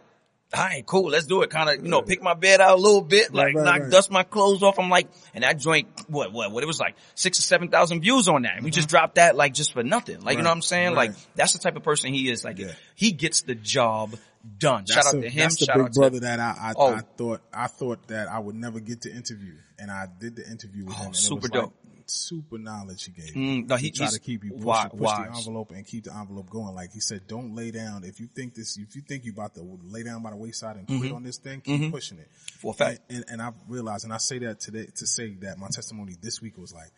all 0.54 0.64
right, 0.64 0.84
cool, 0.86 1.10
let's 1.10 1.26
do 1.26 1.42
it. 1.42 1.50
Kind 1.50 1.68
of, 1.68 1.84
you 1.84 1.90
know, 1.90 2.00
pick 2.00 2.22
my 2.22 2.32
bed 2.32 2.62
out 2.62 2.78
a 2.78 2.80
little 2.80 3.02
bit, 3.02 3.34
like 3.34 3.54
right, 3.54 3.64
knock, 3.64 3.80
right. 3.82 3.90
dust 3.90 4.10
my 4.10 4.22
clothes 4.22 4.62
off. 4.62 4.78
I'm 4.78 4.88
like, 4.88 5.08
and 5.34 5.44
that 5.44 5.58
joint, 5.58 5.88
what, 6.08 6.32
what, 6.32 6.50
what? 6.50 6.62
It 6.62 6.66
was 6.66 6.80
like 6.80 6.96
six 7.14 7.38
or 7.38 7.42
seven 7.42 7.68
thousand 7.68 8.00
views 8.00 8.28
on 8.28 8.42
that. 8.42 8.56
And 8.56 8.64
we 8.64 8.70
just 8.70 8.88
dropped 8.88 9.16
that 9.16 9.36
like 9.36 9.52
just 9.52 9.74
for 9.74 9.82
nothing. 9.82 10.22
Like, 10.22 10.38
you 10.38 10.42
know 10.42 10.48
what 10.48 10.54
I'm 10.56 10.62
saying? 10.62 10.88
Mm-hmm. 10.88 10.96
right. 10.96 11.10
Like, 11.10 11.18
that's 11.34 11.52
the 11.52 11.58
type 11.58 11.76
of 11.76 11.82
person 11.82 12.14
he 12.14 12.30
is. 12.30 12.44
Like, 12.44 12.58
Yeah. 12.58 12.72
he 12.94 13.12
gets 13.12 13.42
the 13.42 13.54
job 13.54 14.16
done. 14.58 14.84
That's 14.86 14.92
shout 14.94 15.06
out 15.06 15.12
the- 15.20 15.22
to 15.22 15.28
him. 15.30 15.38
That's 15.38 15.56
the 15.58 15.64
shout 15.66 15.76
big 15.76 15.84
out 15.86 15.92
to 15.92 16.00
brother 16.00 16.20
that 16.20 16.40
I, 16.40 16.56
I, 16.60 16.72
Oh. 16.76 16.94
I 16.94 17.00
thought 17.00 17.40
I 17.52 17.66
thought 17.66 18.08
that 18.08 18.28
I 18.28 18.38
would 18.38 18.54
never 18.54 18.80
get 18.80 19.02
to 19.02 19.12
interview, 19.14 19.54
and 19.78 19.90
I 19.90 20.06
did 20.20 20.36
the 20.36 20.48
interview 20.48 20.84
with 20.86 20.94
Oh, 20.96 21.00
him. 21.00 21.06
And 21.06 21.16
super 21.16 21.46
it 21.46 21.52
was 21.52 21.60
dope. 21.62 21.74
Like 21.84 22.04
super 22.10 22.56
knowledge 22.56 23.04
he 23.04 23.12
gave. 23.12 23.34
Mm, 23.34 23.68
no, 23.68 23.76
he- 23.76 23.90
try 23.90 24.06
he's 24.06 24.14
to 24.14 24.20
keep 24.20 24.42
you 24.42 24.52
push, 24.52 24.62
wi- 24.62 24.88
push 24.88 25.10
the 25.10 25.36
envelope 25.36 25.72
and 25.72 25.86
keep 25.86 26.04
the 26.04 26.14
envelope 26.16 26.48
going. 26.48 26.74
Like 26.74 26.90
he 26.92 27.00
said, 27.00 27.26
don't 27.26 27.54
lay 27.54 27.70
down. 27.70 28.02
If 28.04 28.18
you 28.20 28.28
think 28.34 28.54
this, 28.54 28.78
if 28.78 28.96
you 28.96 29.02
think 29.02 29.24
you 29.26 29.32
about 29.32 29.54
to 29.56 29.78
lay 29.84 30.04
down 30.04 30.22
by 30.22 30.30
the 30.30 30.36
wayside 30.36 30.76
and 30.76 30.86
quit 30.86 31.12
on 31.12 31.22
this 31.22 31.36
thing, 31.36 31.60
keep 31.60 31.90
pushing 31.92 32.18
it. 32.18 32.28
Mm-hmm. 32.30 32.58
For 32.60 32.70
a 32.70 32.74
fact. 32.74 33.00
And, 33.10 33.18
and, 33.28 33.40
and 33.40 33.42
I 33.42 33.52
realized, 33.68 34.04
and 34.04 34.12
I 34.14 34.18
say 34.18 34.38
that 34.38 34.58
today 34.60 34.86
to 34.96 35.06
say 35.06 35.34
that 35.42 35.58
my 35.58 35.68
testimony 35.68 36.14
this 36.22 36.40
week 36.40 36.56
was 36.56 36.72
like. 36.72 36.90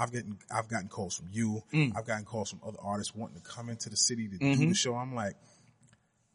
I've 0.00 0.12
gotten 0.12 0.38
I've 0.48 0.68
gotten 0.68 0.86
calls 0.86 1.16
from 1.16 1.26
you. 1.32 1.60
Mm. 1.74 1.92
I've 1.96 2.06
gotten 2.06 2.24
calls 2.24 2.50
from 2.50 2.60
other 2.64 2.78
artists 2.80 3.16
wanting 3.16 3.40
to 3.40 3.42
come 3.42 3.68
into 3.68 3.90
the 3.90 3.96
city 3.96 4.28
to 4.28 4.36
Mm-hmm. 4.38 4.60
do 4.60 4.68
the 4.68 4.74
show. 4.76 4.94
I'm 4.94 5.12
like, 5.12 5.34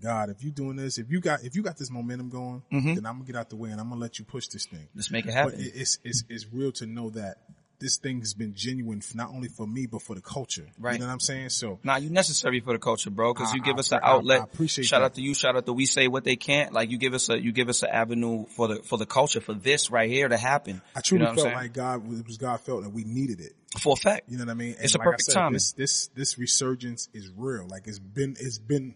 God, 0.01 0.29
if 0.29 0.43
you're 0.43 0.51
doing 0.51 0.75
this, 0.75 0.97
if 0.97 1.09
you 1.11 1.19
got 1.21 1.43
if 1.43 1.55
you 1.55 1.61
got 1.63 1.77
this 1.77 1.89
momentum 1.91 2.29
going, 2.29 2.61
mm-hmm. 2.71 2.93
then 2.95 3.05
I'm 3.05 3.13
gonna 3.15 3.25
get 3.25 3.35
out 3.35 3.49
the 3.49 3.55
way 3.55 3.69
and 3.69 3.79
I'm 3.79 3.89
gonna 3.89 4.01
let 4.01 4.19
you 4.19 4.25
push 4.25 4.47
this 4.47 4.65
thing. 4.65 4.87
Let's 4.95 5.11
make 5.11 5.25
it 5.25 5.27
But 5.29 5.33
happen. 5.33 5.59
it, 5.59 5.71
it's 5.75 5.99
it's 6.03 6.23
it's 6.29 6.45
real 6.51 6.71
to 6.73 6.85
know 6.85 7.09
that 7.11 7.37
this 7.79 7.97
thing 7.97 8.19
has 8.19 8.33
been 8.33 8.53
genuine, 8.53 9.01
not 9.13 9.29
only 9.29 9.49
for 9.49 9.67
me 9.67 9.85
but 9.87 10.01
for 10.01 10.15
the 10.15 10.21
culture. 10.21 10.67
Right. 10.79 10.93
You 10.93 10.99
know 10.99 11.07
what 11.07 11.13
I'm 11.13 11.19
saying? 11.19 11.49
So 11.49 11.79
Nah, 11.83 11.97
you 11.97 12.09
necessary 12.09 12.59
for 12.61 12.71
the 12.73 12.79
culture, 12.79 13.09
bro. 13.09 13.33
Because 13.33 13.53
you 13.53 13.61
give 13.61 13.75
I- 13.75 13.79
us 13.79 13.91
an 13.91 13.99
I- 14.01 14.07
I 14.07 14.09
outlet. 14.11 14.41
appreciate 14.41 14.85
shout 14.85 15.01
that. 15.01 15.05
out 15.05 15.13
to 15.15 15.21
you. 15.21 15.33
Shout 15.33 15.55
out 15.55 15.65
to 15.65 15.73
we 15.73 15.85
say 15.85 16.07
what 16.07 16.23
they 16.23 16.35
can't. 16.35 16.73
Like 16.73 16.89
you 16.91 16.97
give 16.97 17.13
us 17.13 17.29
a 17.29 17.39
you 17.41 17.51
give 17.51 17.69
us 17.69 17.83
an 17.83 17.89
avenue 17.89 18.45
for 18.47 18.67
the 18.69 18.75
for 18.83 18.97
the 18.97 19.05
culture 19.05 19.41
for 19.41 19.53
this 19.53 19.89
right 19.91 20.09
here 20.09 20.27
to 20.27 20.37
happen. 20.37 20.81
I 20.95 21.01
truly 21.01 21.25
you 21.25 21.29
know 21.35 21.41
felt 21.43 21.53
like 21.55 21.73
God 21.73 22.05
it 22.11 22.25
was 22.25 22.37
God 22.37 22.59
felt 22.61 22.83
that 22.83 22.89
we 22.91 23.03
needed 23.05 23.39
it. 23.41 23.53
for 23.79 23.93
a 23.93 23.95
fact. 23.95 24.29
You 24.29 24.37
know 24.37 24.45
what 24.45 24.51
I 24.51 24.55
mean? 24.55 24.75
And 24.75 24.83
It's 24.85 24.95
a 24.95 24.97
like 24.99 25.07
I 25.07 25.11
perfect 25.11 25.31
timing. 25.31 25.53
This, 25.53 25.71
this 25.73 26.07
this 26.15 26.37
resurgence 26.37 27.09
is 27.13 27.29
real. 27.35 27.67
Like 27.67 27.87
it's 27.87 27.99
been 27.99 28.35
it's 28.39 28.59
been 28.59 28.95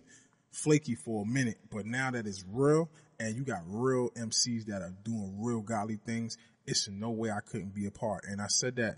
flaky 0.52 0.96
for 0.96 1.24
a 1.24 1.26
minute, 1.26 1.58
but 1.70 1.86
now 1.86 2.12
that 2.12 2.26
it's 2.26 2.44
real 2.48 2.90
and 3.20 3.36
you 3.36 3.44
got 3.44 3.62
real 3.66 4.10
MCs 4.12 4.66
that 4.66 4.82
are 4.82 4.94
doing 5.04 5.36
real 5.40 5.62
godly 5.62 6.00
things, 6.06 6.38
it's 6.66 6.88
no 6.88 7.10
way 7.10 7.32
I 7.32 7.40
couldn't 7.40 7.74
be 7.74 7.86
a 7.86 7.92
part. 7.92 8.26
And 8.28 8.42
I 8.42 8.48
said 8.48 8.76
that 8.78 8.98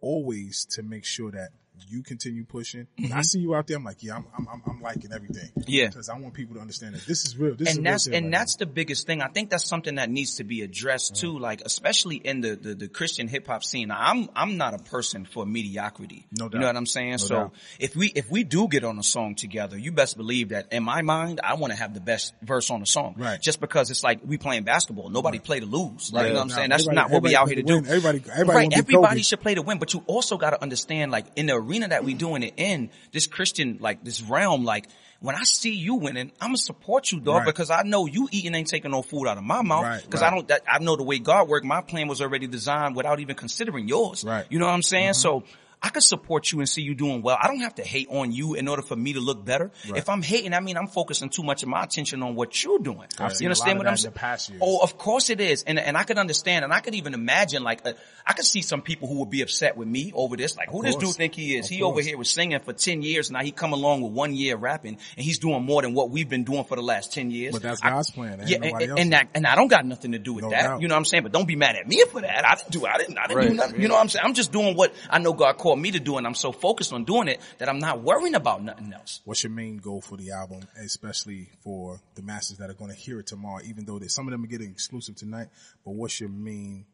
always 0.00 0.64
to 0.66 0.82
make 0.82 1.04
sure 1.04 1.30
that 1.30 1.50
you 1.88 2.02
continue 2.02 2.44
pushing. 2.44 2.86
When 2.98 3.12
I 3.12 3.22
see 3.22 3.40
you 3.40 3.54
out 3.54 3.66
there, 3.66 3.76
I'm 3.76 3.84
like, 3.84 4.02
yeah, 4.02 4.16
I'm 4.16 4.26
I'm, 4.36 4.48
I'm, 4.52 4.62
I'm 4.68 4.82
liking 4.82 5.12
everything. 5.12 5.50
Mm-hmm. 5.50 5.62
Yeah. 5.66 5.86
because 5.88 6.08
I 6.08 6.18
want 6.18 6.34
people 6.34 6.54
to 6.56 6.60
understand 6.60 6.94
that 6.94 7.06
this 7.06 7.24
is 7.24 7.36
real. 7.36 7.54
This 7.54 7.68
and 7.70 7.78
real 7.78 7.92
that's 7.92 8.06
and 8.06 8.26
right 8.26 8.32
that's 8.32 8.56
the 8.56 8.66
biggest 8.66 9.06
thing. 9.06 9.22
I 9.22 9.28
think 9.28 9.50
that's 9.50 9.66
something 9.66 9.96
that 9.96 10.10
needs 10.10 10.36
to 10.36 10.44
be 10.44 10.62
addressed 10.62 11.16
too. 11.16 11.38
Like 11.38 11.62
especially 11.64 12.16
in 12.16 12.40
the 12.40 12.56
the, 12.56 12.74
the 12.74 12.88
Christian 12.88 13.28
hip 13.28 13.46
hop 13.46 13.64
scene. 13.64 13.90
I'm 13.90 14.28
I'm 14.34 14.56
not 14.56 14.74
a 14.74 14.78
person 14.78 15.24
for 15.24 15.44
mediocrity. 15.46 16.26
No 16.38 16.48
doubt. 16.48 16.54
You 16.54 16.60
know 16.60 16.66
what 16.66 16.76
I'm 16.76 16.86
saying? 16.86 17.18
so 17.18 17.34
doubt. 17.34 17.54
if 17.78 17.96
we 17.96 18.08
if 18.08 18.30
we 18.30 18.44
do 18.44 18.68
get 18.68 18.84
on 18.84 18.98
a 18.98 19.02
song 19.02 19.34
together, 19.34 19.78
you 19.78 19.92
best 19.92 20.16
believe 20.16 20.50
that 20.50 20.72
in 20.72 20.82
my 20.82 21.02
mind, 21.02 21.40
I 21.42 21.54
want 21.54 21.72
to 21.72 21.78
have 21.78 21.94
the 21.94 22.00
best 22.00 22.34
verse 22.42 22.70
on 22.70 22.80
the 22.80 22.86
song. 22.86 23.14
Right. 23.18 23.40
Just 23.40 23.60
because 23.60 23.90
it's 23.90 24.02
like 24.04 24.20
we 24.24 24.38
playing 24.38 24.64
basketball, 24.64 25.08
nobody 25.10 25.38
play 25.38 25.60
to 25.60 25.66
lose. 25.66 26.12
Like 26.12 26.28
you 26.28 26.32
know 26.32 26.40
what 26.40 26.42
I'm 26.42 26.48
Now, 26.48 26.54
saying? 26.54 26.70
That's 26.70 26.86
not 26.86 27.10
what 27.10 27.22
we 27.22 27.36
out 27.36 27.48
here 27.48 27.56
to 27.56 27.62
win. 27.62 27.82
do. 27.84 27.88
Everybody- 27.88 28.22
everybody 28.30 28.68
right? 28.68 28.76
Everybody 28.78 29.22
should 29.22 29.40
play 29.40 29.54
to 29.54 29.62
win, 29.62 29.78
but 29.78 29.94
you 29.94 30.02
also 30.06 30.36
got 30.36 30.50
to 30.50 30.62
understand, 30.62 31.10
like 31.10 31.26
in 31.36 31.46
the 31.46 31.58
arena 31.72 31.88
that 31.88 32.04
we 32.04 32.14
doing 32.14 32.42
it 32.42 32.54
in, 32.56 32.90
this 33.12 33.26
Christian, 33.26 33.78
like 33.80 34.04
this 34.04 34.22
realm, 34.22 34.64
like 34.64 34.86
when 35.20 35.36
I 35.36 35.44
see 35.44 35.74
you 35.74 35.94
winning, 35.94 36.32
I'm 36.40 36.48
gonna 36.48 36.56
support 36.58 37.12
you, 37.12 37.20
dog, 37.20 37.36
Right. 37.36 37.46
because 37.46 37.70
I 37.70 37.82
know 37.82 38.06
you 38.06 38.28
eating 38.30 38.54
ain't 38.54 38.68
taking 38.68 38.90
no 38.90 39.02
food 39.02 39.26
out 39.26 39.38
of 39.38 39.44
my 39.44 39.62
mouth. 39.62 40.02
Because 40.04 40.20
right. 40.20 40.32
I 40.32 40.34
don't, 40.34 40.48
that, 40.48 40.62
I 40.70 40.78
know 40.80 40.96
the 40.96 41.04
way 41.04 41.18
God 41.18 41.48
worked. 41.48 41.64
My 41.64 41.80
plan 41.80 42.08
was 42.08 42.20
already 42.20 42.46
designed 42.46 42.96
without 42.96 43.20
even 43.20 43.36
considering 43.36 43.88
yours. 43.88 44.24
Right. 44.24 44.44
You 44.50 44.58
know 44.58 44.66
what 44.66 44.72
I'm 44.72 44.82
saying? 44.82 45.10
Mm-hmm. 45.10 45.42
So. 45.42 45.44
I 45.82 45.88
could 45.88 46.02
support 46.04 46.52
you 46.52 46.60
and 46.60 46.68
see 46.68 46.82
you 46.82 46.94
doing 46.94 47.22
well. 47.22 47.36
I 47.40 47.48
don't 47.48 47.60
have 47.60 47.74
to 47.76 47.82
hate 47.82 48.06
on 48.08 48.30
you 48.30 48.54
in 48.54 48.68
order 48.68 48.82
for 48.82 48.94
me 48.94 49.14
to 49.14 49.20
look 49.20 49.44
better. 49.44 49.72
If 49.84 50.08
I'm 50.08 50.22
hating, 50.22 50.54
I 50.54 50.60
mean 50.60 50.76
I'm 50.76 50.86
focusing 50.86 51.28
too 51.28 51.42
much 51.42 51.62
of 51.64 51.68
my 51.68 51.82
attention 51.82 52.22
on 52.22 52.36
what 52.36 52.62
you're 52.62 52.78
doing. 52.78 53.08
Seen 53.18 53.28
you 53.40 53.46
understand 53.46 53.78
what 53.78 53.88
I'm 53.88 53.96
saying? 53.96 54.12
the 54.12 54.18
past 54.18 54.48
years. 54.50 54.62
Oh, 54.64 54.78
of 54.80 54.96
course 54.96 55.28
it 55.30 55.40
is. 55.40 55.64
And, 55.64 55.80
and 55.80 55.96
I 55.96 56.04
could 56.04 56.18
understand 56.18 56.64
and 56.64 56.72
I 56.72 56.80
could 56.80 56.94
even 56.94 57.14
imagine 57.14 57.64
like, 57.64 57.84
uh, 57.84 57.94
I 58.24 58.32
could 58.32 58.44
see 58.44 58.62
some 58.62 58.80
people 58.82 59.08
who 59.08 59.18
would 59.20 59.30
be 59.30 59.42
upset 59.42 59.76
with 59.76 59.88
me 59.88 60.12
over 60.14 60.36
this. 60.36 60.56
Like, 60.56 60.70
who 60.70 60.82
this 60.82 60.94
dude 60.94 61.16
think 61.16 61.34
he 61.34 61.56
is? 61.56 61.66
Of 61.66 61.70
he 61.70 61.82
over 61.82 62.00
here 62.00 62.16
was 62.16 62.30
singing 62.30 62.60
for 62.60 62.72
10 62.72 63.02
years. 63.02 63.28
And 63.28 63.34
now 63.34 63.42
he 63.42 63.50
come 63.50 63.72
along 63.72 64.02
with 64.02 64.12
one 64.12 64.34
year 64.34 64.56
rapping 64.56 64.98
and 65.16 65.24
he's 65.24 65.38
doing 65.40 65.64
more 65.64 65.82
than 65.82 65.94
what 65.94 66.10
we've 66.10 66.28
been 66.28 66.44
doing 66.44 66.62
for 66.64 66.76
the 66.76 66.82
last 66.82 67.12
10 67.12 67.32
years. 67.32 67.52
But 67.54 67.62
that's 67.62 67.82
I- 67.82 67.90
God's 67.90 68.10
plan. 68.10 68.40
Ain't 68.40 68.48
yeah, 68.48 68.58
and, 68.62 68.98
and 68.98 69.12
that, 69.12 69.28
and 69.34 69.46
I 69.46 69.56
don't 69.56 69.68
got 69.68 69.84
nothing 69.84 70.12
to 70.12 70.18
do 70.20 70.34
with 70.34 70.44
No 70.44 70.50
that. 70.50 70.62
doubt. 70.62 70.80
You 70.80 70.86
know 70.86 70.94
what 70.94 70.98
I'm 71.00 71.04
saying? 71.06 71.24
But 71.24 71.32
don't 71.32 71.48
be 71.48 71.56
mad 71.56 71.74
at 71.74 71.88
me 71.88 72.04
for 72.10 72.20
that. 72.20 72.46
I 72.46 72.54
didn't 72.54 72.70
do, 72.70 72.86
I 72.86 72.98
didn't, 72.98 73.18
I 73.18 73.26
didn't 73.26 73.40
do 73.40 73.48
Right, 73.48 73.56
nothing. 73.56 73.80
You 73.80 73.88
know 73.88 73.94
what 73.94 74.00
I'm 74.00 74.08
saying? 74.08 74.24
I'm 74.24 74.34
just 74.34 74.52
doing 74.52 74.76
what 74.76 74.94
I 75.10 75.18
know 75.18 75.32
God 75.32 75.58
called 75.58 75.71
me 75.78 75.90
to 75.90 76.00
do 76.00 76.16
and 76.16 76.26
I'm 76.26 76.34
so 76.34 76.52
focused 76.52 76.92
on 76.92 77.04
doing 77.04 77.28
it 77.28 77.40
that 77.58 77.68
I'm 77.68 77.78
not 77.78 78.00
worrying 78.02 78.34
about 78.34 78.62
nothing 78.62 78.92
else. 78.92 79.20
What's 79.24 79.42
your 79.42 79.52
main 79.52 79.78
goal 79.78 80.00
for 80.00 80.16
the 80.16 80.32
album, 80.32 80.60
especially 80.78 81.48
for 81.62 82.00
the 82.14 82.22
masses 82.22 82.58
that 82.58 82.70
are 82.70 82.74
going 82.74 82.90
to 82.90 82.96
hear 82.96 83.20
it 83.20 83.26
tomorrow? 83.26 83.62
Even 83.64 83.84
though 83.84 83.98
some 84.06 84.26
of 84.26 84.32
them 84.32 84.44
are 84.44 84.48
getting 84.48 84.70
exclusive 84.70 85.16
tonight, 85.16 85.48
but 85.84 85.92
what's 85.92 86.20
your 86.20 86.28
main 86.28 86.86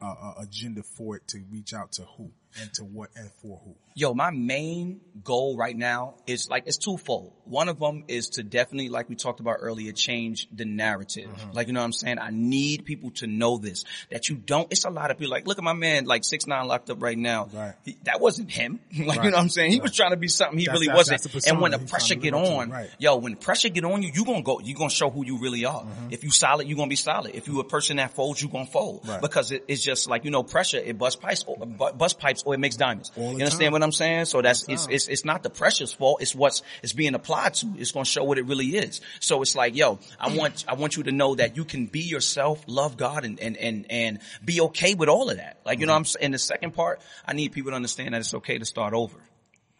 uh, 0.00 0.06
uh, 0.06 0.34
agenda 0.40 0.82
for 0.82 1.16
it 1.16 1.26
to 1.28 1.38
reach 1.50 1.74
out 1.74 1.92
to 1.92 2.02
who 2.02 2.30
and 2.60 2.72
to 2.74 2.84
what 2.84 3.10
and 3.16 3.30
for 3.42 3.60
who? 3.64 3.74
Yo, 3.96 4.12
my 4.12 4.30
main 4.32 5.00
goal 5.22 5.56
right 5.56 5.76
now 5.76 6.14
is 6.26 6.48
like, 6.50 6.64
it's 6.66 6.78
twofold. 6.78 7.32
One 7.44 7.68
of 7.68 7.78
them 7.78 8.04
is 8.08 8.30
to 8.30 8.42
definitely, 8.42 8.88
like 8.88 9.08
we 9.08 9.14
talked 9.14 9.38
about 9.38 9.58
earlier, 9.60 9.92
change 9.92 10.48
the 10.52 10.64
narrative. 10.64 11.30
Mm-hmm. 11.30 11.52
Like, 11.52 11.68
you 11.68 11.72
know 11.74 11.80
what 11.80 11.84
I'm 11.86 11.92
saying? 11.92 12.18
I 12.18 12.30
need 12.32 12.84
people 12.84 13.12
to 13.12 13.28
know 13.28 13.58
this, 13.58 13.84
that 14.10 14.28
you 14.28 14.34
don't, 14.36 14.66
it's 14.72 14.84
a 14.84 14.90
lot 14.90 15.12
of 15.12 15.18
people 15.18 15.30
like, 15.30 15.46
look 15.46 15.58
at 15.58 15.64
my 15.64 15.74
man, 15.74 16.06
like 16.06 16.24
six 16.24 16.46
nine 16.48 16.66
locked 16.66 16.90
up 16.90 17.00
right 17.02 17.16
now. 17.16 17.48
Right. 17.52 17.74
He- 17.84 17.96
that 18.04 18.20
wasn't 18.20 18.50
him. 18.50 18.80
like, 18.98 19.18
Right. 19.18 19.24
you 19.26 19.30
know 19.30 19.36
what 19.36 19.42
I'm 19.42 19.48
saying? 19.48 19.70
He 19.70 19.80
was 19.80 19.94
trying 19.94 20.10
to 20.10 20.16
be 20.16 20.26
something 20.28 20.58
he 20.58 20.64
That's- 20.66 20.74
really 20.80 20.86
that's- 20.88 21.10
wasn't. 21.10 21.32
that's 21.32 21.46
and 21.46 21.60
when 21.60 21.70
the 21.70 21.78
pressure 21.78 22.16
get 22.16 22.32
live 22.32 22.42
up 22.42 22.48
to, 22.48 22.54
on, 22.56 22.70
right. 22.70 22.90
yo, 22.98 23.16
when 23.16 23.32
the 23.34 23.38
pressure 23.38 23.68
get 23.68 23.84
on 23.84 24.02
you, 24.02 24.10
you 24.12 24.24
gonna 24.24 24.42
go, 24.42 24.58
you 24.58 24.74
gonna 24.74 24.90
show 24.90 25.08
who 25.08 25.24
you 25.24 25.38
really 25.38 25.64
are. 25.66 25.82
Mm-hmm. 25.82 26.08
If 26.10 26.24
you 26.24 26.30
solid, 26.30 26.66
you 26.66 26.74
gonna 26.74 26.88
be 26.88 26.96
solid. 26.96 27.36
If 27.36 27.46
you 27.46 27.60
a 27.60 27.64
person 27.64 27.98
that 27.98 28.14
folds, 28.14 28.42
you 28.42 28.48
gonna 28.48 28.66
fold. 28.66 29.06
Right. 29.06 29.20
Because 29.20 29.52
it, 29.52 29.64
it's 29.68 29.82
just 29.84 30.08
like, 30.10 30.24
you 30.24 30.32
know, 30.32 30.42
pressure, 30.42 30.78
it 30.78 30.98
bust 30.98 31.20
pipes, 31.20 31.44
bu- 31.44 31.92
bust 31.92 32.18
pipes 32.18 32.43
or 32.44 32.54
it 32.54 32.58
makes 32.58 32.76
diamonds. 32.76 33.10
You 33.16 33.24
understand 33.24 33.60
time. 33.60 33.72
what 33.72 33.82
I'm 33.82 33.92
saying? 33.92 34.26
So 34.26 34.42
that's, 34.42 34.68
it's, 34.68 34.86
it's, 34.88 35.08
it's 35.08 35.24
not 35.24 35.42
the 35.42 35.50
pressure's 35.50 35.92
fault. 35.92 36.22
It's 36.22 36.34
what's, 36.34 36.62
it's 36.82 36.92
being 36.92 37.14
applied 37.14 37.54
to. 37.54 37.74
It's 37.76 37.92
going 37.92 38.04
to 38.04 38.10
show 38.10 38.24
what 38.24 38.38
it 38.38 38.46
really 38.46 38.66
is. 38.66 39.00
So 39.20 39.42
it's 39.42 39.54
like, 39.54 39.76
yo, 39.76 39.98
I 40.18 40.36
want, 40.36 40.64
I 40.68 40.74
want 40.74 40.96
you 40.96 41.04
to 41.04 41.12
know 41.12 41.34
that 41.34 41.56
you 41.56 41.64
can 41.64 41.86
be 41.86 42.00
yourself, 42.00 42.62
love 42.66 42.96
God 42.96 43.24
and, 43.24 43.40
and, 43.40 43.56
and, 43.56 43.86
and 43.90 44.18
be 44.44 44.60
okay 44.62 44.94
with 44.94 45.08
all 45.08 45.30
of 45.30 45.36
that. 45.38 45.58
Like, 45.64 45.80
you 45.80 45.86
know 45.86 45.92
what 45.92 45.98
I'm 45.98 46.04
saying? 46.04 46.24
And 46.24 46.34
the 46.34 46.38
second 46.38 46.72
part, 46.72 47.00
I 47.26 47.32
need 47.32 47.52
people 47.52 47.72
to 47.72 47.76
understand 47.76 48.14
that 48.14 48.20
it's 48.20 48.34
okay 48.34 48.58
to 48.58 48.64
start 48.64 48.94
over. 48.94 49.16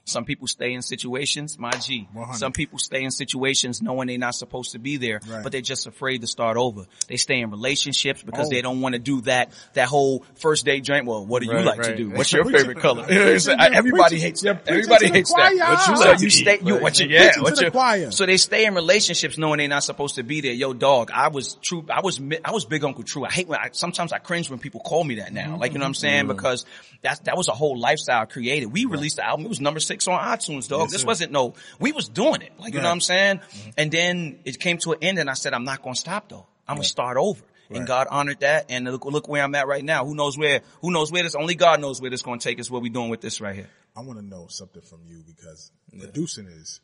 Some 0.06 0.24
people 0.26 0.46
stay 0.46 0.74
in 0.74 0.82
situations, 0.82 1.58
my 1.58 1.70
G. 1.70 2.06
100. 2.12 2.36
Some 2.38 2.52
people 2.52 2.78
stay 2.78 3.02
in 3.02 3.10
situations 3.10 3.80
knowing 3.80 4.08
they're 4.08 4.18
not 4.18 4.34
supposed 4.34 4.72
to 4.72 4.78
be 4.78 4.98
there, 4.98 5.20
Right. 5.26 5.42
but 5.42 5.50
they're 5.50 5.62
just 5.62 5.86
afraid 5.86 6.20
to 6.20 6.26
start 6.26 6.58
over. 6.58 6.84
They 7.08 7.16
stay 7.16 7.40
in 7.40 7.50
relationships 7.50 8.22
because 8.22 8.48
Oh. 8.48 8.50
they 8.50 8.60
don't 8.60 8.82
want 8.82 8.94
to 8.94 8.98
do 8.98 9.22
that, 9.22 9.50
that 9.72 9.88
whole 9.88 10.24
first 10.36 10.66
day 10.66 10.80
drink. 10.80 11.06
Well, 11.08 11.24
what 11.24 11.40
do 11.40 11.46
you 11.48 11.54
Right, 11.54 11.64
like 11.64 11.82
to 11.82 11.96
do? 11.96 12.10
What's 12.14 12.32
your 12.32 12.44
favorite 12.44 12.80
color? 12.80 13.06
You 13.08 13.14
know 13.18 13.24
what 13.24 13.32
I'm 13.32 13.38
saying? 13.40 13.58
preaching- 13.58 13.74
Everybody 13.76 14.18
hates 14.20 14.42
that. 14.42 14.62
Everybody 14.68 15.06
hates 15.08 15.32
that. 15.32 15.54
What 15.54 15.88
you 15.88 15.96
So 15.96 16.10
like 16.10 16.20
you 16.20 16.30
stay, 16.30 16.58
you, 16.62 16.76
what 16.80 17.00
you, 17.00 17.06
yeah, 17.08 17.32
what 17.40 17.58
you, 17.60 18.10
so 18.10 18.26
they 18.26 18.36
stay 18.36 18.66
in 18.66 18.74
relationships 18.74 19.38
knowing 19.38 19.56
they're 19.58 19.68
not 19.68 19.84
supposed 19.84 20.16
to 20.16 20.22
be 20.22 20.42
there. 20.42 20.52
Yo, 20.52 20.74
dog, 20.74 21.10
I 21.14 21.28
was 21.28 21.54
true, 21.62 21.84
I 21.90 22.00
was, 22.02 22.20
I 22.44 22.50
was 22.50 22.66
big 22.66 22.84
Uncle 22.84 23.04
True. 23.04 23.24
I 23.24 23.30
hate 23.30 23.48
when 23.48 23.58
I, 23.58 23.70
sometimes 23.72 24.12
I 24.12 24.18
cringe 24.18 24.50
when 24.50 24.58
people 24.58 24.80
call 24.80 25.02
me 25.02 25.14
that 25.16 25.32
now. 25.32 25.56
Like, 25.56 25.72
you 25.72 25.78
know 25.78 25.84
what 25.84 25.88
I'm 25.88 25.94
saying? 25.94 26.26
Because 26.26 26.66
that, 27.02 27.24
that 27.24 27.36
was 27.38 27.48
a 27.48 27.52
whole 27.52 27.78
lifestyle 27.78 28.26
created. 28.26 28.66
We 28.66 28.84
released 28.84 29.16
the 29.16 29.24
album. 29.26 29.46
It 29.46 29.48
was 29.48 29.60
number 29.60 29.80
six 29.80 29.93
on 30.08 30.20
iTunes, 30.20 30.68
dog. 30.68 30.82
Yes, 30.82 30.92
this 30.92 31.00
sir. 31.02 31.06
wasn't 31.06 31.32
no, 31.32 31.54
we 31.78 31.92
was 31.92 32.08
doing 32.08 32.42
it. 32.42 32.52
Like, 32.58 32.74
you 32.74 32.80
know 32.80 32.86
what 32.86 32.92
I'm 32.92 33.00
saying? 33.00 33.38
Mm-hmm. 33.38 33.70
And 33.78 33.90
then 33.90 34.38
it 34.44 34.58
came 34.58 34.78
to 34.78 34.92
an 34.92 34.98
end 35.02 35.18
and 35.18 35.30
I 35.30 35.34
said, 35.34 35.54
I'm 35.54 35.64
not 35.64 35.82
going 35.82 35.94
to 35.94 36.00
stop 36.00 36.28
though. 36.28 36.46
I'm 36.66 36.76
going 36.76 36.82
to 36.82 36.88
start 36.88 37.16
over. 37.16 37.42
And 37.70 37.86
God 37.86 38.06
honored 38.10 38.40
that. 38.40 38.66
And 38.68 38.84
look, 38.84 39.04
look 39.04 39.26
where 39.26 39.42
I'm 39.42 39.54
at 39.54 39.66
right 39.66 39.84
now. 39.84 40.04
Who 40.04 40.14
knows 40.14 40.38
where, 40.38 40.60
who 40.80 40.92
knows 40.92 41.10
where 41.10 41.22
this, 41.24 41.34
only 41.34 41.56
God 41.56 41.80
knows 41.80 42.00
where 42.00 42.10
this 42.10 42.22
going 42.22 42.38
to 42.38 42.44
take 42.44 42.60
us, 42.60 42.70
what 42.70 42.82
we 42.82 42.88
doing 42.88 43.08
with 43.08 43.20
this 43.20 43.40
right 43.40 43.54
here. 43.54 43.68
I 43.96 44.00
want 44.00 44.18
to 44.18 44.24
know 44.24 44.46
something 44.48 44.82
from 44.82 45.00
you 45.06 45.22
because 45.26 45.70
producing 45.98 46.46
is 46.46 46.80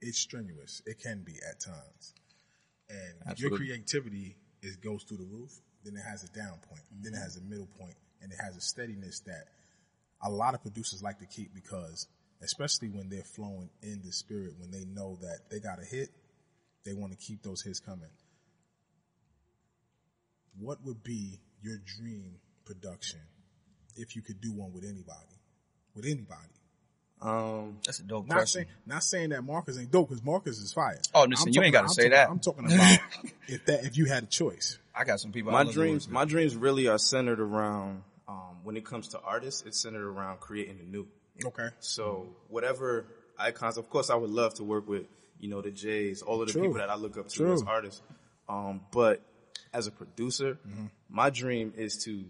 it's 0.00 0.18
strenuous. 0.18 0.82
It 0.86 1.00
can 1.00 1.22
be 1.22 1.34
at 1.48 1.60
times, 1.60 2.14
and 2.88 3.14
Absolutely. 3.26 3.66
your 3.66 3.74
creativity 3.76 4.36
is 4.62 4.76
goes 4.76 5.04
through 5.04 5.18
the 5.18 5.24
roof. 5.24 5.52
Then 5.84 5.96
it 5.96 6.02
has 6.06 6.24
a 6.24 6.28
down 6.28 6.58
point. 6.68 6.82
Then 6.90 7.12
it 7.12 7.16
mm-hmm. 7.16 7.22
has 7.22 7.36
a 7.36 7.42
middle 7.42 7.68
point, 7.78 7.96
and 8.22 8.32
it 8.32 8.38
has 8.42 8.56
a 8.56 8.60
steadiness 8.60 9.20
that 9.20 9.46
a 10.22 10.30
lot 10.30 10.54
of 10.54 10.62
producers 10.62 11.02
like 11.02 11.18
to 11.20 11.26
keep 11.26 11.54
because, 11.54 12.06
especially 12.42 12.88
when 12.88 13.08
they're 13.08 13.22
flowing 13.24 13.70
in 13.82 14.00
the 14.04 14.12
spirit, 14.12 14.54
when 14.58 14.70
they 14.70 14.84
know 14.84 15.18
that 15.22 15.40
they 15.50 15.60
got 15.60 15.80
a 15.80 15.84
hit, 15.84 16.08
they 16.84 16.92
want 16.94 17.12
to 17.12 17.18
keep 17.18 17.42
those 17.42 17.62
hits 17.62 17.80
coming. 17.80 18.08
What 20.58 20.78
would 20.84 21.02
be 21.02 21.40
your 21.62 21.76
dream 21.98 22.36
production 22.64 23.20
if 23.96 24.14
you 24.16 24.22
could 24.22 24.40
do 24.40 24.52
one 24.52 24.72
with 24.72 24.84
anybody? 24.84 25.36
With 25.94 26.04
anybody. 26.04 26.48
Um, 27.22 27.78
That's 27.84 27.98
a 28.00 28.02
dope 28.04 28.26
Not 28.28 28.36
question. 28.36 28.62
saying, 28.64 28.66
not 28.86 29.04
saying 29.04 29.28
that 29.30 29.42
Marcus 29.44 29.78
ain't 29.78 29.90
dope 29.90 30.08
because 30.08 30.24
Marcus 30.24 30.58
is 30.58 30.72
fire. 30.72 30.98
Oh, 31.14 31.24
listen, 31.24 31.48
I'm 31.48 31.54
you 31.54 31.62
ain't 31.62 31.72
gotta 31.72 31.84
I'm 31.88 31.92
say 31.92 32.08
talking- 32.08 32.10
that. 32.12 32.30
I'm 32.30 32.38
talking 32.38 32.64
about 32.72 32.98
if 33.48 33.64
that, 33.66 33.84
if 33.84 33.98
you 33.98 34.06
had 34.06 34.22
a 34.24 34.26
choice. 34.26 34.78
I 34.94 35.04
got 35.04 35.20
some 35.20 35.30
people. 35.30 35.52
My 35.52 35.62
love 35.62 35.72
dreams, 35.74 36.08
my 36.08 36.24
dreams 36.24 36.56
really 36.56 36.88
are 36.88 36.98
centered 36.98 37.38
around, 37.40 38.02
um, 38.30 38.56
when 38.62 38.76
it 38.76 38.84
comes 38.84 39.08
to 39.08 39.20
artists, 39.20 39.62
it's 39.66 39.80
centered 39.80 40.06
around 40.06 40.38
creating 40.40 40.78
the 40.78 40.84
new. 40.84 41.06
Okay. 41.44 41.68
So 41.80 42.28
whatever 42.48 43.06
icons, 43.38 43.76
of 43.78 43.88
course, 43.90 44.10
I 44.10 44.14
would 44.14 44.30
love 44.30 44.54
to 44.54 44.64
work 44.64 44.86
with, 44.88 45.06
you 45.40 45.48
know, 45.48 45.60
the 45.62 45.70
Jays, 45.70 46.22
all 46.22 46.40
of 46.40 46.46
the 46.46 46.52
True. 46.52 46.62
people 46.62 46.78
that 46.78 46.90
I 46.90 46.94
look 46.96 47.16
up 47.18 47.28
to 47.28 47.36
True. 47.36 47.52
as 47.54 47.62
artists. 47.66 48.02
Um, 48.48 48.82
but 48.92 49.22
as 49.72 49.86
a 49.86 49.90
producer, 49.90 50.58
Mm-hmm. 50.68 50.86
my 51.08 51.30
dream 51.30 51.72
is 51.76 52.04
to 52.04 52.24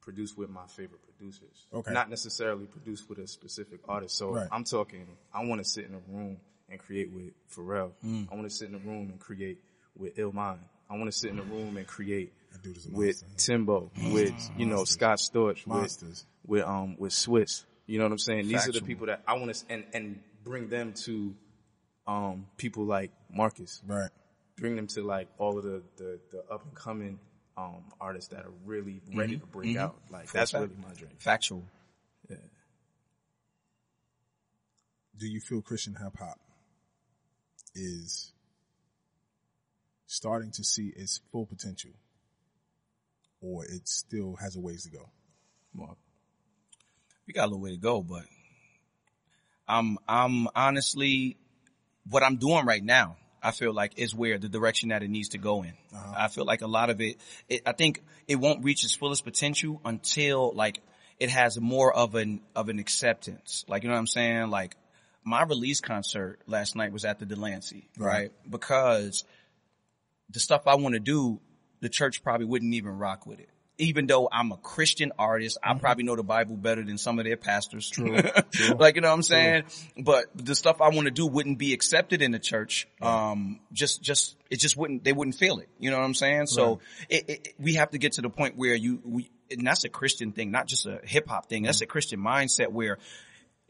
produce 0.00 0.36
with 0.36 0.48
my 0.50 0.66
favorite 0.66 1.00
producers. 1.04 1.66
Okay. 1.72 1.92
Not 1.92 2.08
necessarily 2.10 2.66
produce 2.66 3.06
with 3.08 3.18
a 3.18 3.26
specific 3.26 3.80
artist. 3.88 4.16
So 4.16 4.30
Right. 4.34 4.48
I'm 4.50 4.64
talking, 4.64 5.06
I 5.32 5.44
want 5.44 5.62
to 5.62 5.68
sit 5.68 5.84
in 5.84 5.94
a 5.94 6.00
room 6.08 6.38
and 6.70 6.78
create 6.80 7.10
with 7.12 7.32
Pharrell. 7.54 7.92
Mm. 8.04 8.28
I 8.32 8.34
want 8.34 8.46
to 8.48 8.54
sit 8.54 8.68
in 8.70 8.74
a 8.74 8.78
room 8.78 9.10
and 9.10 9.18
create 9.20 9.58
with 9.96 10.16
Illmind. 10.16 10.58
I 10.90 10.94
want 10.96 11.06
to 11.12 11.12
sit 11.12 11.30
in 11.30 11.38
a 11.38 11.42
room 11.42 11.76
and 11.76 11.86
create 11.86 12.32
That 12.52 12.62
dude 12.62 12.76
is 12.76 12.86
a 12.86 12.90
with 12.90 13.22
monster. 13.22 13.52
Timbo, 13.52 13.90
with, 14.12 14.50
you 14.56 14.66
know, 14.66 14.84
Scott 14.84 15.18
Storch, 15.18 15.66
with, 15.66 15.66
Monsters. 15.66 16.26
with 16.46 16.64
um 16.64 16.96
with 16.98 17.12
Swizz. 17.12 17.64
You 17.86 17.98
know 17.98 18.04
what 18.04 18.12
I'm 18.12 18.18
saying? 18.18 18.48
These 18.48 18.68
are 18.68 18.72
the 18.72 18.82
people 18.82 19.06
that 19.06 19.22
I 19.26 19.34
want 19.34 19.54
to 19.54 19.64
and 19.70 19.84
and 19.92 20.20
bring 20.44 20.68
them 20.68 20.92
to 21.04 21.34
um 22.06 22.46
people 22.56 22.84
like 22.84 23.10
Marcus. 23.32 23.82
Right. 23.86 24.10
Bring 24.56 24.76
them 24.76 24.86
to 24.88 25.02
like 25.02 25.28
all 25.38 25.58
of 25.58 25.64
the 25.64 25.82
the, 25.96 26.18
the 26.30 26.44
up 26.52 26.64
and 26.64 26.74
coming 26.74 27.18
um, 27.56 27.82
artists 28.00 28.30
that 28.30 28.44
are 28.44 28.52
really 28.64 29.00
ready 29.14 29.36
to 29.36 29.46
break 29.46 29.76
out. 29.76 29.96
Like 30.10 30.28
For 30.28 30.36
that's 30.38 30.52
fact. 30.52 30.62
really 30.62 30.76
my 30.86 30.94
dream. 30.94 31.10
Factual. 31.18 31.64
Do 35.16 35.26
you 35.26 35.40
feel 35.40 35.60
Christian 35.62 35.96
hip 35.96 36.16
hop 36.16 36.38
is 37.74 38.32
starting 40.06 40.52
to 40.52 40.62
see 40.62 40.92
its 40.94 41.20
full 41.32 41.44
potential, 41.44 41.90
or 43.40 43.64
it 43.64 43.88
still 43.88 44.36
has 44.36 44.56
a 44.56 44.60
ways 44.60 44.84
to 44.84 44.90
go? 44.90 45.08
Well, 45.74 45.96
we 47.26 47.32
got 47.32 47.44
a 47.44 47.46
little 47.46 47.60
way 47.60 47.70
to 47.70 47.76
go, 47.76 48.02
but 48.02 48.24
I'm 49.68 49.98
I'm 50.08 50.48
honestly 50.54 51.36
what 52.08 52.22
I'm 52.22 52.36
doing 52.36 52.64
right 52.66 52.82
now. 52.82 53.16
I 53.40 53.52
feel 53.52 53.72
like 53.72 53.98
is 53.98 54.14
where 54.14 54.38
the 54.38 54.48
direction 54.48 54.88
that 54.88 55.02
it 55.02 55.10
needs 55.10 55.30
to 55.30 55.38
go 55.38 55.62
in. 55.62 55.74
Uh-huh. 55.94 56.14
I 56.16 56.28
feel 56.28 56.44
like 56.44 56.62
a 56.62 56.66
lot 56.66 56.90
of 56.90 57.00
it, 57.00 57.18
it, 57.48 57.62
I 57.64 57.72
think 57.72 58.02
it 58.26 58.36
won't 58.36 58.64
reach 58.64 58.82
its 58.82 58.94
fullest 58.94 59.24
potential 59.24 59.80
until 59.84 60.52
like 60.54 60.80
it 61.20 61.30
has 61.30 61.58
more 61.60 61.94
of 61.94 62.14
an 62.14 62.40
of 62.56 62.68
an 62.68 62.78
acceptance. 62.78 63.64
Like 63.68 63.82
you 63.82 63.88
know 63.88 63.94
what 63.94 64.00
I'm 64.00 64.06
saying? 64.06 64.50
Like 64.50 64.76
my 65.24 65.42
release 65.44 65.80
concert 65.80 66.40
last 66.46 66.74
night 66.74 66.92
was 66.92 67.04
at 67.04 67.18
the 67.18 67.26
Delancey, 67.26 67.88
right? 67.96 68.32
Because 68.48 69.24
the 70.30 70.40
stuff 70.40 70.66
I 70.66 70.76
want 70.76 70.94
to 70.94 71.00
do, 71.00 71.40
the 71.80 71.88
church 71.88 72.22
probably 72.22 72.46
wouldn't 72.46 72.74
even 72.74 72.92
rock 72.92 73.26
with 73.26 73.40
it. 73.40 73.48
Even 73.80 74.08
though 74.08 74.28
I'm 74.30 74.50
a 74.50 74.56
Christian 74.56 75.12
artist, 75.20 75.56
I 75.62 75.72
probably 75.74 76.02
know 76.02 76.16
the 76.16 76.24
Bible 76.24 76.56
better 76.56 76.82
than 76.82 76.98
some 76.98 77.20
of 77.20 77.24
their 77.24 77.36
pastors. 77.36 77.88
True. 77.88 78.16
like, 78.76 78.96
you 78.96 79.02
know 79.02 79.08
what 79.08 79.14
I'm 79.14 79.22
saying? 79.22 79.64
But 79.96 80.24
the 80.34 80.56
stuff 80.56 80.80
I 80.80 80.88
want 80.88 81.04
to 81.04 81.12
do 81.12 81.28
wouldn't 81.28 81.58
be 81.58 81.72
accepted 81.74 82.20
in 82.20 82.32
the 82.32 82.40
church. 82.40 82.88
Um, 83.00 83.60
just, 83.72 84.02
just, 84.02 84.34
it 84.50 84.58
just 84.58 84.76
wouldn't, 84.76 85.04
they 85.04 85.12
wouldn't 85.12 85.36
feel 85.36 85.60
it. 85.60 85.68
You 85.78 85.92
know 85.92 85.98
what 85.98 86.04
I'm 86.04 86.14
saying? 86.14 86.46
So 86.46 86.80
it, 87.08 87.28
it, 87.28 87.54
we 87.60 87.74
have 87.74 87.90
to 87.90 87.98
get 87.98 88.14
to 88.14 88.22
the 88.22 88.30
point 88.30 88.56
where 88.56 88.74
you, 88.74 89.00
we, 89.04 89.30
and 89.48 89.64
that's 89.64 89.84
a 89.84 89.88
Christian 89.88 90.32
thing, 90.32 90.50
not 90.50 90.66
just 90.66 90.84
a 90.86 90.98
hip 91.04 91.28
hop 91.28 91.48
thing. 91.48 91.62
That's 91.62 91.80
a 91.80 91.86
Christian 91.86 92.18
mindset 92.18 92.72
where 92.72 92.98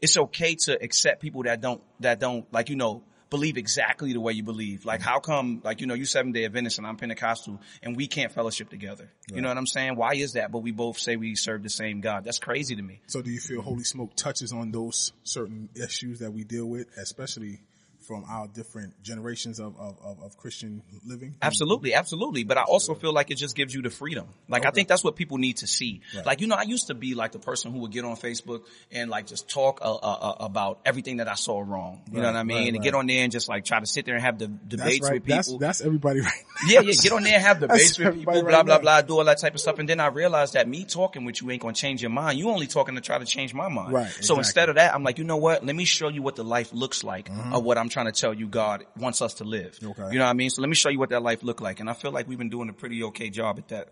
it's 0.01 0.17
okay 0.17 0.55
to 0.55 0.81
accept 0.81 1.21
people 1.21 1.43
that 1.43 1.61
don't, 1.61 1.83
that 1.99 2.19
don't, 2.19 2.51
like, 2.51 2.69
you 2.69 2.77
know, 2.77 3.03
believe 3.29 3.57
exactly 3.57 4.13
the 4.13 4.19
way 4.19 4.33
you 4.33 4.43
believe. 4.43 4.85
Like, 4.85 5.01
how 5.01 5.19
come, 5.19 5.61
like, 5.63 5.81
you 5.81 5.87
know, 5.87 5.93
you 5.93 6.05
seven 6.05 6.31
day 6.31 6.45
Adventist 6.45 6.77
and 6.77 6.87
I'm 6.87 6.97
Pentecostal 6.97 7.61
and 7.83 7.95
we 7.95 8.07
can't 8.07 8.31
fellowship 8.31 8.69
together? 8.69 9.11
You 9.31 9.41
know 9.41 9.49
what 9.49 9.57
I'm 9.57 9.67
saying? 9.67 9.95
Why 9.95 10.13
is 10.15 10.33
that? 10.33 10.51
But 10.51 10.59
we 10.59 10.71
both 10.71 10.97
say 10.97 11.15
we 11.15 11.35
serve 11.35 11.63
the 11.63 11.69
same 11.69 12.01
God. 12.01 12.23
That's 12.23 12.39
crazy 12.39 12.75
to 12.75 12.81
me. 12.81 13.01
So 13.07 13.21
do 13.21 13.29
you 13.29 13.39
feel 13.39 13.61
Holy 13.61 13.83
Smoke 13.83 14.15
touches 14.15 14.51
on 14.51 14.71
those 14.71 15.13
certain 15.23 15.69
issues 15.75 16.19
that 16.19 16.31
we 16.31 16.43
deal 16.43 16.65
with, 16.65 16.87
especially 16.97 17.61
from 18.09 18.25
our 18.27 18.47
different 18.47 18.99
generations 19.03 19.59
of, 19.59 19.79
of, 19.79 19.95
of, 20.03 20.23
of 20.23 20.35
Christian 20.35 20.81
living? 21.05 21.35
Absolutely, 21.43 21.93
absolutely. 21.93 22.43
But 22.43 22.57
I 22.57 22.63
also 22.63 22.95
feel 22.95 23.13
like 23.13 23.29
it 23.29 23.35
just 23.35 23.55
gives 23.55 23.71
you 23.71 23.83
the 23.83 23.91
freedom. 23.91 24.25
Like 24.47 24.65
I 24.65 24.71
think 24.71 24.87
that's 24.87 25.03
what 25.03 25.15
people 25.15 25.37
need 25.37 25.57
to 25.57 25.67
see. 25.67 26.01
Like 26.25 26.41
you 26.41 26.47
know, 26.47 26.55
I 26.55 26.63
used 26.63 26.87
to 26.87 26.95
be 26.95 27.13
like 27.13 27.33
the 27.33 27.39
person 27.39 27.71
who 27.71 27.81
would 27.81 27.91
get 27.91 28.05
on 28.05 28.15
Facebook 28.15 28.63
and 28.91 29.11
like 29.11 29.27
just 29.27 29.47
talk 29.47 29.81
uh, 29.83 29.93
uh, 29.93 29.97
uh, 29.99 30.35
about 30.39 30.79
everything 30.85 31.17
that 31.17 31.27
I 31.27 31.35
saw 31.35 31.59
wrong. 31.59 32.01
You 32.11 32.19
know 32.19 32.25
what 32.25 32.35
I 32.35 32.41
mean? 32.41 32.57
right, 32.57 32.67
and 32.69 32.77
right. 32.77 32.83
get 32.83 32.95
on 32.95 33.05
there 33.05 33.21
and 33.21 33.31
just 33.31 33.47
like 33.47 33.63
try 33.63 33.79
to 33.79 33.85
sit 33.85 34.05
there 34.05 34.15
and 34.15 34.23
have 34.23 34.39
the 34.39 34.47
debates 34.47 35.05
right. 35.05 35.13
with 35.13 35.25
people. 35.25 35.59
That's, 35.59 35.79
that's 35.79 35.81
everybody 35.81 36.19
right 36.21 36.33
now. 36.63 36.67
Yeah, 36.67 36.81
yeah, 36.81 36.93
get 36.93 37.11
on 37.11 37.21
there 37.21 37.35
and 37.35 37.43
have 37.43 37.59
debates 37.59 37.99
with 37.99 38.15
people, 38.15 38.41
blah, 38.41 38.41
right 38.41 38.65
blah, 38.65 38.79
blah, 38.79 39.01
do 39.03 39.19
all 39.19 39.25
that 39.25 39.37
type 39.37 39.53
of 39.53 39.61
stuff. 39.61 39.77
And 39.77 39.87
then 39.87 39.99
I 39.99 40.07
realized 40.07 40.53
that 40.53 40.67
me 40.67 40.83
talking 40.83 41.25
with 41.25 41.43
you 41.43 41.51
ain't 41.51 41.61
gonna 41.61 41.75
change 41.75 42.01
your 42.01 42.09
mind. 42.09 42.39
You 42.39 42.49
only 42.49 42.65
talking 42.65 42.95
to 42.95 43.01
try 43.01 43.19
to 43.19 43.25
change 43.25 43.53
my 43.53 43.69
mind. 43.69 43.93
Right, 43.93 44.07
So 44.07 44.17
exactly. 44.17 44.37
instead 44.39 44.69
of 44.69 44.75
that, 44.75 44.95
I'm 44.95 45.03
like, 45.03 45.19
you 45.19 45.25
know 45.25 45.37
what? 45.37 45.63
Let 45.63 45.75
me 45.75 45.85
show 45.85 46.07
you 46.07 46.23
what 46.23 46.35
the 46.35 46.43
life 46.43 46.73
looks 46.73 47.03
like 47.03 47.29
of 47.29 47.63
what 47.63 47.77
I'm 47.77 47.89
trying 47.89 47.98
to 48.07 48.11
tell 48.11 48.33
you 48.33 48.47
God 48.47 48.85
wants 48.97 49.21
us 49.21 49.35
to 49.35 49.43
live. 49.43 49.77
Okay. 49.83 50.09
You 50.11 50.19
know 50.19 50.25
what 50.25 50.31
I 50.31 50.33
mean? 50.33 50.49
So 50.49 50.61
let 50.61 50.69
me 50.69 50.75
show 50.75 50.89
you 50.89 50.99
what 50.99 51.09
that 51.09 51.21
life 51.23 51.43
looked 51.43 51.61
like. 51.61 51.79
And 51.79 51.89
I 51.89 51.93
feel 51.93 52.11
like 52.11 52.27
we've 52.27 52.37
been 52.37 52.49
doing 52.49 52.69
a 52.69 52.73
pretty 52.73 53.03
okay 53.03 53.29
job 53.29 53.57
at 53.59 53.67
that. 53.69 53.89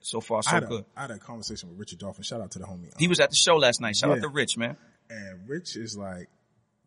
So 0.00 0.20
far, 0.20 0.38
I 0.38 0.40
so 0.42 0.50
had, 0.50 0.62
a, 0.62 0.66
good. 0.66 0.84
I 0.96 1.00
had 1.02 1.10
a 1.10 1.18
conversation 1.18 1.68
with 1.68 1.78
Richard 1.78 1.98
Dolphin. 1.98 2.22
Shout 2.22 2.40
out 2.40 2.52
to 2.52 2.58
the 2.60 2.64
homie. 2.64 2.90
He 2.96 3.06
um, 3.06 3.10
was 3.10 3.20
at 3.20 3.30
the 3.30 3.36
show 3.36 3.56
last 3.56 3.80
night. 3.80 3.96
Shout 3.96 4.10
out 4.10 4.16
Yeah. 4.16 4.22
to 4.22 4.28
Rich, 4.28 4.56
man. 4.56 4.76
and 5.10 5.48
Rich 5.48 5.76
is 5.76 5.96
like 5.96 6.28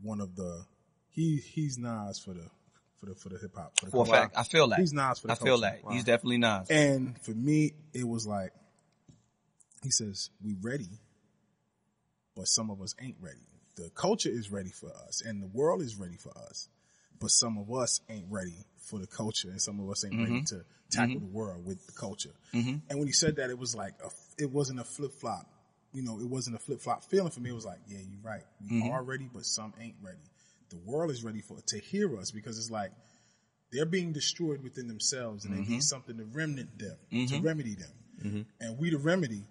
one 0.01 0.21
of 0.21 0.35
the 0.35 0.65
he 1.09 1.37
he's 1.37 1.77
Nas 1.77 2.17
for 2.19 2.33
the 2.33 2.47
for 2.99 3.07
the 3.07 3.15
for 3.15 3.29
the 3.29 3.37
hip 3.37 3.51
hop. 3.55 3.77
For, 3.79 3.89
For 3.89 4.03
a 4.03 4.05
fact. 4.05 4.35
I 4.37 4.43
feel 4.43 4.67
that. 4.69 4.79
He's 4.79 4.93
Nas 4.93 5.19
for 5.19 5.27
the 5.27 5.33
I 5.33 5.35
feel 5.35 5.59
culture. 5.59 5.77
that. 5.83 5.91
He's 5.93 6.05
definitely 6.05 6.37
Nas. 6.37 6.69
And 6.69 7.19
for 7.21 7.31
me, 7.31 7.73
it 7.93 8.07
was 8.07 8.25
like 8.25 8.53
he 9.83 9.91
says, 9.91 10.29
"We 10.43 10.55
ready, 10.61 10.87
but 12.35 12.47
some 12.47 12.69
of 12.69 12.81
us 12.81 12.95
ain't 13.01 13.17
ready. 13.19 13.39
The 13.75 13.89
culture 13.95 14.29
is 14.29 14.51
ready 14.51 14.69
for 14.69 14.91
us, 15.07 15.21
and 15.25 15.41
the 15.41 15.47
world 15.47 15.81
is 15.81 15.95
ready 15.95 16.17
for 16.17 16.31
us, 16.37 16.67
but 17.19 17.29
some 17.29 17.57
of 17.57 17.71
us 17.71 18.01
ain't 18.09 18.25
ready 18.29 18.65
for 18.77 18.99
the 18.99 19.07
culture, 19.07 19.49
and 19.49 19.61
some 19.61 19.79
of 19.79 19.89
us 19.89 20.03
ain't 20.05 20.17
ready 20.17 20.41
mm-hmm. 20.41 20.57
to 20.57 20.65
tackle 20.89 21.15
mm-hmm. 21.15 21.25
the 21.25 21.31
world 21.31 21.65
with 21.65 21.85
the 21.85 21.93
culture." 21.93 22.33
Mm-hmm. 22.53 22.77
And 22.89 22.99
when 22.99 23.07
he 23.07 23.13
said 23.13 23.37
that, 23.37 23.49
it 23.49 23.57
was 23.57 23.75
like 23.75 23.93
a, 24.03 24.09
it 24.41 24.51
wasn't 24.51 24.79
a 24.79 24.83
flip 24.83 25.13
flop. 25.13 25.47
You 25.93 26.03
know, 26.03 26.19
it 26.19 26.27
wasn't 26.27 26.55
a 26.55 26.59
flip 26.59 26.81
flop 26.81 27.03
feeling 27.05 27.31
for 27.31 27.41
me. 27.41 27.49
It 27.49 27.53
was 27.53 27.65
like, 27.65 27.79
yeah, 27.87 27.99
you're 27.99 28.21
right. 28.23 28.43
We 28.69 28.89
are 28.89 29.03
ready, 29.03 29.29
but 29.31 29.45
some 29.45 29.73
ain't 29.79 29.95
ready. 30.01 30.17
The 30.69 30.77
world 30.77 31.11
is 31.11 31.21
ready 31.21 31.41
for 31.41 31.57
to 31.67 31.79
hear 31.79 32.17
us 32.17 32.31
because 32.31 32.57
it's 32.57 32.71
like 32.71 32.91
they're 33.71 33.85
being 33.85 34.13
destroyed 34.13 34.63
within 34.63 34.87
themselves 34.87 35.45
and 35.45 35.57
they 35.57 35.69
need 35.69 35.83
something 35.83 36.17
to 36.17 36.23
remnant 36.25 36.79
them, 36.79 36.97
to 37.27 37.41
remedy 37.41 37.75
them. 37.75 38.45
And 38.59 38.77
we 38.77 38.89
the 38.89 38.97
remedy 38.97 39.43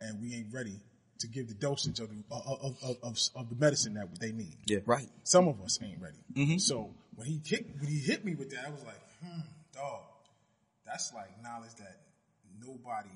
and 0.00 0.20
we 0.20 0.34
ain't 0.34 0.52
ready 0.52 0.80
to 1.22 1.28
give 1.28 1.48
the 1.48 1.54
dosage 1.54 1.98
of 1.98 2.10
the, 2.10 2.22
of, 2.30 2.76
of, 2.82 2.96
of, 3.02 3.18
of 3.34 3.48
the 3.48 3.56
medicine 3.56 3.94
that 3.94 4.06
they 4.20 4.32
need. 4.32 4.56
Yeah. 4.66 4.78
Right. 4.86 5.08
Some 5.24 5.48
of 5.48 5.60
us 5.62 5.78
ain't 5.82 6.00
ready. 6.00 6.58
So 6.58 6.90
when 7.16 7.26
he 7.26 7.40
hit, 7.44 7.66
when 7.80 7.88
he 7.88 7.98
hit 7.98 8.24
me 8.24 8.34
with 8.34 8.50
that, 8.50 8.66
I 8.66 8.70
was 8.70 8.84
like, 8.84 9.00
hmm, 9.24 9.40
dog, 9.74 10.02
that's 10.86 11.12
like 11.14 11.30
knowledge 11.42 11.74
that 11.78 12.00
nobody 12.60 13.08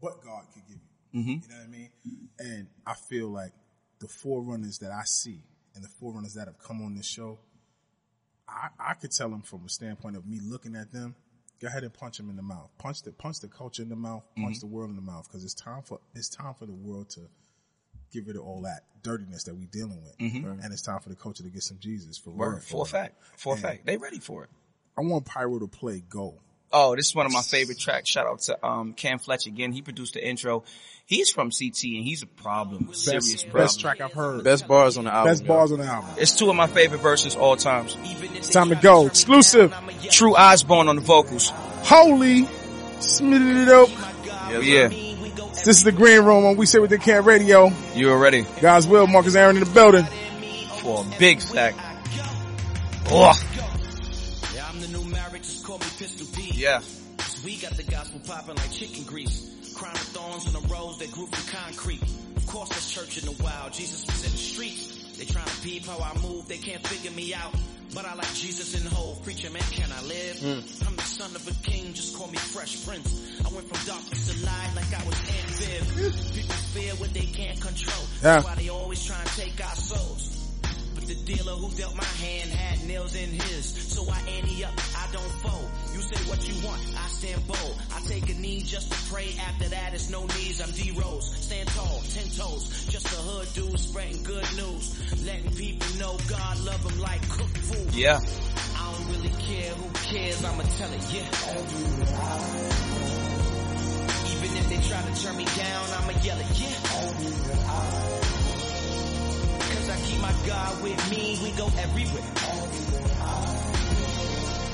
but 0.00 0.22
God 0.24 0.44
could 0.54 0.62
give 0.66 0.76
you. 0.76 1.20
You 1.20 1.48
know 1.48 1.56
what 1.56 1.64
I 1.64 1.70
mean? 1.70 1.90
And 2.38 2.66
I 2.86 2.94
feel 2.94 3.28
like 3.28 3.52
the 4.00 4.08
forerunners 4.08 4.78
that 4.78 4.90
I 4.92 5.02
see 5.04 5.42
and 5.74 5.82
the 5.82 5.88
forerunners 5.88 6.34
that 6.34 6.46
have 6.46 6.58
come 6.58 6.82
on 6.82 6.94
this 6.94 7.06
show, 7.06 7.38
I, 8.48 8.68
I 8.78 8.94
could 8.94 9.10
tell 9.10 9.28
them 9.28 9.42
from 9.42 9.64
a 9.64 9.68
standpoint 9.68 10.16
of 10.16 10.26
me 10.26 10.38
looking 10.42 10.76
at 10.76 10.92
them, 10.92 11.14
go 11.60 11.68
ahead 11.68 11.82
and 11.82 11.92
punch 11.92 12.18
them 12.18 12.30
in 12.30 12.36
the 12.36 12.42
mouth. 12.42 12.70
Punch 12.78 13.02
the, 13.02 13.12
punch 13.12 13.40
the 13.40 13.48
culture 13.48 13.82
in 13.82 13.88
the 13.88 13.96
mouth, 13.96 14.24
punch 14.36 14.56
mm-hmm. 14.56 14.60
the 14.60 14.74
world 14.74 14.90
in 14.90 14.96
the 14.96 15.02
mouth. 15.02 15.30
Cause 15.30 15.44
it's 15.44 15.54
time 15.54 15.82
for, 15.82 16.00
it's 16.14 16.28
time 16.28 16.54
for 16.54 16.66
the 16.66 16.72
world 16.72 17.10
to 17.10 17.20
get 18.12 18.26
rid 18.26 18.36
of 18.36 18.42
all 18.42 18.62
that 18.62 18.84
dirtiness 19.02 19.44
that 19.44 19.54
we're 19.54 19.68
dealing 19.70 20.02
with. 20.02 20.16
Mm-hmm. 20.18 20.60
And 20.60 20.72
it's 20.72 20.82
time 20.82 21.00
for 21.00 21.08
the 21.08 21.16
culture 21.16 21.42
to 21.42 21.50
get 21.50 21.62
some 21.62 21.78
Jesus 21.78 22.18
for 22.18 22.30
real. 22.30 22.38
Word. 22.38 22.62
For 22.62 22.82
a 22.82 22.86
fact. 22.86 23.22
For 23.36 23.54
a 23.54 23.56
fact. 23.56 23.86
They 23.86 23.96
ready 23.96 24.18
for 24.18 24.44
it. 24.44 24.50
I 24.96 25.02
want 25.02 25.24
Pyro 25.24 25.58
to 25.60 25.68
play 25.68 26.02
Go. 26.08 26.40
Oh, 26.72 26.94
this 26.96 27.06
is 27.06 27.14
one 27.14 27.24
of 27.26 27.32
my 27.32 27.40
favorite 27.42 27.78
tracks. 27.78 28.10
Shout 28.10 28.26
out 28.26 28.40
to 28.42 28.66
um, 28.66 28.92
Cam 28.92 29.18
Fletcher 29.18 29.48
again. 29.50 29.72
He 29.72 29.80
produced 29.82 30.14
the 30.14 30.26
intro. 30.26 30.64
He's 31.06 31.30
from 31.30 31.50
CT 31.50 31.84
and 31.84 32.04
he's 32.04 32.22
a 32.22 32.26
problem, 32.26 32.92
serious 32.92 33.32
Best, 33.32 33.44
problem. 33.46 33.64
best 33.64 33.80
track 33.80 34.00
I've 34.02 34.12
heard. 34.12 34.44
Best 34.44 34.68
bars 34.68 34.98
on 34.98 35.04
the 35.04 35.12
album. 35.12 35.30
Best 35.32 35.42
yo. 35.44 35.48
bars 35.48 35.72
on 35.72 35.78
the 35.78 35.86
album. 35.86 36.10
It's 36.18 36.36
two 36.36 36.50
of 36.50 36.56
my 36.56 36.66
favorite 36.66 36.98
verses 37.00 37.34
all 37.34 37.56
times. 37.56 37.96
Time 38.50 38.68
to 38.68 38.74
go. 38.74 39.06
Exclusive. 39.06 39.74
True 40.10 40.36
Osborne 40.36 40.88
on 40.88 40.96
the 40.96 41.02
vocals. 41.02 41.48
Holy. 41.84 42.42
Smitty 43.00 43.62
it 43.62 43.68
up. 43.68 43.88
Yeah, 44.62 44.88
This 44.88 45.68
is 45.68 45.84
the 45.84 45.92
Green 45.92 46.22
Room 46.24 46.44
on 46.44 46.56
We 46.56 46.66
Say 46.66 46.78
What 46.78 46.90
They 46.90 46.98
Can't 46.98 47.24
Radio. 47.24 47.70
you 47.94 48.10
already 48.10 48.44
Guys, 48.60 48.86
Will, 48.86 49.06
Marcus 49.06 49.34
Arron 49.36 49.56
in 49.56 49.64
the 49.64 49.70
building. 49.70 50.04
for 50.82 51.04
a 51.04 51.18
big 51.18 51.40
sack. 51.40 51.74
Oh, 53.10 53.32
Yeah. 56.58 56.82
We 57.44 57.56
got 57.56 57.76
the 57.76 57.84
gospel 57.84 58.20
popping 58.26 58.56
like 58.56 58.72
chicken 58.72 59.04
grease. 59.04 59.72
Crown 59.76 59.94
of 59.94 60.00
thorns 60.00 60.44
on 60.48 60.60
the 60.60 60.68
roads 60.68 60.98
that 60.98 61.12
grew 61.12 61.26
from 61.26 61.54
concrete. 61.54 62.02
Of 62.02 62.46
course, 62.48 62.68
there's 62.70 62.90
church 62.90 63.16
in 63.22 63.26
the 63.32 63.42
wild. 63.42 63.72
Jesus 63.72 64.04
was 64.06 64.24
in 64.26 64.32
the 64.32 64.38
streets. 64.38 65.16
They 65.16 65.24
trying 65.24 65.46
to 65.46 65.60
peep 65.62 65.86
how 65.86 65.98
I 66.00 66.18
move. 66.20 66.48
They 66.48 66.58
can't 66.58 66.84
figure 66.84 67.12
me 67.12 67.32
out. 67.32 67.54
But 67.94 68.06
I 68.06 68.14
like 68.14 68.34
Jesus 68.34 68.74
in 68.74 68.90
whole. 68.90 69.14
Preacher 69.22 69.50
man, 69.50 69.62
can 69.70 69.88
I 69.92 70.02
live? 70.02 70.38
Hmm. 70.40 70.88
I'm 70.88 70.96
the 70.96 71.02
son 71.02 71.30
of 71.36 71.46
a 71.46 71.54
king. 71.62 71.94
Just 71.94 72.16
call 72.16 72.26
me 72.26 72.38
Fresh 72.38 72.84
Prince. 72.84 73.38
I 73.46 73.54
went 73.54 73.68
from 73.68 73.86
darkness 73.86 74.26
to 74.26 74.44
light 74.44 74.72
like 74.74 74.92
I 74.92 75.06
was 75.06 75.14
Aunt 75.14 75.50
Viv. 75.62 76.34
People 76.34 76.54
fear 76.74 76.92
what 76.96 77.14
they 77.14 77.26
can't 77.26 77.60
control. 77.60 78.04
Yeah. 78.16 78.34
That's 78.34 78.44
why 78.44 78.54
they 78.56 78.68
always 78.68 79.04
try 79.06 79.20
and 79.20 79.28
take 79.30 79.64
our 79.64 79.76
souls. 79.76 80.37
The 81.08 81.14
dealer 81.14 81.56
who 81.56 81.70
dealt 81.74 81.96
my 81.96 82.04
hand 82.04 82.50
had 82.50 82.86
nails 82.86 83.14
in 83.16 83.30
his. 83.30 83.64
So 83.64 84.04
I 84.12 84.20
ante 84.28 84.62
up, 84.62 84.74
I 84.94 85.08
don't 85.10 85.32
fold. 85.40 85.70
You 85.94 86.02
say 86.02 86.20
what 86.28 86.46
you 86.46 86.52
want, 86.66 86.82
I 86.84 87.08
stand 87.08 87.46
bold. 87.46 87.80
I 87.96 88.00
take 88.06 88.28
a 88.28 88.34
knee 88.34 88.60
just 88.60 88.92
to 88.92 88.98
pray. 89.10 89.32
After 89.40 89.70
that, 89.70 89.94
it's 89.94 90.10
no 90.10 90.26
knees. 90.26 90.60
I'm 90.60 90.70
D-Rose. 90.70 91.34
Stand 91.34 91.66
tall, 91.68 92.02
ten 92.12 92.28
toes. 92.28 92.84
Just 92.90 93.06
a 93.06 93.16
hood 93.24 93.48
dude 93.54 93.80
spreading 93.80 94.22
good 94.22 94.44
news. 94.54 95.24
Letting 95.24 95.50
people 95.56 95.88
know 95.98 96.18
God 96.28 96.60
love 96.60 96.84
them 96.84 97.00
like 97.00 97.26
cooked 97.30 97.56
food. 97.56 97.94
Yeah. 97.94 98.20
I 98.76 98.92
don't 98.92 99.08
really 99.08 99.32
care 99.40 99.72
who 99.80 99.88
cares, 100.12 100.44
I'ma 100.44 100.62
tell 100.76 100.92
it, 100.92 101.04
yeah. 101.08 101.24
Even 104.36 104.56
if 104.60 104.68
they 104.68 104.80
try 104.92 105.00
to 105.00 105.22
turn 105.24 105.36
me 105.38 105.46
down, 105.56 105.84
I'ma 105.96 106.12
yell 106.20 106.38
it, 106.38 106.60
yeah. 106.60 106.67
God 110.48 110.82
with 110.82 111.10
me, 111.10 111.38
we 111.42 111.50
go 111.50 111.66
everywhere. 111.76 112.24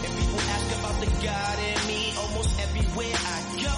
And 0.04 0.12
people 0.14 0.40
ask 0.54 0.78
about 0.78 0.96
the 1.02 1.10
God 1.18 1.58
in 1.58 1.86
me 1.90 2.14
almost 2.16 2.60
everywhere 2.62 3.16
I 3.18 3.42
go. 3.58 3.74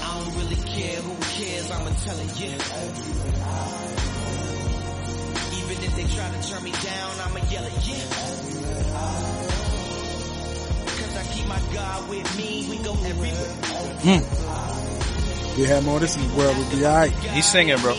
I 0.00 0.24
don't 0.24 0.32
really 0.40 0.56
care 0.56 0.96
who 1.04 1.14
cares, 1.36 1.70
I'ma 1.70 1.90
tell 2.00 2.18
it 2.18 2.32
yeah. 2.40 2.56
Even 5.60 5.76
if 5.84 5.92
they 5.96 6.06
try 6.16 6.30
to 6.32 6.40
turn 6.48 6.64
me 6.64 6.72
down, 6.72 7.20
I'ma 7.28 7.40
yell 7.50 7.66
at 7.66 7.86
you. 7.86 8.00
Cause 10.96 11.14
I 11.14 11.24
keep 11.34 11.46
my 11.46 11.60
God 11.74 12.08
with 12.08 12.38
me, 12.38 12.66
we 12.70 12.78
go 12.78 12.92
everywhere. 13.04 13.52
Mm. 14.00 14.24
We 15.58 15.64
had 15.64 15.84
more. 15.84 15.98
This 15.98 16.16
is 16.16 16.24
where 16.32 16.56
we'll 16.56 16.70
be 16.70 16.86
all 16.86 16.94
right. 16.94 17.10
He's 17.12 17.44
singing, 17.44 17.76
bro 17.78 17.92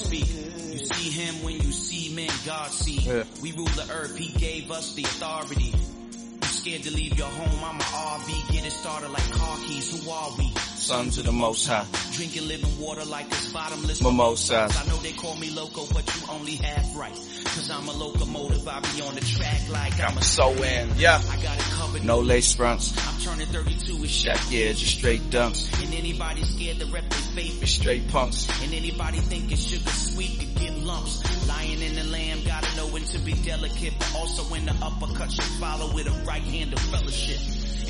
speak. 0.00 0.28
You 0.28 0.78
see 0.78 1.10
him 1.10 1.44
when 1.44 1.54
you 1.54 1.72
see 1.72 2.14
men, 2.14 2.30
God 2.46 2.70
see. 2.70 3.00
Yeah. 3.00 3.24
We 3.42 3.52
rule 3.52 3.66
the 3.66 3.86
earth, 3.92 4.16
he 4.16 4.32
gave 4.38 4.70
us 4.70 4.94
the 4.94 5.02
authority. 5.02 5.72
You 5.72 6.48
scared 6.48 6.82
to 6.82 6.92
leave 6.92 7.16
your 7.18 7.28
home, 7.28 7.64
I'm 7.64 7.80
a 7.80 7.82
RV. 7.82 8.52
Get 8.52 8.66
it 8.66 8.72
started 8.72 9.10
like 9.10 9.30
car 9.32 9.56
keys, 9.66 9.90
who 9.90 10.10
are 10.10 10.30
we? 10.38 10.52
Sons 10.80 11.18
of 11.18 11.26
the 11.26 11.32
Most 11.32 11.66
High. 11.66 11.86
Drinking 12.12 12.48
living 12.48 12.78
water 12.80 13.04
like 13.04 13.26
it's 13.26 13.52
bottomless 13.52 14.02
Mimosas. 14.02 14.76
I 14.76 14.86
know 14.88 14.96
they 14.96 15.12
call 15.12 15.36
me 15.36 15.50
loco, 15.50 15.84
but 15.92 16.04
you 16.16 16.22
only 16.30 16.54
half 16.56 16.96
right. 16.96 17.12
Cause 17.44 17.70
I'm 17.70 17.86
a 17.88 17.92
locomotive, 17.92 18.66
I 18.66 18.80
be 18.80 19.02
on 19.02 19.14
the 19.14 19.20
track 19.20 19.60
like 19.70 20.00
I'm 20.00 20.12
I'm 20.12 20.18
a 20.18 20.22
so 20.22 20.50
in. 20.50 20.90
Yeah. 20.96 21.20
I 21.30 21.42
got 21.42 21.58
it 21.58 21.64
covered. 21.64 22.04
No 22.04 22.20
lace 22.20 22.54
fronts. 22.54 22.94
I'm 23.06 23.20
turning 23.20 23.46
32 23.46 24.00
with 24.00 24.10
shit. 24.10 24.38
Yeah, 24.50 24.72
just 24.72 24.98
straight 24.98 25.20
dunks. 25.30 25.70
And 25.84 25.92
anybody 25.94 26.42
scared 26.44 26.78
to 26.78 26.86
rep 26.86 27.08
their 27.10 27.20
faith 27.20 27.62
is 27.62 27.70
Straight 27.70 28.08
punks. 28.08 28.48
And 28.62 28.72
anybody 28.72 29.18
thinking 29.18 29.56
sugar 29.56 29.90
sweet 29.90 30.38
could 30.38 30.54
get 30.54 30.78
lumps. 30.78 31.22
Lion 31.46 31.82
and 31.82 31.96
the 31.96 32.04
lamb 32.04 32.40
gotta 32.46 32.76
know 32.76 32.86
when 32.86 33.04
to 33.04 33.18
be 33.18 33.34
delicate, 33.34 33.92
but 33.98 34.14
also 34.16 34.42
when 34.44 34.64
the 34.64 34.74
uppercut 34.82 35.30
should 35.30 35.44
follow 35.60 35.92
with 35.94 36.06
a 36.06 36.24
right 36.24 36.42
hand 36.42 36.72
of 36.72 36.78
fellowship. 36.80 37.38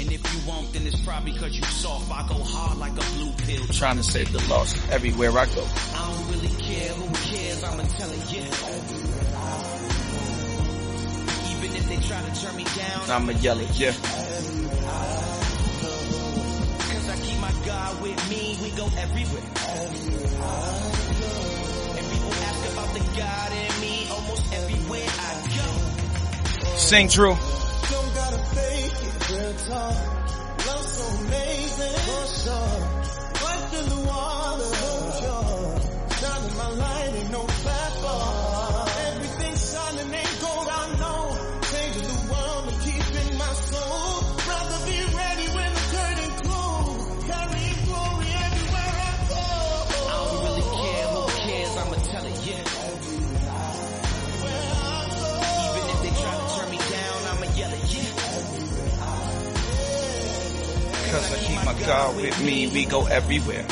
And 0.00 0.10
if 0.12 0.22
you 0.32 0.40
won't, 0.48 0.72
then 0.72 0.86
it's 0.86 0.98
probably 1.04 1.32
cause 1.32 1.54
you 1.54 1.62
soft. 1.64 2.10
I 2.10 2.26
go 2.26 2.42
hard 2.42 2.78
like 2.80 2.92
a 2.92 3.04
blue 3.14 3.30
pill. 3.44 3.64
Trying 3.66 3.98
to 3.98 4.02
save 4.02 4.32
the 4.32 4.42
lost 4.48 4.76
everywhere 4.90 5.30
I 5.38 5.44
go. 5.44 5.64
I 5.94 6.10
don't 6.10 6.28
really 6.32 6.48
care 6.62 6.88
who 6.94 7.06
cares, 7.28 7.62
I'ma 7.62 7.82
tell 7.82 8.10
it, 8.10 8.32
yeah. 8.32 8.48
Even 11.52 11.76
if 11.76 11.88
they 11.88 11.98
try 12.08 12.22
to 12.22 12.32
turn 12.40 12.56
me 12.56 12.64
down, 12.64 13.10
I'ma 13.10 13.32
yell 13.32 13.60
it. 13.60 13.68
Yeah. 13.78 13.92
Cause 16.88 17.08
I 17.10 17.16
keep 17.22 17.38
my 17.38 17.52
God 17.66 18.02
with 18.02 18.30
me, 18.30 18.56
we 18.62 18.70
go 18.70 18.86
everywhere. 18.96 19.42
And 21.98 22.06
people 22.10 22.32
ask 22.48 22.72
about 22.72 22.90
the 22.94 23.00
God 23.20 23.52
in 23.52 23.80
me, 23.82 24.08
almost 24.10 24.52
everywhere 24.54 25.10
I 25.18 25.32
go. 25.54 26.76
Sing 26.76 27.08
true. 27.08 27.36
God 61.86 62.16
with 62.16 62.44
me, 62.44 62.68
we 62.68 62.84
go 62.84 63.06
everywhere. 63.06 63.66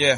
Yeah. 0.00 0.16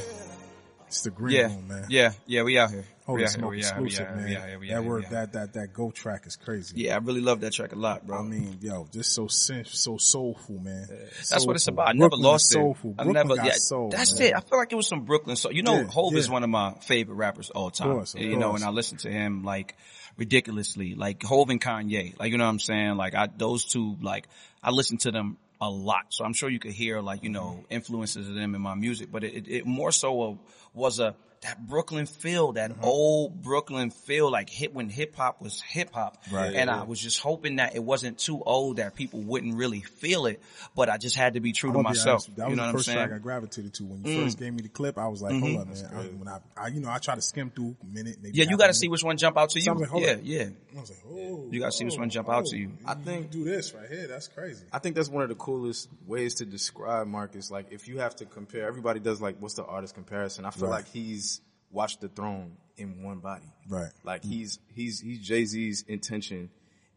It's 0.86 1.02
the 1.02 1.10
green 1.10 1.36
Yeah. 1.36 1.42
room, 1.46 1.68
man. 1.68 1.86
Yeah. 1.88 2.12
Yeah. 2.26 2.42
We 2.42 2.58
out 2.58 2.70
here. 2.70 2.84
Holy 3.06 3.16
we 3.18 3.24
out 3.24 3.30
here. 3.30 3.38
smoke 3.40 3.52
here. 3.54 3.60
Exclusive, 3.60 4.06
man. 4.14 4.24
We 4.28 4.36
out 4.36 4.48
here. 4.48 4.58
We 4.58 4.66
out 4.70 4.74
that 4.76 4.82
here. 4.82 4.90
word, 4.90 4.98
we 5.00 5.04
out 5.06 5.10
here. 5.10 5.18
that 5.26 5.32
that 5.32 5.52
that 5.54 5.72
go 5.72 5.90
track 5.90 6.26
is 6.26 6.36
crazy. 6.36 6.74
Yeah, 6.82 6.94
I 6.94 6.98
really 6.98 7.20
love 7.22 7.40
that 7.40 7.52
track 7.54 7.72
a 7.72 7.76
lot, 7.76 8.06
bro. 8.06 8.18
I 8.18 8.22
mean, 8.22 8.58
yo, 8.60 8.86
just 8.92 9.12
so 9.12 9.26
so 9.26 9.96
soulful, 9.96 10.58
man. 10.58 10.86
That's 11.30 11.44
what 11.46 11.56
it's 11.56 11.66
about. 11.66 11.88
I 11.88 11.92
never 11.92 12.10
Brooklyn 12.10 12.22
lost 12.22 12.44
is 12.44 12.50
it. 12.52 12.54
soulful. 12.60 12.94
I 12.98 13.04
Brooklyn 13.04 13.28
never. 13.28 13.46
Yeah, 13.46 13.52
soul, 13.54 13.88
that's 13.88 14.18
man. 14.20 14.28
it. 14.28 14.34
I 14.36 14.40
feel 14.40 14.58
like 14.58 14.70
it 14.72 14.76
was 14.76 14.86
some 14.86 15.04
Brooklyn 15.04 15.34
soul. 15.36 15.50
You 15.52 15.62
know, 15.62 15.78
Yeah, 15.80 15.86
Hove 15.86 16.14
is 16.14 16.28
one 16.30 16.44
of 16.44 16.50
my 16.50 16.74
favorite 16.82 17.16
rappers 17.16 17.50
all 17.50 17.70
time. 17.70 17.92
course, 17.92 18.14
of 18.14 18.20
you 18.20 18.36
know, 18.36 18.54
and 18.54 18.62
I 18.62 18.68
listen 18.68 18.98
to 18.98 19.10
him 19.10 19.42
like 19.42 19.74
ridiculously, 20.18 20.94
like 20.94 21.22
Hove 21.22 21.50
and 21.50 21.60
Kanye. 21.60 22.18
Like 22.20 22.30
you 22.32 22.38
know 22.38 22.44
what 22.44 22.50
I'm 22.50 22.58
saying? 22.60 22.96
Like 22.96 23.14
I 23.14 23.28
those 23.36 23.64
two, 23.64 23.96
like 24.00 24.28
I 24.62 24.70
listen 24.70 24.98
to 24.98 25.10
them 25.10 25.38
a 25.62 25.70
lot. 25.70 26.06
So 26.08 26.24
I'm 26.24 26.32
sure 26.32 26.50
you 26.50 26.58
could 26.58 26.72
hear 26.72 27.00
like 27.00 27.22
you 27.22 27.30
know 27.30 27.64
influences 27.70 28.28
of 28.28 28.34
them 28.34 28.54
in 28.54 28.60
my 28.60 28.74
music, 28.74 29.10
but 29.10 29.22
it, 29.22 29.46
it, 29.48 29.66
more 29.66 29.92
so 29.92 30.40
was 30.74 30.98
a 30.98 31.14
that 31.42 31.66
Brooklyn 31.66 32.06
feel, 32.06 32.52
that 32.52 32.70
Mm-hmm. 32.70 32.84
old 32.84 33.42
Brooklyn 33.42 33.90
feel, 33.90 34.30
like 34.30 34.48
hit 34.48 34.72
when 34.72 34.88
hip 34.88 35.16
hop 35.16 35.42
was 35.42 35.60
hip 35.60 35.90
hop. 35.92 36.22
Right. 36.30 36.54
And 36.54 36.70
I 36.70 36.84
was 36.84 37.00
just 37.00 37.20
hoping 37.20 37.56
that 37.56 37.74
it 37.74 37.82
wasn't 37.82 38.18
too 38.18 38.40
old 38.42 38.76
that 38.76 38.94
people 38.94 39.20
wouldn't 39.20 39.56
really 39.56 39.80
feel 39.80 40.26
it, 40.26 40.40
but 40.76 40.88
I 40.88 40.98
just 40.98 41.16
had 41.16 41.34
to 41.34 41.40
be 41.40 41.52
true 41.52 41.70
I'm 41.70 41.74
to 41.74 41.78
be 41.80 41.84
myself. 41.84 42.26
honest, 42.28 42.36
That 42.36 42.42
you 42.44 42.48
was 42.50 42.56
know 42.56 42.62
the 42.62 42.62
what 42.62 42.68
I'm 42.68 42.74
first 42.74 42.86
saying? 42.86 42.98
Mm. 42.98 43.06
track 43.08 43.16
I 43.16 43.22
gravitated 43.22 43.74
to. 43.74 43.84
When 43.84 44.04
you 44.04 44.22
first 44.22 44.38
gave 44.38 44.54
me 44.54 44.62
the 44.62 44.68
clip, 44.68 44.98
I 44.98 45.08
was 45.08 45.20
like, 45.20 45.32
hold 45.40 45.58
up, 45.60 45.66
man. 45.68 45.90
I, 45.92 46.02
when 46.04 46.28
I, 46.28 46.38
I, 46.56 46.66
you 46.68 46.80
know, 46.80 46.90
I 46.90 46.98
try 46.98 47.16
to 47.16 47.22
skim 47.22 47.50
through 47.50 47.74
a 47.82 47.86
minute. 47.86 48.18
Maybe 48.22 48.38
Yeah, 48.38 48.44
you 48.48 48.56
got 48.56 48.68
to 48.68 48.74
see 48.74 48.86
which 48.88 49.02
one 49.02 49.16
jump 49.16 49.36
out 49.36 49.50
to 49.50 49.58
you. 49.58 49.64
So 49.64 49.72
I'm 49.72 49.78
like, 49.78 49.90
yeah, 49.96 50.10
up. 50.12 50.18
yeah. 50.22 50.44
I 50.76 50.80
was 50.80 50.90
like, 50.90 51.00
oh, 51.10 51.48
You 51.50 51.58
gotta 51.60 51.72
see 51.72 51.84
which 51.84 51.98
one 51.98 52.08
jump 52.08 52.28
out 52.30 52.44
oh, 52.46 52.50
to 52.50 52.56
you. 52.56 52.70
I 52.86 52.94
think- 52.94 53.30
do 53.30 53.44
this 53.44 53.74
right 53.74 53.88
here. 53.90 54.06
That's 54.06 54.28
crazy. 54.28 54.64
I 54.72 54.78
think 54.78 54.94
that's 54.96 55.08
one 55.08 55.22
of 55.22 55.28
the 55.28 55.34
coolest 55.34 55.88
ways 56.06 56.34
to 56.36 56.46
describe 56.46 57.06
Marcus. 57.08 57.50
Like 57.50 57.66
if 57.72 57.88
you 57.88 57.98
have 57.98 58.16
to 58.16 58.24
compare, 58.26 58.66
everybody 58.66 59.00
does 59.00 59.20
like, 59.20 59.36
what's 59.40 59.54
the 59.54 59.64
artist 59.64 59.94
comparison? 59.94 60.44
I 60.46 60.50
feel 60.50 60.68
Right. 60.68 60.76
like 60.76 60.88
he's 60.88 61.31
watched 61.72 62.00
the 62.00 62.08
throne 62.08 62.56
in 62.76 63.02
one 63.02 63.18
body. 63.18 63.52
Right. 63.68 63.90
Like 64.04 64.22
he's, 64.24 64.58
he's, 64.74 65.00
he's 65.00 65.18
Jay-Z's 65.20 65.84
intention 65.88 66.50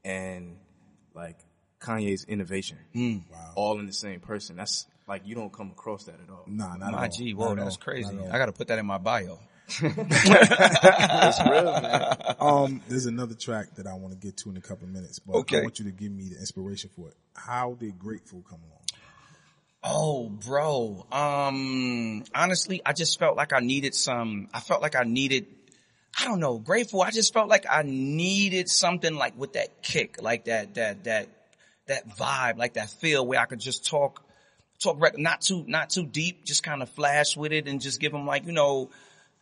and 0.03 0.57
like 1.13 1.37
Kanye's 1.79 2.23
innovation. 2.25 2.77
Wow. 3.31 3.51
All 3.55 3.79
in 3.79 3.85
the 3.87 3.93
same 3.93 4.19
person. 4.19 4.55
That's 4.55 4.85
like, 5.07 5.23
you 5.25 5.35
don't 5.35 5.51
come 5.53 5.71
across 5.71 6.05
that 6.05 6.15
at 6.23 6.29
all. 6.29 6.43
Nah, 6.47 6.75
not 6.77 6.91
My 6.91 7.05
at. 7.05 7.13
G, 7.13 7.33
Not 7.33 7.39
whoa, 7.39 7.51
at 7.51 7.57
that's 7.57 7.75
all. 7.77 7.81
crazy. 7.81 8.13
Not 8.13 8.21
at 8.23 8.27
all. 8.29 8.35
I 8.35 8.37
got 8.37 8.45
to 8.47 8.51
put 8.53 8.67
that 8.69 8.79
in 8.79 8.85
my 8.85 8.97
bio. 8.97 9.39
That's 9.81 11.39
real, 11.49 11.63
man. 11.81 12.15
Um, 12.39 12.81
there's 12.87 13.07
another 13.07 13.33
track 13.33 13.73
that 13.77 13.87
I 13.87 13.95
want 13.95 14.13
to 14.13 14.19
get 14.19 14.37
to 14.37 14.49
in 14.51 14.57
a 14.57 14.61
couple 14.61 14.85
of 14.87 14.93
minutes, 14.93 15.17
but 15.19 15.37
Okay. 15.37 15.59
I 15.59 15.61
want 15.63 15.79
you 15.79 15.85
to 15.85 15.91
give 15.91 16.11
me 16.11 16.29
the 16.29 16.37
inspiration 16.39 16.91
for 16.95 17.07
it. 17.09 17.15
How 17.35 17.73
did 17.73 17.97
Grateful 17.97 18.43
come 18.47 18.59
along? 18.69 18.81
Oh, 19.87 20.29
bro. 20.29 21.05
Um, 21.11 22.23
honestly, 22.33 22.81
I 22.83 22.93
just 22.93 23.19
felt 23.19 23.37
like 23.37 23.53
I 23.53 23.59
needed 23.59 23.93
some, 23.93 24.47
I 24.51 24.59
felt 24.59 24.81
like 24.81 24.95
I 24.95 25.03
needed, 25.03 25.45
I 26.19 26.25
don't 26.25 26.39
know, 26.39 26.57
grateful. 26.57 27.03
I 27.03 27.11
just 27.11 27.33
felt 27.33 27.49
like 27.49 27.65
I 27.69 27.83
needed 27.83 28.67
something 28.67 29.15
like 29.15 29.37
with 29.37 29.53
that 29.53 29.83
kick, 29.83 30.21
like 30.21 30.45
that, 30.45 30.73
that, 30.73 31.03
that, 31.03 31.27
that 31.85 32.17
vibe, 32.17 32.57
like 32.57 32.73
that 32.73 32.89
feel 32.89 33.25
where 33.27 33.39
I 33.39 33.45
could 33.45 33.59
just 33.59 33.85
talk, 33.85 34.23
talk 34.81 34.97
not 35.19 35.41
too, 35.41 35.63
not 35.67 35.91
too 35.91 36.07
deep, 36.07 36.45
just 36.45 36.63
kind 36.63 36.81
of 36.81 36.89
flash 36.89 37.37
with 37.37 37.51
it 37.51 37.67
and 37.67 37.79
just 37.79 37.99
give 37.99 38.11
them 38.11 38.25
like, 38.25 38.47
you 38.47 38.53
know, 38.53 38.89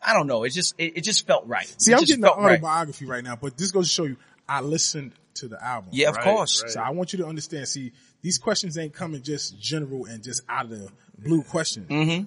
I 0.05 0.13
don't 0.13 0.27
know. 0.27 0.43
It 0.43 0.49
just, 0.49 0.75
it, 0.77 0.97
it 0.97 1.01
just 1.05 1.25
felt 1.25 1.47
right. 1.47 1.73
See, 1.81 1.93
It 1.93 1.95
I'm 1.95 2.01
getting 2.01 2.19
the 2.19 2.27
felt 2.27 2.39
right. 2.39 2.53
autobiography 2.53 3.05
right. 3.05 3.23
now, 3.23 3.37
but 3.37 3.57
this 3.57 3.71
goes 3.71 3.87
to 3.87 3.93
show 3.93 4.03
you, 4.03 4.17
I 4.49 4.59
listened 4.59 5.13
to 5.35 5.47
the 5.47 5.63
album. 5.63 5.91
Yeah, 5.93 6.09
of 6.09 6.17
Right, 6.17 6.23
course. 6.25 6.63
right. 6.63 6.71
So 6.71 6.81
I 6.81 6.89
want 6.89 7.13
you 7.13 7.19
to 7.19 7.27
understand. 7.27 7.65
See, 7.69 7.93
these 8.23 8.39
questions 8.39 8.77
ain't 8.77 8.93
coming 8.93 9.21
just 9.21 9.59
general 9.61 10.05
and 10.05 10.23
just 10.23 10.41
out 10.49 10.65
of 10.65 10.71
the 10.71 10.89
blue 11.19 11.43
questions. 11.43 11.87
Mm-hmm. 11.89 12.23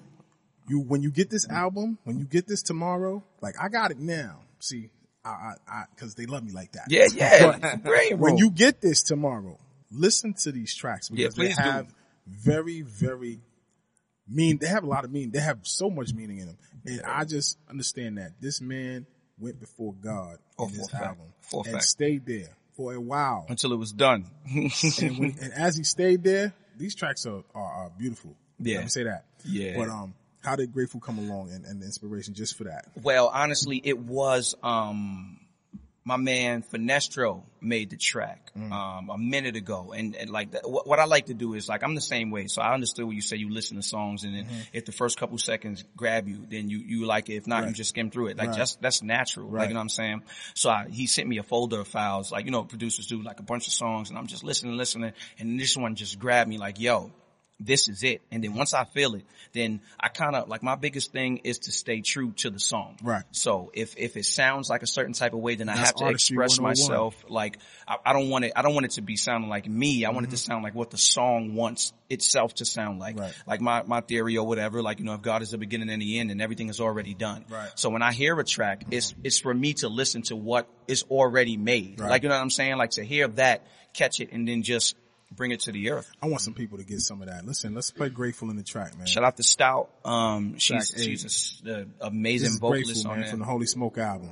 You 0.69 0.79
when 0.81 1.01
you 1.03 1.11
get 1.11 1.29
this 1.29 1.47
album, 1.49 1.97
when 2.05 2.17
you 2.19 2.25
get 2.25 2.47
this 2.47 2.61
tomorrow, 2.61 3.23
like 3.41 3.55
I 3.61 3.67
got 3.69 3.91
it 3.91 3.99
now. 3.99 4.39
See, 4.59 4.89
I, 5.25 5.29
I, 5.29 5.53
I 5.67 5.83
cause 5.97 6.15
they 6.15 6.25
love 6.25 6.43
me 6.43 6.51
like 6.53 6.71
that. 6.73 6.85
Yeah, 6.89 7.07
yeah. 7.13 7.75
Brilliant, 7.77 8.19
When 8.19 8.37
you 8.37 8.49
get 8.51 8.79
this 8.81 9.03
tomorrow, 9.03 9.59
listen 9.91 10.33
to 10.43 10.51
these 10.51 10.73
tracks 10.75 11.09
because 11.09 11.37
Yeah, 11.37 11.43
they 11.43 11.53
do. 11.53 11.61
have 11.61 11.93
very, 12.27 12.81
very 12.81 13.39
mean. 14.27 14.57
They 14.57 14.67
have 14.67 14.83
a 14.83 14.87
lot 14.87 15.05
of 15.05 15.11
meaning. 15.11 15.31
They 15.31 15.39
have 15.39 15.59
so 15.63 15.89
much 15.89 16.13
meaning 16.13 16.39
in 16.39 16.47
them, 16.47 16.57
and 16.85 17.01
I 17.05 17.23
just 17.25 17.57
understand 17.69 18.17
that 18.17 18.33
this 18.41 18.59
man 18.61 19.05
went 19.39 19.59
before 19.59 19.93
God 19.93 20.37
Oh, 20.59 20.67
in 20.67 20.73
this 20.73 20.89
fact. 20.89 21.05
album 21.05 21.27
For 21.41 21.61
and 21.65 21.73
fact. 21.73 21.83
stayed 21.85 22.25
there 22.25 22.57
for 22.77 22.93
a 22.93 23.01
while. 23.01 23.45
until 23.49 23.73
it 23.73 23.77
was 23.77 23.91
done. 23.91 24.25
and, 24.45 25.17
when, 25.19 25.35
and 25.41 25.51
as 25.53 25.75
he 25.75 25.83
stayed 25.83 26.23
there, 26.23 26.53
these 26.77 26.95
tracks 26.95 27.25
are, 27.25 27.43
are, 27.53 27.73
are 27.85 27.91
beautiful. 27.97 28.37
Yeah. 28.59 28.85
Say 28.85 29.03
that. 29.03 29.25
Yeah. 29.43 29.75
But, 29.75 29.89
um, 29.89 30.13
how 30.43 30.55
did 30.55 30.71
Grateful 30.71 31.01
come 31.01 31.17
along 31.17 31.51
and, 31.51 31.65
and 31.65 31.81
the 31.81 31.85
inspiration 31.85 32.33
just 32.33 32.55
for 32.55 32.65
that? 32.65 32.85
Well, 33.01 33.29
honestly, 33.33 33.81
it 33.83 33.99
was 33.99 34.55
um 34.63 35.39
my 36.07 36.15
man 36.15 36.63
Finestro 36.63 37.43
made 37.59 37.89
the 37.89 37.97
track 37.97 38.51
um 38.55 39.09
a 39.09 39.17
minute 39.17 39.55
ago, 39.57 39.93
and, 39.95 40.15
and 40.15 40.29
like 40.29 40.51
that, 40.51 40.67
what, 40.69 40.87
what 40.87 40.99
I 40.99 41.05
like 41.05 41.25
to 41.25 41.33
do 41.33 41.53
is 41.53 41.67
like 41.67 41.83
I'm 41.83 41.95
the 41.95 42.01
same 42.01 42.31
way. 42.31 42.47
So 42.47 42.61
I 42.61 42.73
understood 42.73 43.05
when 43.05 43.15
you 43.15 43.21
say 43.21 43.35
you 43.35 43.49
listen 43.53 43.75
to 43.75 43.83
songs, 43.83 44.23
and 44.23 44.33
then 44.33 44.47
if 44.71 44.85
the 44.85 44.93
first 44.93 45.19
couple 45.19 45.37
seconds 45.37 45.83
grab 45.97 46.27
you, 46.29 46.45
then 46.49 46.69
you 46.69 46.77
you 46.79 47.05
like 47.05 47.29
it. 47.29 47.35
If 47.35 47.45
not, 47.45 47.67
you 47.67 47.73
just 47.73 47.89
skim 47.89 48.09
through 48.09 48.27
it. 48.27 48.37
Like 48.37 48.49
Right. 48.49 48.57
that's 48.57 48.75
that's 48.77 49.03
natural. 49.03 49.47
Right. 49.49 49.61
Like 49.61 49.69
you 49.69 49.73
know 49.73 49.79
what 49.79 49.83
I'm 49.83 49.89
saying. 49.89 50.21
So 50.55 50.69
I, 50.69 50.87
he 50.89 51.07
sent 51.07 51.27
me 51.27 51.39
a 51.39 51.43
folder 51.43 51.81
of 51.81 51.87
files, 51.89 52.31
like 52.31 52.45
you 52.45 52.51
know 52.51 52.63
producers 52.63 53.05
do, 53.07 53.21
like 53.21 53.39
a 53.41 53.43
bunch 53.43 53.67
of 53.67 53.73
songs, 53.73 54.09
and 54.09 54.17
I'm 54.17 54.27
just 54.27 54.43
listening, 54.45 54.77
listening, 54.77 55.11
and 55.39 55.59
this 55.59 55.75
one 55.75 55.95
just 55.95 56.17
grabbed 56.19 56.49
me, 56.49 56.57
like 56.57 56.79
yo 56.79 57.11
this 57.59 57.89
is 57.89 58.03
it. 58.03 58.21
And 58.31 58.43
then 58.43 58.53
once 58.53 58.73
I 58.73 58.83
feel 58.83 59.15
it, 59.15 59.25
then 59.53 59.81
I 59.99 60.09
kind 60.09 60.35
of 60.35 60.47
like 60.47 60.61
my 60.61 60.75
biggest 60.75 61.11
thing 61.11 61.37
is 61.39 61.59
to 61.59 61.71
stay 61.71 62.01
true 62.01 62.31
to 62.37 62.49
the 62.51 62.59
song. 62.59 62.97
Right. 63.01 63.23
So 63.31 63.71
if 63.73 63.97
if 63.97 64.15
it 64.15 64.25
sounds 64.25 64.69
like 64.69 64.83
a 64.83 64.87
certain 64.87 65.13
type 65.13 65.33
of 65.33 65.39
way, 65.39 65.55
then 65.55 65.67
I 65.67 65.75
have 65.75 65.95
to 65.95 66.07
express 66.09 66.59
myself. 66.59 67.15
Like 67.27 67.57
I, 67.87 67.97
I 68.05 68.13
don't 68.13 68.29
want 68.29 68.45
it. 68.45 68.53
I 68.55 68.61
don't 68.61 68.73
want 68.75 68.85
it 68.85 68.91
to 68.91 69.01
be 69.01 69.15
sounding 69.15 69.49
like 69.49 69.67
me. 69.67 70.05
I 70.05 70.09
want 70.09 70.17
Mm-hmm. 70.17 70.33
it 70.33 70.37
to 70.37 70.43
sound 70.43 70.63
like 70.63 70.75
what 70.75 70.91
the 70.91 70.97
song 70.97 71.55
wants 71.55 71.93
itself 72.09 72.53
to 72.55 72.65
sound 72.65 72.99
like. 72.99 73.17
Right. 73.19 73.33
Like 73.47 73.61
my 73.61 73.83
my 73.83 74.01
theory 74.01 74.37
or 74.37 74.45
whatever. 74.45 74.81
Like 74.83 74.99
you 74.99 75.05
know, 75.05 75.13
if 75.15 75.21
God 75.21 75.41
is 75.41 75.51
the 75.51 75.57
beginning 75.57 75.89
and 75.89 76.01
the 76.01 76.19
end, 76.19 76.29
and 76.31 76.41
everything 76.41 76.69
is 76.69 76.79
already 76.79 77.13
done. 77.15 77.45
Right. 77.49 77.69
So 77.75 77.89
when 77.89 78.01
I 78.03 78.13
hear 78.13 78.39
a 78.39 78.43
track, 78.43 78.83
it's 78.91 79.15
it's 79.23 79.39
for 79.39 79.53
me 79.53 79.73
to 79.75 79.89
listen 79.89 80.21
to 80.23 80.35
what 80.35 80.67
is 80.87 81.03
already 81.09 81.57
made. 81.57 81.99
Right. 81.99 82.09
Like 82.11 82.23
you 82.23 82.29
know 82.29 82.35
what 82.35 82.41
I'm 82.41 82.49
saying? 82.51 82.77
Like 82.77 82.91
to 82.91 83.03
hear 83.03 83.27
that, 83.29 83.65
catch 83.93 84.19
it, 84.19 84.31
and 84.31 84.47
then 84.47 84.61
just 84.63 84.95
bring 85.31 85.51
it 85.51 85.59
to 85.61 85.71
the 85.71 85.91
earth. 85.91 86.09
I 86.21 86.27
want 86.27 86.41
some 86.41 86.53
people 86.53 86.77
to 86.77 86.83
get 86.83 86.99
some 87.01 87.21
of 87.21 87.27
that. 87.27 87.45
Listen, 87.45 87.73
let's 87.75 87.91
play 87.91 88.09
Grateful 88.09 88.49
in 88.49 88.55
the 88.57 88.63
track, 88.63 88.97
man. 88.97 89.07
Shout 89.07 89.23
out 89.23 89.37
to 89.37 89.43
Stout. 89.43 89.89
Um, 90.05 90.57
she's 90.57 90.89
Track 90.91 91.03
she's 91.03 91.23
a 91.23 91.27
s- 91.27 91.61
a, 91.65 91.65
This 91.67 91.85
amazing 92.01 92.59
vocalist 92.59 92.87
Grateful, 92.87 93.11
on 93.11 93.17
man, 93.17 93.21
there. 93.21 93.29
from 93.31 93.39
the 93.39 93.45
Holy 93.45 93.65
Smoke 93.67 93.97
album. 93.97 94.29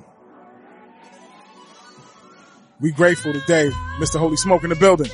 We 2.81 2.91
grateful 2.91 3.31
today, 3.33 3.69
Mr. 3.99 4.19
Holy 4.19 4.35
Smoke 4.35 4.63
in 4.63 4.69
the 4.69 4.75
building. 4.75 5.09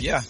yeah, 0.00 0.20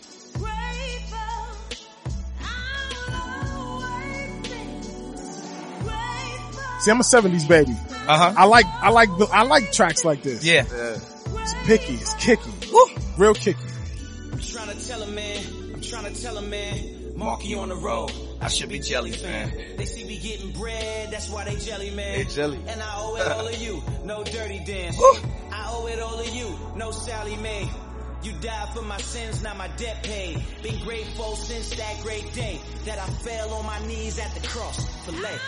See, 6.81 6.91
I'm 6.91 7.01
a 7.01 7.03
'70s 7.05 7.49
baby. 7.49 7.75
Uh 8.07 8.19
huh, 8.19 8.35
I 8.37 8.45
like, 8.45 8.67
I 8.67 8.91
like, 8.91 9.09
I 9.33 9.43
like 9.45 9.73
tracks 9.73 10.05
like 10.05 10.23
this. 10.23 10.45
yeah. 10.45 10.65
Yeah. 10.71 10.99
It's 11.41 11.55
picky, 11.65 11.95
it's 11.95 12.15
kicky, 12.15 12.51
real 13.19 13.35
kicky. 13.35 13.59
I'm 14.33 14.39
trying 14.41 14.77
to 14.77 14.87
tell 14.87 15.03
him, 15.03 15.15
man. 15.15 15.43
I'm 15.75 15.81
trying 15.81 16.13
to 16.15 16.23
tell 16.23 16.39
him, 16.39 16.49
man. 16.51 17.17
Marky 17.17 17.55
on 17.55 17.69
the 17.69 17.77
road. 17.77 18.11
I 18.41 18.49
should 18.49 18.69
be 18.69 18.79
jelly 18.79 19.13
fan. 19.13 19.53
They 19.77 19.85
see 19.85 20.05
me 20.05 20.19
getting 20.19 20.53
bread, 20.53 21.11
that's 21.11 21.29
why 21.31 21.45
they 21.45 21.57
jelly, 21.57 21.91
man. 21.91 22.19
They 22.19 22.25
jelly. 22.25 22.59
And 22.67 22.83
I 22.83 22.95
owe 22.99 23.17
it 23.17 23.27
all 23.31 23.47
to 23.49 23.57
you, 23.57 23.83
no 24.05 24.25
dirty 24.25 24.63
dance. 24.65 24.99
I 25.53 25.69
owe 25.71 25.87
it 25.87 26.01
all 26.01 26.23
to 26.23 26.31
you, 26.31 26.59
no 26.77 26.91
Sallie 26.91 27.37
Mae. 27.37 27.69
You 28.23 28.33
died 28.41 28.71
for 28.75 28.83
my 28.83 28.97
sins, 28.99 29.43
now 29.43 29.55
my 29.55 29.69
debt 29.77 30.03
paid. 30.03 30.43
Been 30.63 30.83
grateful 30.83 31.37
since 31.37 31.71
that 31.77 32.01
great 32.03 32.33
day 32.33 32.59
that 32.87 32.99
I 32.99 33.07
fell 33.07 33.53
on 33.55 33.67
my 33.67 33.87
knees 33.87 34.19
at 34.19 34.35
the 34.35 34.47
cross 34.49 35.05
for 35.05 35.13
lay. 35.13 35.39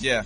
Yeah, 0.00 0.22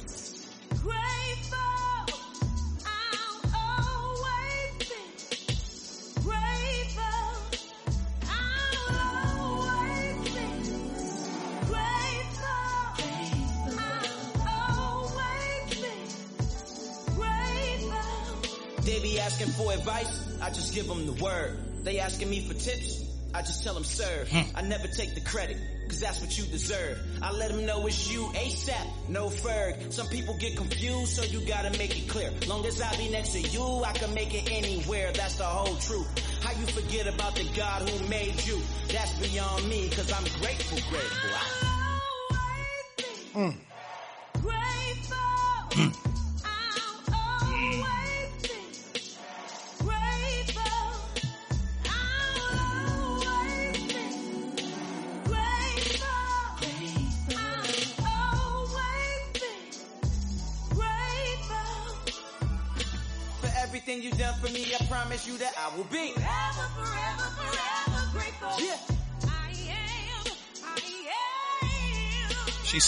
They 18.85 18.99
be 19.01 19.21
asking 19.21 19.47
for 19.53 19.73
advice, 19.73 20.39
I 20.43 20.51
just 20.51 20.75
give 20.75 20.89
them 20.89 21.07
the 21.07 21.13
word. 21.23 21.57
They 21.85 22.01
asking 22.01 22.29
me 22.29 22.41
for 22.41 22.55
tips, 22.55 23.05
I 23.35 23.41
just 23.43 23.63
tell 23.65 23.75
them 23.75 23.85
serve. 23.85 24.29
Hmm. 24.31 24.43
I 24.57 24.63
never 24.63 24.87
take 24.89 25.15
the 25.15 25.21
credit, 25.23 25.57
cause 25.89 26.01
that's 26.01 26.21
what 26.21 26.37
you 26.39 26.45
deserve. 26.45 26.99
I 27.23 27.33
let 27.33 27.51
them 27.51 27.65
know 27.67 27.87
it's 27.87 28.11
you 28.13 28.25
ASAP, 28.35 29.09
no 29.09 29.29
Ferg. 29.29 29.93
Some 29.93 30.07
people 30.09 30.37
get 30.39 30.57
confused, 30.57 31.17
so 31.17 31.23
you 31.25 31.41
gotta 31.47 31.71
make 31.79 31.97
it 31.99 32.09
clear. 32.09 32.31
Long 32.47 32.65
as 32.67 32.81
I 32.81 32.95
be 32.97 33.09
next 33.11 33.31
to 33.31 33.41
you, 33.41 33.83
I 33.85 33.93
can 33.93 34.13
make 34.15 34.35
it 34.35 34.51
anywhere, 34.51 35.13
that's 35.13 35.37
the 35.37 35.45
whole 35.45 35.77
truth. 35.77 36.07
How 36.43 36.53
you 36.59 36.67
forget 36.67 37.07
about 37.07 37.35
the 37.35 37.45
God 37.57 37.89
who 37.89 38.09
made 38.09 38.45
you? 38.47 38.61
That's 38.89 39.13
beyond 39.19 39.69
me, 39.69 39.89
cause 39.91 40.13
I'm 40.13 40.25
grateful, 40.41 40.79
grateful. 40.91 41.31
I- 41.35 41.69
For 43.33 43.72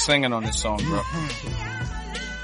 singing 0.04 0.32
on 0.34 0.42
this 0.42 0.60
song, 0.60 0.78
bro. 0.84 1.02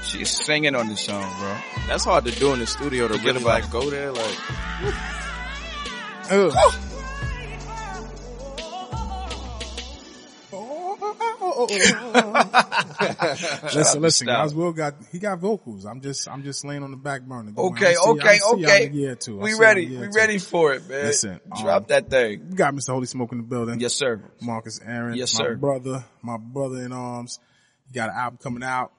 She's 0.03 0.31
singing 0.31 0.75
on 0.75 0.87
this 0.87 1.01
song, 1.01 1.21
bro. 1.39 1.57
That's 1.87 2.03
hard 2.03 2.25
to 2.25 2.31
do 2.31 2.53
in 2.53 2.59
the 2.59 2.65
studio 2.65 3.07
to 3.07 3.13
really 3.19 3.41
about 3.41 3.61
like 3.61 3.69
go 3.71 3.87
there. 3.89 4.11
Like, 4.11 4.37
Ugh. 6.31 6.51
listen, 13.75 14.01
listen, 14.01 14.25
Stout. 14.27 14.45
guys. 14.47 14.55
Will 14.55 14.73
got 14.73 14.95
he 15.11 15.19
got 15.19 15.39
vocals. 15.39 15.85
I'm 15.85 16.01
just 16.01 16.27
I'm 16.27 16.43
just 16.43 16.65
laying 16.65 16.83
on 16.83 16.91
the 16.91 16.97
back 16.97 17.21
burner. 17.21 17.51
Don't. 17.51 17.73
Okay, 17.73 17.95
I'll 17.95 18.03
see- 18.03 18.09
okay, 18.11 18.39
I'll 18.43 18.55
see 18.55 18.61
y'all 18.61 18.71
okay. 18.71 18.85
in 18.85 18.91
a 18.91 18.95
year 18.95 19.11
or 19.11 19.15
two. 19.15 19.37
We 19.37 19.51
see 19.51 19.57
y'all 19.57 19.61
in 19.61 19.63
a 19.63 19.67
ready. 19.67 19.87
We 19.87 20.05
or 20.05 20.11
ready 20.11 20.37
for 20.39 20.73
it, 20.73 20.89
man. 20.89 21.05
Listen, 21.05 21.39
drop 21.61 21.83
um, 21.83 21.85
that 21.89 22.09
thing. 22.09 22.49
We 22.49 22.55
got 22.55 22.73
Mr. 22.73 22.93
Holy 22.93 23.05
Smoke 23.05 23.31
in 23.31 23.37
the 23.39 23.43
building. 23.43 23.79
Yes, 23.79 23.93
sir. 23.93 24.21
Marcus 24.41 24.79
Arron. 24.83 25.15
Yes, 25.15 25.31
sir. 25.31 25.43
my 25.43 25.49
sir. 25.49 25.55
brother, 25.55 26.05
my 26.21 26.37
brother 26.37 26.83
in 26.83 26.91
arms. 26.91 27.39
Got 27.93 28.09
an 28.09 28.15
album 28.15 28.39
coming 28.41 28.63
out 28.63 28.91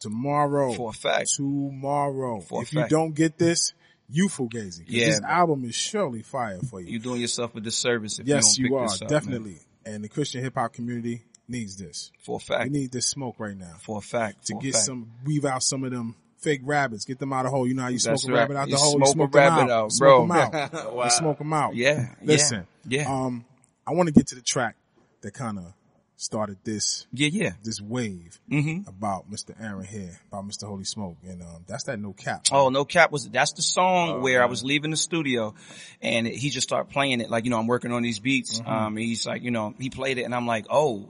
tomorrow. 0.00 0.72
For 0.72 0.90
a 0.90 0.92
fact. 0.92 1.30
Tomorrow. 1.36 2.40
For 2.40 2.60
a 2.60 2.62
if 2.62 2.72
you 2.72 2.80
fact. 2.80 2.90
don't 2.90 3.14
get 3.14 3.38
this, 3.38 3.72
you 4.08 4.28
fugazi. 4.28 4.84
Yeah, 4.86 5.06
This 5.06 5.20
album 5.22 5.64
is 5.64 5.74
surely 5.74 6.22
fire 6.22 6.58
for 6.60 6.80
you. 6.80 6.92
You're 6.92 7.00
doing 7.00 7.20
yourself 7.20 7.54
a 7.56 7.60
disservice 7.60 8.18
if 8.18 8.26
yes, 8.26 8.58
you 8.58 8.64
you, 8.64 8.70
don't 8.70 8.78
are. 8.80 8.82
pick 8.84 8.92
this 8.92 9.02
up, 9.02 9.08
definitely. 9.08 9.50
man. 9.84 9.94
And 9.94 10.04
the 10.04 10.08
Christian 10.08 10.42
hip 10.42 10.54
hop 10.56 10.72
community 10.72 11.22
needs 11.48 11.76
this. 11.76 12.10
For 12.20 12.36
a 12.36 12.40
fact. 12.40 12.64
We 12.64 12.78
need 12.78 12.92
this 12.92 13.06
smoke 13.06 13.36
right 13.38 13.56
now. 13.56 13.74
For 13.80 13.98
a 13.98 14.02
fact. 14.02 14.46
to 14.46 14.54
for 14.54 14.60
get 14.60 14.74
fact. 14.74 14.84
some, 14.84 15.10
weave 15.24 15.44
out 15.44 15.62
some 15.62 15.84
of 15.84 15.90
them 15.90 16.14
fake 16.38 16.60
rabbits, 16.64 17.04
get 17.04 17.18
them 17.18 17.32
out 17.32 17.40
of 17.46 17.50
the 17.50 17.56
hole. 17.56 17.66
You 17.66 17.74
know 17.74 17.82
how 17.82 17.88
you 17.88 17.98
That's 17.98 18.22
smoke 18.22 18.30
a 18.30 18.38
rabbit 18.38 18.56
out 18.56 18.68
You 18.68 18.74
the 18.74 18.80
hole, 18.80 18.98
you 19.00 19.06
smoke 19.06 19.34
a 19.34 19.38
rabbit 19.38 19.62
out, 19.64 19.70
out, 19.70 19.92
smoke 19.92 20.28
them 20.28 20.30
out, 20.36 20.94
Wow. 20.94 21.04
you 21.04 21.10
smoke 21.10 21.38
them 21.38 21.52
out. 21.52 21.74
Yeah, 21.74 21.90
yeah, 22.00 22.06
Listen, 22.22 22.66
yeah. 22.86 23.12
Um, 23.12 23.44
I 23.86 23.92
want 23.92 24.06
to 24.08 24.12
get 24.12 24.28
to 24.28 24.34
the 24.36 24.40
track 24.42 24.76
that 25.22 25.32
kind 25.34 25.58
of 25.58 25.72
started 26.20 26.58
this 26.64 27.06
Yeah, 27.12 27.28
yeah. 27.32 27.50
this 27.62 27.80
wave 27.80 28.38
Mm-hmm. 28.50 28.88
about 28.88 29.30
Mr. 29.30 29.54
Arron 29.60 29.84
here, 29.86 30.18
about 30.32 30.46
Mr. 30.48 30.66
Holy 30.66 30.84
Smoke, 30.84 31.16
and 31.26 31.40
um, 31.42 31.64
that's 31.66 31.84
that 31.84 31.98
no 31.98 32.12
cap. 32.12 32.46
Oh, 32.52 32.68
no 32.70 32.84
cap 32.84 33.12
was 33.12 33.28
that's 33.30 33.52
the 33.52 33.62
song 33.62 34.10
Oh, 34.10 34.20
where 34.20 34.42
I 34.42 34.46
was 34.46 34.62
leaving 34.64 34.90
the 34.90 34.96
studio 34.96 35.54
and 36.02 36.26
he 36.26 36.50
just 36.50 36.66
started 36.68 36.90
playing 36.90 37.20
it. 37.20 37.30
Like, 37.30 37.44
you 37.44 37.50
know, 37.50 37.58
I'm 37.58 37.66
working 37.68 37.92
on 37.92 38.02
these 38.02 38.18
beats. 38.18 38.60
Mm-hmm. 38.60 38.70
Um, 38.70 38.96
he's 38.96 39.26
like, 39.26 39.42
you 39.42 39.50
know, 39.52 39.74
he 39.78 39.90
played 39.90 40.18
it 40.18 40.24
and 40.24 40.34
I'm 40.34 40.46
like, 40.46 40.66
oh, 40.68 41.08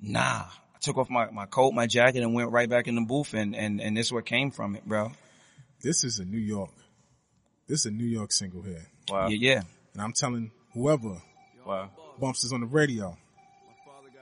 nah. 0.00 0.44
I 0.74 0.78
took 0.80 0.96
off 0.98 1.10
my, 1.10 1.30
my 1.30 1.46
coat, 1.46 1.72
my 1.72 1.86
jacket 1.86 2.22
and 2.22 2.32
went 2.34 2.50
right 2.50 2.68
back 2.68 2.86
in 2.88 2.94
the 2.94 3.00
booth 3.02 3.34
and, 3.34 3.54
and, 3.54 3.80
and 3.80 3.96
this 3.96 4.06
is 4.06 4.12
what 4.12 4.24
came 4.26 4.50
from 4.50 4.74
it, 4.76 4.84
bro. 4.86 5.12
This 5.82 6.02
is 6.04 6.18
a 6.18 6.24
New 6.24 6.38
York, 6.38 6.70
this 7.66 7.80
is 7.80 7.86
a 7.86 7.90
New 7.90 8.06
York 8.06 8.32
single 8.32 8.62
here, 8.62 8.86
wow, 9.10 9.28
Yeah, 9.28 9.36
yeah. 9.54 9.62
and 9.92 10.02
I'm 10.02 10.12
telling 10.14 10.50
whoever 10.72 11.20
wow. 11.66 11.90
bumps 12.18 12.42
this 12.42 12.52
on 12.52 12.60
the 12.60 12.66
radio, 12.66 13.16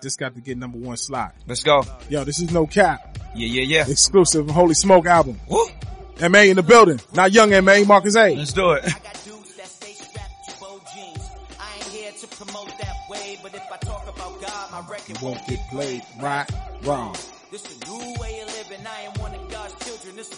this 0.04 0.14
got 0.16 0.34
to 0.36 0.40
get 0.40 0.56
number 0.56 0.78
one 0.78 0.96
slot. 0.96 1.34
Let's 1.48 1.62
go. 1.64 1.82
Yo, 2.08 2.22
this 2.24 2.38
is 2.40 2.52
no 2.52 2.66
cap, 2.66 3.18
Yeah, 3.34 3.48
yeah, 3.48 3.62
yeah. 3.62 3.90
exclusive 3.90 4.48
Holy 4.48 4.74
Smoke 4.74 5.06
album. 5.06 5.40
Woo. 5.48 5.66
MA 6.28 6.40
in 6.40 6.54
the 6.56 6.62
building. 6.62 7.00
Not 7.12 7.32
young 7.32 7.50
MA, 7.64 7.82
Marcus 7.84 8.14
A. 8.14 8.36
Let's 8.36 8.52
do 8.52 8.70
it. 8.72 8.84
I 8.84 8.88
got 9.00 9.24
dudes 9.24 9.56
that 9.56 9.66
stay 9.66 9.92
strapped 9.94 10.48
to 10.48 10.60
bow 10.60 10.80
jeans. 10.94 11.28
I 11.58 11.74
ain't 11.74 11.84
here 11.86 12.12
to 12.12 12.26
promote 12.28 12.68
that 12.78 12.94
way, 13.10 13.36
but 13.42 13.52
if 13.54 13.62
I 13.72 13.76
talk 13.78 14.04
about 14.06 14.40
God, 14.40 14.70
my 14.70 14.88
record 14.92 15.20
Won't 15.20 15.44
get 15.48 15.58
played 15.70 16.02
right, 16.20 16.48
wrong. 16.84 17.16
This 17.50 17.64
a 17.64 17.88
new 17.90 18.14
way 18.20 18.40
of 18.40 18.48
living. 18.48 18.86
I 18.86 19.00
am 19.02 19.20
one 19.20 19.34
of 19.34 19.50
God's 19.50 19.74
children. 19.84 20.14
This 20.16 20.28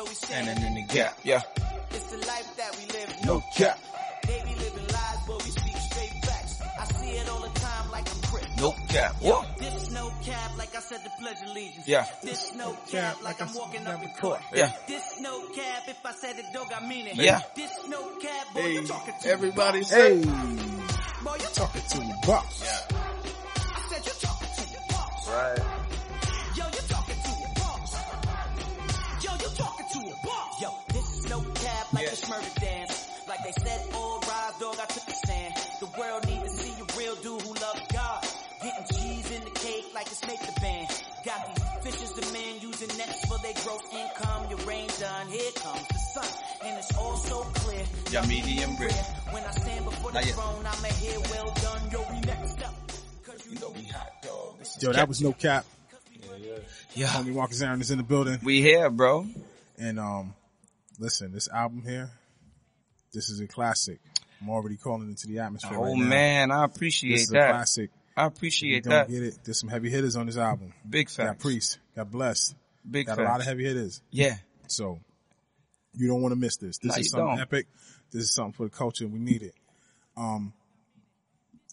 standing 0.00 0.14
Standing 0.56 0.64
in 0.64 0.74
the 0.74 0.82
gap. 0.94 1.18
Yeah. 1.22 1.42
It's 1.90 2.04
the 2.10 2.16
life 2.26 2.56
that 2.56 2.76
we 2.78 2.86
live. 2.98 3.14
No 3.26 3.42
cap. 3.56 3.78
They 4.26 4.40
be 4.44 4.54
living 4.54 4.86
lies, 4.86 5.18
but 5.26 5.44
we 5.44 5.50
speak 5.50 5.76
straight 5.76 6.24
facts. 6.24 6.60
I 6.80 6.84
see 6.94 7.10
it 7.10 7.28
all 7.28 7.40
the 7.40 7.48
time 7.60 7.90
like 7.90 8.06
I'm 8.08 8.56
No 8.60 8.72
cap. 8.88 9.14
Yo, 9.20 9.30
Whoa. 9.32 9.44
this 9.58 9.90
no 9.90 10.10
cap, 10.24 10.56
like 10.56 10.74
I 10.74 10.80
said, 10.80 11.00
the 11.04 11.10
pledge 11.20 11.36
of 11.42 11.50
allegiance. 11.50 11.86
Yeah. 11.86 12.06
This 12.22 12.54
no 12.54 12.74
cap, 12.90 13.22
like 13.22 13.42
I'm 13.42 13.52
walking 13.54 13.86
up 13.86 14.02
in 14.02 14.08
court. 14.20 14.40
Yeah. 14.54 14.72
This 14.86 15.20
no 15.20 15.46
cap, 15.48 15.82
if 15.88 15.98
I 16.06 16.12
said 16.12 16.38
it, 16.38 16.46
dog, 16.54 16.68
I 16.74 16.86
mean 16.88 17.08
it. 17.08 17.16
Yeah. 17.16 17.40
This 17.54 17.70
no 17.88 18.00
cap, 18.18 18.54
boy, 18.54 18.60
Hey, 18.62 18.72
you 18.74 18.86
talking 18.86 19.14
to 19.22 19.28
everybody 19.28 19.78
me. 19.80 19.84
say, 19.84 20.16
Hey, 20.18 20.24
boy, 21.22 21.34
you 21.38 21.46
talking 21.52 21.82
to 21.82 21.98
the 21.98 22.16
box. 22.26 22.62
I 22.64 23.88
said 23.90 24.06
you 24.06 24.12
talking 24.20 24.48
to 24.56 24.70
your 24.72 24.80
boss. 24.88 25.28
right. 25.28 25.61
Clear. 48.12 48.22
Yeah, 48.22 48.28
medium 48.28 48.76
rare. 48.76 48.88
When 49.30 49.42
I 49.44 49.50
stand 49.52 49.84
before 49.84 50.12
the 50.12 50.20
throne, 50.20 50.66
I'ma 50.66 50.88
hear 50.88 51.20
well 51.20 51.54
done. 51.54 51.90
Yo, 51.90 52.06
we 52.12 52.20
next 52.20 52.62
up. 52.62 52.74
Cause 53.24 53.46
you 53.50 53.58
know 53.58 53.70
we 53.70 53.82
hot 53.84 54.10
dog. 54.22 54.54
Yo, 54.80 54.92
that 54.92 55.08
was 55.08 55.20
no 55.22 55.32
cap. 55.32 55.64
Yeah. 56.94 57.06
Homie 57.06 57.34
Marcus 57.34 57.62
Arron 57.62 57.80
is 57.80 57.90
in 57.90 57.96
the 57.98 58.04
building. 58.04 58.38
We 58.42 58.60
here, 58.60 58.90
bro. 58.90 59.26
And 59.78 59.98
um, 59.98 60.34
listen, 60.98 61.32
this 61.32 61.48
album 61.48 61.82
here, 61.86 62.10
this 63.14 63.30
is 63.30 63.40
a 63.40 63.46
classic. 63.46 63.98
I'm 64.42 64.50
already 64.50 64.76
calling 64.76 65.08
into 65.08 65.26
the 65.28 65.38
atmosphere. 65.38 65.78
Oh 65.78 65.84
right 65.84 65.96
now. 65.96 66.04
man, 66.04 66.50
I 66.50 66.64
appreciate 66.64 67.12
this 67.12 67.22
appreciate 67.22 67.22
is 67.22 67.30
a 67.30 67.32
that. 67.34 67.50
classic. 67.52 67.90
I 68.16 68.22
You 68.22 68.26
appreciate 68.28 68.84
don't 68.84 68.90
that. 68.90 69.08
get 69.08 69.22
it. 69.22 69.38
There's 69.44 69.58
some 69.58 69.70
heavy 69.70 69.88
hitters 69.88 70.16
on 70.16 70.26
this 70.26 70.36
album. 70.36 70.74
Big 70.88 71.08
Got. 71.16 71.38
Priest, 71.38 71.78
got 71.96 72.10
Blessed, 72.10 72.54
Big 72.88 73.06
got 73.06 73.16
facts. 73.16 73.26
a 73.26 73.30
lot 73.30 73.40
of 73.40 73.46
heavy 73.46 73.64
hitters. 73.64 74.02
yeah. 74.10 74.36
So 74.66 74.98
you 75.94 76.08
don't 76.08 76.20
want 76.22 76.32
to 76.32 76.36
miss 76.40 76.56
this. 76.56 76.78
This 76.78 76.90
No, 76.92 76.98
is 76.98 76.98
you 76.98 77.04
something 77.10 77.26
don't. 77.28 77.40
epic. 77.40 77.66
This 78.12 78.24
is 78.24 78.34
something 78.34 78.52
for 78.52 78.64
the 78.64 78.70
culture. 78.70 79.06
We 79.06 79.18
need 79.18 79.42
it. 79.42 79.54
Um, 80.16 80.52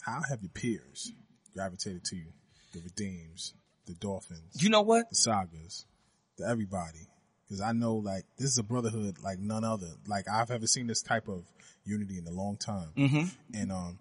how 0.01 0.21
have 0.29 0.41
your 0.41 0.49
peers 0.49 1.11
gravitated 1.53 2.03
to 2.05 2.15
you? 2.15 2.27
The 2.73 2.79
Redeems, 2.81 3.53
the 3.85 3.93
Dolphins, 3.95 4.61
You 4.61 4.69
know 4.69 4.81
what? 4.81 5.09
the 5.09 5.15
Sagas, 5.15 5.85
the 6.37 6.47
everybody. 6.47 7.07
Because 7.45 7.61
I 7.61 7.71
know 7.71 7.95
like 7.95 8.25
this 8.37 8.51
is 8.51 8.57
a 8.59 8.63
brotherhood 8.63 9.17
like 9.23 9.39
none 9.39 9.63
other. 9.63 9.89
Like 10.07 10.25
I've 10.31 10.51
ever 10.51 10.67
seen 10.67 10.85
this 10.87 11.01
type 11.01 11.27
of 11.27 11.43
unity 11.83 12.19
in 12.19 12.27
a 12.27 12.31
long 12.31 12.57
time. 12.57 12.89
Mm-hmm. 12.95 13.25
And 13.55 13.71
um, 13.71 13.97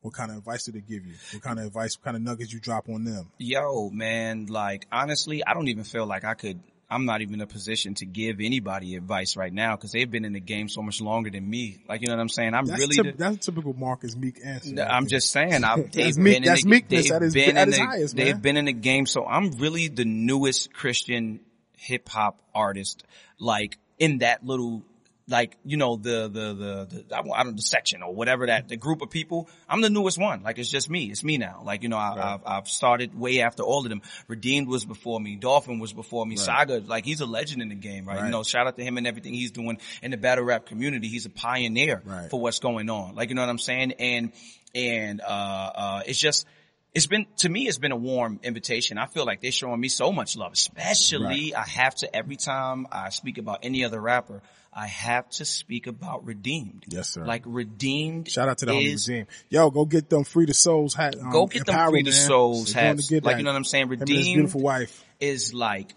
what 0.00 0.14
kind 0.14 0.30
of 0.30 0.38
advice 0.38 0.64
do 0.64 0.72
they 0.72 0.80
give 0.80 1.04
you? 1.04 1.14
What 1.32 1.42
kind 1.42 1.58
of 1.58 1.66
advice? 1.66 1.98
What 1.98 2.04
kind 2.04 2.16
of 2.16 2.22
nuggets 2.22 2.52
you 2.52 2.60
drop 2.60 2.88
on 2.88 3.04
them? 3.04 3.30
Yo, 3.38 3.90
man, 3.90 4.46
like 4.46 4.86
honestly, 4.90 5.44
I 5.44 5.52
don't 5.52 5.68
even 5.68 5.84
feel 5.84 6.06
like 6.06 6.24
I 6.24 6.32
could. 6.34 6.60
I'm 6.88 7.04
not 7.04 7.20
even 7.20 7.34
in 7.34 7.40
a 7.40 7.46
position 7.48 7.94
to 7.96 8.06
give 8.06 8.36
anybody 8.40 8.94
advice 8.94 9.36
right 9.36 9.52
now 9.52 9.74
because 9.74 9.90
they've 9.90 10.08
been 10.10 10.24
in 10.24 10.32
the 10.32 10.40
game 10.40 10.68
so 10.68 10.82
much 10.82 11.00
longer 11.00 11.30
than 11.30 11.48
me. 11.48 11.78
Like, 11.88 12.00
you 12.00 12.06
know 12.06 12.14
what 12.14 12.20
I'm 12.20 12.28
saying? 12.28 12.54
I'm 12.54 12.64
That's, 12.66 12.80
really. 12.80 12.96
typ- 12.96 13.12
the- 13.12 13.18
that's 13.18 13.36
a 13.48 13.50
typical 13.50 13.74
Marcus 13.74 14.14
Meek 14.16 14.38
answer. 14.44 14.74
right 14.76 14.88
I'm 14.88 15.02
there. 15.04 15.08
just 15.18 15.30
saying, 15.30 15.64
I've, 15.64 15.90
they've 15.92 16.16
meek- 16.16 16.34
been 16.42 16.44
in 16.44 16.54
the, 16.54 16.62
meekness 16.68 17.10
they've 17.10 17.20
his- 17.22 17.34
been 17.34 17.56
in 17.56 17.70
the, 17.70 17.80
highest, 17.80 18.16
they've 18.16 18.40
been 18.40 18.56
in 18.56 18.66
the 18.66 18.72
game. 18.72 19.06
So 19.06 19.26
I'm 19.26 19.50
really 19.58 19.88
the 19.88 20.04
newest 20.04 20.72
Christian 20.72 21.40
hip 21.76 22.08
hop 22.08 22.40
artist, 22.54 23.02
like 23.40 23.78
in 23.98 24.18
that 24.18 24.44
little, 24.46 24.82
like, 25.28 25.56
you 25.64 25.76
know, 25.76 25.96
the, 25.96 26.28
the, 26.28 26.54
the, 26.54 27.04
the, 27.08 27.16
I 27.16 27.22
don't- 27.22 27.32
I 27.34 27.42
don't, 27.42 27.56
the 27.56 27.62
section 27.62 28.02
or 28.02 28.14
whatever 28.14 28.46
that, 28.46 28.68
the 28.68 28.76
group 28.76 29.02
of 29.02 29.10
people. 29.10 29.48
I'm 29.68 29.80
the 29.80 29.90
newest 29.90 30.18
one. 30.18 30.42
Like 30.44 30.58
it's 30.58 30.70
just 30.70 30.88
me. 30.88 31.06
It's 31.06 31.24
me 31.24 31.36
now. 31.36 31.62
Like, 31.64 31.82
you 31.82 31.88
know, 31.88 31.96
I, 31.96 32.34
I've, 32.34 32.40
I've 32.46 32.68
started 32.68 33.18
way 33.18 33.40
after 33.40 33.64
all 33.64 33.80
of 33.82 33.88
them. 33.88 34.02
Redeemed 34.28 34.68
was 34.68 34.84
before 34.84 35.18
me. 35.20 35.34
Dolphin 35.34 35.80
was 35.80 35.92
before 35.92 36.24
me. 36.24 36.36
Saga, 36.36 36.78
like 36.78 37.04
he's 37.04 37.20
a 37.20 37.26
legend 37.26 37.60
in 37.60 37.70
the 37.70 37.74
game, 37.74 38.04
right? 38.06 38.18
Right. 38.18 38.24
You 38.26 38.30
know, 38.30 38.44
shout 38.44 38.68
out 38.68 38.76
to 38.76 38.84
him 38.84 38.98
and 38.98 39.06
everything 39.06 39.34
he's 39.34 39.50
doing 39.50 39.78
in 40.00 40.12
the 40.12 40.16
battle 40.16 40.44
rap 40.44 40.66
community. 40.66 41.08
He's 41.08 41.26
a 41.26 41.30
pioneer 41.30 42.02
Right. 42.04 42.30
for 42.30 42.40
what's 42.40 42.60
going 42.60 42.88
on. 42.88 43.16
Like, 43.16 43.28
you 43.30 43.34
know 43.34 43.42
what 43.42 43.50
I'm 43.50 43.58
saying? 43.58 43.92
And, 43.98 44.32
and, 44.76 45.20
uh, 45.20 45.24
uh, 45.24 46.02
it's 46.06 46.20
just, 46.20 46.46
it's 46.94 47.06
been, 47.06 47.26
to 47.38 47.48
me, 47.48 47.66
it's 47.66 47.78
been 47.78 47.92
a 47.92 47.96
warm 47.96 48.38
invitation. 48.42 48.96
I 48.96 49.06
feel 49.06 49.26
like 49.26 49.40
they're 49.42 49.50
showing 49.50 49.80
me 49.80 49.88
so 49.88 50.12
much 50.12 50.36
love, 50.36 50.52
especially 50.52 51.54
I 51.54 51.64
have 51.66 51.94
to, 51.96 52.14
every 52.16 52.36
time 52.36 52.86
I 52.92 53.10
speak 53.10 53.38
about 53.38 53.58
any 53.64 53.84
other 53.84 54.00
rapper, 54.00 54.40
I 54.78 54.88
have 54.88 55.30
to 55.30 55.46
speak 55.46 55.86
about 55.86 56.26
Redeemed. 56.26 56.84
Yes, 56.88 57.08
sir. 57.14 57.24
Like 57.24 57.44
Redeemed. 57.46 58.28
Shout 58.30 58.50
out 58.50 58.58
to 58.58 58.66
the 58.66 58.72
homie 58.72 58.92
is, 58.92 59.08
Redeem. 59.08 59.26
Yo, 59.48 59.70
go 59.70 59.86
get 59.86 60.10
them 60.10 60.22
Free 60.24 60.44
the 60.44 60.52
Souls 60.52 60.92
hat. 60.92 61.16
Um, 61.18 61.30
Go 61.30 61.46
get 61.46 61.64
them 61.64 61.88
Free 61.88 62.02
the. 62.02 62.12
Souls 62.12 62.74
hats. 62.74 63.10
Like, 63.10 63.38
you 63.38 63.42
know 63.42 63.52
what 63.52 63.56
I'm 63.56 63.64
saying? 63.64 63.84
Him 63.84 63.92
and 63.92 64.00
his 64.08 64.18
Redeemed 64.18 64.36
beautiful 64.36 64.60
wife. 64.60 65.02
is 65.18 65.54
like, 65.54 65.94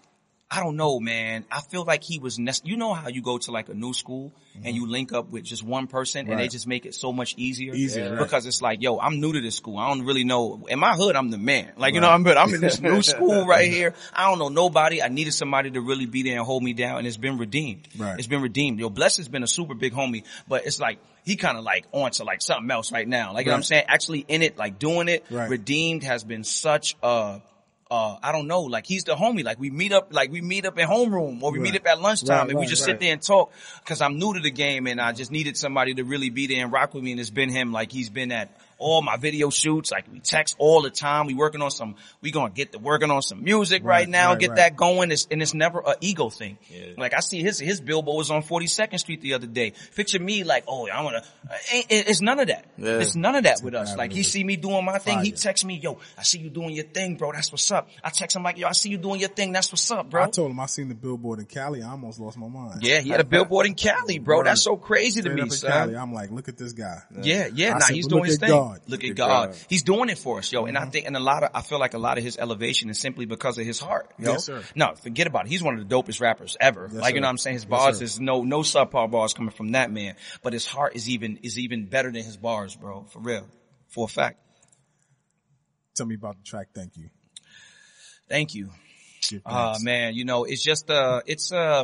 I 0.52 0.62
don't 0.62 0.78
know, 0.78 1.00
man. 1.00 1.45
I 1.52 1.62
feel 1.62 1.84
like 1.84 2.04
he 2.04 2.18
was, 2.18 2.39
you 2.64 2.76
know 2.76 2.93
how 2.95 3.08
you 3.10 3.22
go 3.22 3.38
to 3.38 3.52
like 3.52 3.70
a 3.70 3.76
new 3.76 3.93
school 3.93 4.32
and 4.64 4.76
you 4.76 4.88
link 4.88 5.14
up 5.14 5.30
with 5.30 5.43
just 5.43 5.64
one 5.64 5.86
person 5.88 6.30
and 6.30 6.39
they 6.39 6.50
Mm-hmm. 6.50 6.54
Just 6.54 6.68
make 6.68 6.88
it 6.88 6.95
so 6.95 7.14
much 7.14 7.36
easier. 7.38 7.76
Easier, 7.76 8.10
right. 8.10 8.18
Because 8.18 8.47
it's 8.47 8.60
like, 8.60 8.82
yo, 8.82 8.97
I'm 8.97 9.20
new 9.22 9.32
to 9.34 9.39
this 9.39 9.56
school. 9.56 9.78
I 9.78 9.89
don't 9.89 10.04
really 10.04 10.24
know. 10.24 10.66
In 10.68 10.80
my 10.80 10.93
hood, 10.93 11.16
I'm 11.16 11.30
the 11.30 11.38
man. 11.38 11.74
Like, 11.78 11.93
you 11.93 12.02
know, 12.02 12.10
I'm, 12.10 12.24
but 12.24 12.38
I'm 12.39 12.52
in 12.52 12.60
this 12.60 12.82
new 12.82 13.04
school 13.04 13.45
right 13.45 13.70
here. 13.70 13.93
I 14.12 14.28
don't 14.28 14.39
know 14.39 14.50
nobody. 14.50 15.04
I 15.04 15.10
needed 15.10 15.34
somebody 15.34 15.70
to 15.72 15.82
really 15.82 16.08
be 16.08 16.24
there 16.24 16.38
and 16.38 16.45
hold 16.45 16.64
me 16.64 16.74
down 16.74 16.97
and 16.97 17.06
it's 17.06 17.18
been 17.18 17.38
redeemed. 17.38 17.88
Right. 17.95 18.18
It's 18.18 18.28
been 18.28 18.41
redeemed. 18.41 18.80
Yo, 18.80 18.89
Bless 18.89 19.18
has 19.18 19.28
been 19.28 19.43
a 19.43 19.47
super 19.47 19.76
big 19.76 19.93
homie, 19.93 20.24
but 20.47 20.66
it's 20.66 20.80
like, 20.80 20.97
he 21.24 21.36
kind 21.36 21.60
of 21.60 21.64
like 21.64 21.86
on 21.91 22.10
to 22.12 22.24
like 22.24 22.41
something 22.41 22.72
else 22.72 22.91
right 22.91 23.08
now. 23.08 23.34
Like, 23.34 23.45
you 23.45 23.52
know 23.52 23.54
what 23.54 23.58
I'm 23.58 23.64
saying? 23.64 23.86
Actually 23.88 24.26
in 24.28 24.41
it, 24.41 24.58
like 24.58 24.80
doing 24.80 25.08
it. 25.10 25.24
Right. 25.30 25.47
Redeemed 25.50 26.04
has 26.04 26.24
been 26.24 26.43
such 26.43 26.95
a, 27.04 27.41
uh, 27.92 28.18
I 28.22 28.32
don't 28.32 28.48
know, 28.48 28.62
like 28.62 28.86
he's 28.86 29.04
the 29.04 29.16
homie. 29.16 29.44
Like 29.44 29.60
we 29.60 29.72
meet 29.72 29.92
up, 29.92 30.14
like 30.14 30.32
we 30.32 30.42
meet 30.42 30.66
up 30.66 30.78
at 30.78 30.88
homeroom 30.88 31.42
or 31.42 31.52
we 31.52 31.60
meet 31.60 31.76
up 31.76 31.88
at 31.88 32.00
lunchtime 32.00 32.38
Right, 32.38 32.50
and 32.52 32.60
we 32.60 32.68
just 32.68 32.84
right. 32.84 32.92
sit 32.94 33.00
there 33.00 33.14
and 33.14 33.22
talk 33.22 33.52
because 33.84 34.02
I'm 34.02 34.20
new 34.20 34.34
to 34.36 34.40
the 34.40 34.52
game 34.52 34.86
and 34.86 35.02
I 35.02 35.12
just 35.12 35.32
needed 35.32 35.58
somebody 35.58 35.96
to 35.96 36.04
really 36.04 36.30
be 36.30 36.46
there 36.46 36.64
and 36.64 36.72
rock 36.72 36.94
with 36.94 37.04
me. 37.04 37.12
And 37.12 37.20
it's 37.20 37.32
been 37.32 37.50
him. 37.50 37.72
Like 37.72 37.92
he's 37.92 38.10
been 38.10 38.32
at 38.32 38.52
all 38.80 39.01
my 39.01 39.17
video 39.17 39.49
shoots. 39.49 39.91
Like 39.91 40.05
we 40.11 40.19
text 40.19 40.55
all 40.57 40.82
the 40.82 40.89
time. 40.89 41.27
We 41.27 41.36
working 41.36 41.61
on 41.61 41.69
some, 41.69 41.95
we 42.21 42.32
gonna 42.32 42.49
get 42.51 42.71
to 42.71 42.80
working 42.80 43.11
on 43.11 43.21
some 43.21 43.43
music 43.43 43.84
right, 43.84 43.99
Right, 43.99 44.09
now, 44.09 44.30
right, 44.32 44.39
get 44.39 44.49
right. 44.51 44.55
that 44.57 44.75
going. 44.77 45.11
It's, 45.11 45.27
and 45.30 45.41
it's 45.41 45.53
never 45.53 45.80
a 45.80 45.95
ego 46.01 46.30
thing. 46.30 46.57
Like 46.97 47.13
I 47.13 47.19
see 47.19 47.41
his, 47.43 47.59
his 47.59 47.82
billboard 47.82 48.17
was 48.17 48.32
on 48.32 48.41
42nd 48.41 48.97
Street 48.99 49.21
the 49.21 49.34
other 49.36 49.47
day. 49.47 49.73
Picture 49.95 50.19
me 50.19 50.43
like, 50.43 50.63
oh, 50.67 50.88
I 50.88 51.01
wanna, 51.03 51.23
eh, 51.49 51.55
eh, 51.73 51.82
eh, 51.89 52.03
it's 52.07 52.21
none 52.21 52.39
of 52.39 52.47
that. 52.47 52.65
Yeah. 52.77 52.99
It's 52.99 53.15
none 53.15 53.36
of 53.36 53.43
that 53.43 53.59
with 53.63 53.75
us. 53.75 53.95
Like 53.97 54.11
he 54.13 54.23
see 54.23 54.43
me 54.43 54.55
doing 54.55 54.84
my 54.86 54.97
thing. 54.97 55.19
He 55.19 55.32
Fire. 55.32 55.38
text 55.38 55.65
me, 55.65 55.75
yo, 55.75 55.99
I 56.17 56.23
see 56.23 56.39
you 56.39 56.49
doing 56.49 56.71
your 56.71 56.86
thing, 56.86 57.15
bro. 57.17 57.32
That's 57.34 57.51
what's 57.51 57.69
up. 57.71 57.89
I 58.03 58.09
text 58.09 58.36
him 58.36 58.43
like, 58.43 58.57
yo, 58.57 58.67
I 58.67 58.71
see 58.71 58.89
you 58.89 58.97
doing 58.97 59.19
your 59.19 59.30
thing. 59.30 59.51
That's 59.51 59.71
what's 59.71 59.91
up, 59.91 60.09
bro. 60.09 60.23
I 60.23 60.30
told 60.30 60.51
him 60.51 60.59
I 60.59 60.67
seen 60.67 60.88
the 60.88 60.95
billboard 60.95 61.39
in 61.39 61.45
Cali. 61.45 61.84
I 61.84 61.89
almost 61.91 62.19
lost 62.19 62.38
my 62.38 62.47
mind. 62.47 62.82
yeah, 62.82 62.99
he 63.01 63.09
had 63.09 63.19
a 63.19 63.23
billboard 63.25 63.65
in 63.65 63.73
Cali, 63.75 64.19
bro. 64.19 64.43
That's 64.43 64.61
so 64.61 64.77
crazy 64.77 65.21
to 65.21 65.30
me, 65.30 65.49
son. 65.49 65.69
Cali. 65.71 65.95
I'm 65.97 66.13
like, 66.13 66.32
look 66.32 66.47
at 66.47 66.57
this 66.57 66.71
guy. 66.73 67.01
Yeah, 67.21 67.47
yeah. 67.53 67.69
I 67.69 67.73
Nah, 67.73 67.80
said, 67.80 67.95
he's 67.95 68.07
doing 68.07 68.25
his 68.25 68.38
thing. 68.38 68.49
God." 68.49 68.68
Look 68.88 69.03
at 69.03 69.11
at 69.11 69.15
God. 69.15 69.49
God. 69.51 69.57
He's 69.70 69.84
doing 69.84 70.09
it 70.09 70.17
for 70.17 70.39
us, 70.39 70.51
yo. 70.51 70.65
And 70.65 70.78
Mm-hmm. 70.78 70.88
I 70.88 70.91
think, 70.91 71.05
and 71.07 71.17
a 71.17 71.20
lot 71.20 71.43
of, 71.43 71.51
I 71.53 71.61
feel 71.61 71.80
like 71.80 71.93
a 71.93 71.97
lot 71.97 72.17
of 72.17 72.24
his 72.24 72.38
elevation 72.38 72.89
is 72.89 72.99
simply 72.99 73.26
because 73.26 73.57
of 73.57 73.65
his 73.65 73.80
heart, 73.80 74.11
yo. 74.17 74.34
Yes, 74.34 74.45
sir. 74.45 74.63
No, 74.76 74.93
forget 74.95 75.28
about 75.28 75.45
it. 75.45 75.49
He's 75.49 75.63
one 75.63 75.78
of 75.78 75.88
the 75.88 75.95
dopest 75.95 76.22
rappers 76.22 76.55
ever. 76.59 76.89
Yes, 76.91 77.01
like, 77.01 77.15
you 77.15 77.22
know 77.22 77.28
what 77.28 77.32
I'm 77.32 77.38
saying? 77.38 77.55
His 77.55 77.65
bars 77.65 77.97
sir. 77.99 78.03
is 78.05 78.20
no, 78.20 78.43
no 78.43 78.59
subpar 78.59 79.09
bars 79.11 79.34
coming 79.34 79.51
from 79.51 79.72
that 79.74 79.91
man. 79.91 80.15
But 80.43 80.53
his 80.53 80.65
heart 80.65 80.95
is 80.95 81.09
even, 81.09 81.38
is 81.43 81.57
even 81.59 81.86
better 81.86 82.11
than 82.11 82.24
his 82.24 82.38
bars, 82.38 82.76
bro. 82.76 83.05
For 83.09 83.20
real. 83.20 83.47
For 83.88 84.05
a 84.05 84.07
fact. 84.07 84.39
Tell 85.95 86.05
me 86.05 86.15
about 86.15 86.38
the 86.38 86.43
track. 86.43 86.67
Thank 86.74 86.97
you. 86.97 87.09
Thank 88.30 88.53
you. 88.55 88.70
Ah 89.45 89.74
thanks. 89.74 89.84
man, 89.84 90.13
you 90.15 90.24
know, 90.26 90.45
it's 90.45 90.63
just 90.63 90.89
uh 90.89 91.22
it's 91.26 91.51
uh 91.51 91.84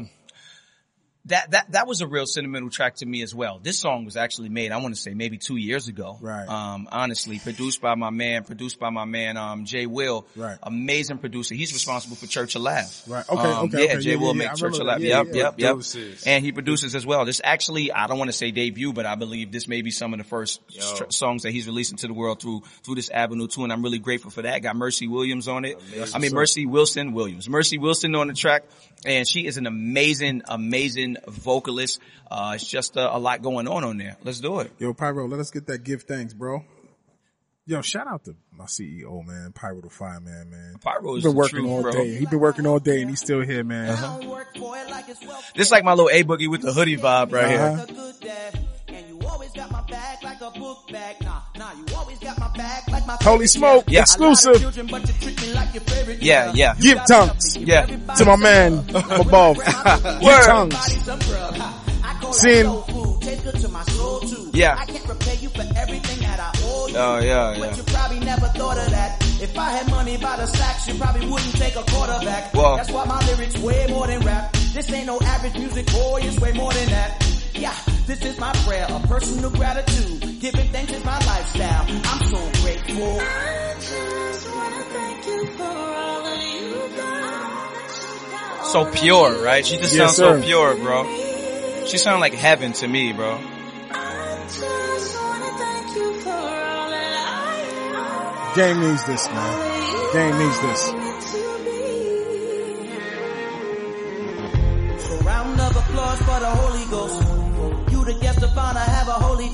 that 1.28 1.52
that 1.52 1.72
that 1.72 1.88
was 1.88 2.02
a 2.02 2.08
real 2.08 2.26
sentimental 2.26 2.70
track 2.70 2.96
to 2.98 3.06
me 3.06 3.22
as 3.24 3.34
well. 3.34 3.60
This 3.62 3.80
song 3.80 4.06
was 4.06 4.16
actually 4.16 4.50
made, 4.50 4.72
I 4.72 4.78
want 4.78 4.94
to 4.94 5.02
say 5.02 5.14
maybe 5.14 5.38
two 5.38 5.56
years 5.58 5.88
ago. 5.88 6.18
Right. 6.22 6.48
Um, 6.48 6.88
honestly, 6.92 7.40
produced 7.40 7.82
by 7.82 7.96
my 7.96 8.10
man, 8.12 8.44
produced 8.44 8.80
by 8.80 8.90
my 8.92 9.06
man, 9.06 9.36
um, 9.38 9.66
Jay 9.66 9.86
Will. 9.88 10.26
Right. 10.36 10.58
Amazing 10.62 11.18
producer. 11.18 11.56
He's 11.56 11.74
responsible 11.74 12.16
for 12.16 12.28
Church 12.28 12.56
Alive. 12.56 13.02
Right. 13.08 13.26
Okay, 13.28 13.42
Um, 13.42 13.66
okay, 13.66 13.78
Yeah, 13.86 13.94
okay. 13.94 14.00
Jay 14.02 14.10
Yeah, 14.12 14.16
Will 14.18 14.28
yeah, 14.28 14.34
make 14.34 14.46
yeah. 14.48 14.52
I 14.52 14.56
Church 14.56 14.74
remember 14.74 14.84
Alive. 14.84 15.02
Yeah, 15.02 15.18
Yep, 15.18 15.28
yeah. 15.28 15.36
yep, 15.44 15.54
yep. 15.58 15.70
Produces. 15.72 16.24
And 16.28 16.46
he 16.46 16.52
produces 16.52 16.96
as 16.96 17.06
well. 17.06 17.26
This 17.26 17.42
actually, 17.44 17.92
I 17.92 18.08
don't 18.08 18.18
want 18.20 18.30
to 18.30 18.38
say 18.38 18.52
debut, 18.52 18.94
but 18.94 19.06
I 19.06 19.16
believe 19.16 19.52
this 19.52 19.68
may 19.68 19.82
be 19.82 19.92
some 19.92 20.14
of 20.14 20.20
the 20.20 20.24
first 20.26 20.62
tr- 20.98 21.06
songs 21.10 21.44
that 21.44 21.52
he's 21.52 21.66
releasing 21.68 21.98
to 21.98 22.08
the 22.08 22.14
world 22.14 22.42
through 22.42 22.62
through 22.84 22.96
this 22.96 23.10
avenue 23.10 23.48
too. 23.48 23.64
And 23.64 23.74
I'm 23.74 23.82
really 23.82 24.00
grateful 24.00 24.30
for 24.32 24.44
that. 24.44 24.62
Got 24.62 24.76
Mercy 24.76 25.08
Williams 25.08 25.48
on 25.48 25.66
it. 25.66 25.80
I 26.14 26.20
mean 26.20 26.34
Mercy 26.34 26.66
Wilson 26.66 27.14
Williams. 27.14 27.50
Mercy 27.50 27.78
Wilson 27.78 28.14
on 28.16 28.28
the 28.28 28.34
track, 28.34 28.64
and 29.06 29.28
she 29.28 29.46
is 29.46 29.58
an 29.58 29.68
amazing, 29.68 30.42
amazing 30.48 31.18
vocalist. 31.28 32.00
Uh, 32.30 32.54
it's 32.56 32.66
just 32.66 32.98
uh, 32.98 33.10
a 33.12 33.20
lot 33.20 33.42
going 33.42 33.68
on 33.68 33.84
on 33.84 33.98
there. 33.98 34.18
Let's 34.24 34.40
do 34.40 34.60
it. 34.60 34.72
Yo, 34.80 34.94
Pyro, 34.94 35.28
let 35.28 35.40
us 35.40 35.52
get 35.52 35.68
that 35.68 35.84
gift 35.84 36.08
thanks, 36.08 36.34
bro. 36.34 36.64
Yo, 37.68 37.82
shout 37.82 38.06
out 38.08 38.24
to 38.26 38.36
my 38.52 38.66
CEO, 38.66 39.26
man, 39.26 39.52
Pyro 39.52 39.82
the 39.82 39.90
Fireman, 39.90 40.52
man. 40.52 40.76
Pyro 40.80 41.16
He's 41.16 41.26
is 41.26 41.32
been 41.32 41.36
working 41.38 41.60
truth, 41.62 41.72
all 41.72 41.82
bro. 41.82 41.92
day. 41.94 42.16
He's 42.16 42.30
been 42.30 42.40
working 42.40 42.68
all 42.68 42.78
day 42.80 43.02
and 43.02 43.10
he's 43.10 43.22
still 43.22 43.42
here, 43.42 43.64
man. 43.64 43.90
Uh-huh. 43.90 44.20
Don't 44.20 44.30
work 44.30 44.56
for 44.56 44.78
it 44.78 44.88
like 44.90 45.10
it's 45.10 45.20
This 45.56 45.72
like 45.72 45.84
my 45.84 45.94
little 45.94 46.12
A 46.12 46.24
boogie 46.24 46.50
with 46.50 46.62
the 46.62 46.74
hoodie 46.74 46.98
vibe 46.98 47.32
right 47.32 47.50
here. 47.50 47.60
Uh-huh. 47.60 47.86
a 50.46 51.25
Holy 53.22 53.48
smoke, 53.48 53.86
Yeah. 53.88 54.02
exclusive. 54.02 54.60
children, 54.60 54.88
but 54.88 55.08
you 55.08 55.14
treat 55.22 55.42
me 55.42 55.54
like 55.54 55.74
your 55.74 55.84
favorite. 55.84 56.22
Yeah, 56.22 56.52
yeah. 56.54 56.76
Give 56.80 57.00
tongues. 57.08 57.58
Yeah. 57.58 57.86
To 57.86 58.26
my 58.26 58.36
man 58.36 58.74
above. 59.12 59.58
Give 59.66 60.22
Word. 60.22 60.46
tongues. 60.46 61.04
some 61.04 61.20
grub. 61.20 61.56
I 62.04 62.18
call 62.20 62.32
that 62.32 62.34
Seeing- 62.36 62.66
soul 62.66 62.82
food. 62.84 63.22
Tastes 63.22 63.44
good 63.44 63.62
to 63.62 63.70
my 63.70 63.84
soul 63.84 64.20
too. 64.22 64.50
Yeah. 64.54 64.76
I 64.80 64.86
can't 64.86 65.08
repay 65.08 65.36
you 65.42 65.50
for 65.50 65.66
everything 65.78 66.20
that 66.22 66.40
I 66.40 66.52
owe 66.64 66.88
you. 66.88 66.96
Oh, 66.98 67.20
yeah, 67.20 67.56
But 67.58 67.70
yeah. 67.72 67.76
you 67.78 67.84
probably 67.84 68.20
never 68.20 68.48
thought 68.48 68.78
of 68.78 68.90
that. 68.92 69.22
If 69.42 69.58
I 69.58 69.70
had 69.72 69.90
money 69.90 70.18
by 70.18 70.38
the 70.38 70.46
sacks, 70.48 70.88
you 70.88 70.94
probably 70.96 71.28
wouldn't 71.28 71.56
take 71.56 71.76
a 71.76 71.84
quarterback. 71.84 72.54
Well- 72.54 72.78
That's 72.78 72.92
why 72.92 73.06
my 73.06 73.26
lyrics 73.28 73.58
way 73.60 73.88
more 73.90 74.08
than 74.08 74.22
rap. 74.22 74.54
This 74.74 74.92
ain't 74.92 75.08
no 75.08 75.20
average 75.22 75.54
music, 75.58 75.86
boy, 75.92 76.20
it's 76.24 76.40
way 76.40 76.52
more 76.54 76.72
than 76.74 76.90
that. 76.90 77.25
Yeah, 77.58 77.76
this 78.06 78.22
is 78.24 78.38
my 78.40 78.52
prayer, 78.66 78.86
a 78.90 79.00
personal 79.08 79.50
gratitude. 79.50 80.40
Giving 80.42 80.68
thanks 80.70 80.94
is 80.94 81.04
my 81.06 81.18
lifestyle. 81.26 81.86
I'm 81.90 82.28
so 82.30 82.62
grateful. 82.62 83.20
So 88.72 88.92
pure, 88.92 89.42
right? 89.44 89.66
She 89.66 89.78
just 89.78 89.94
Yes, 89.94 90.18
sounds 90.18 90.42
so 90.42 90.42
pure, 90.42 90.76
bro. 90.76 91.06
She 91.86 91.98
sounds 91.98 92.20
like 92.20 92.34
heaven 92.34 92.74
to 92.74 92.88
me, 92.88 93.14
bro. 93.14 93.38
Game 98.56 98.80
needs 98.80 99.06
this, 99.06 99.28
man. 99.30 100.14
Game 100.14 100.38
needs 100.38 100.62
this. 100.62 101.05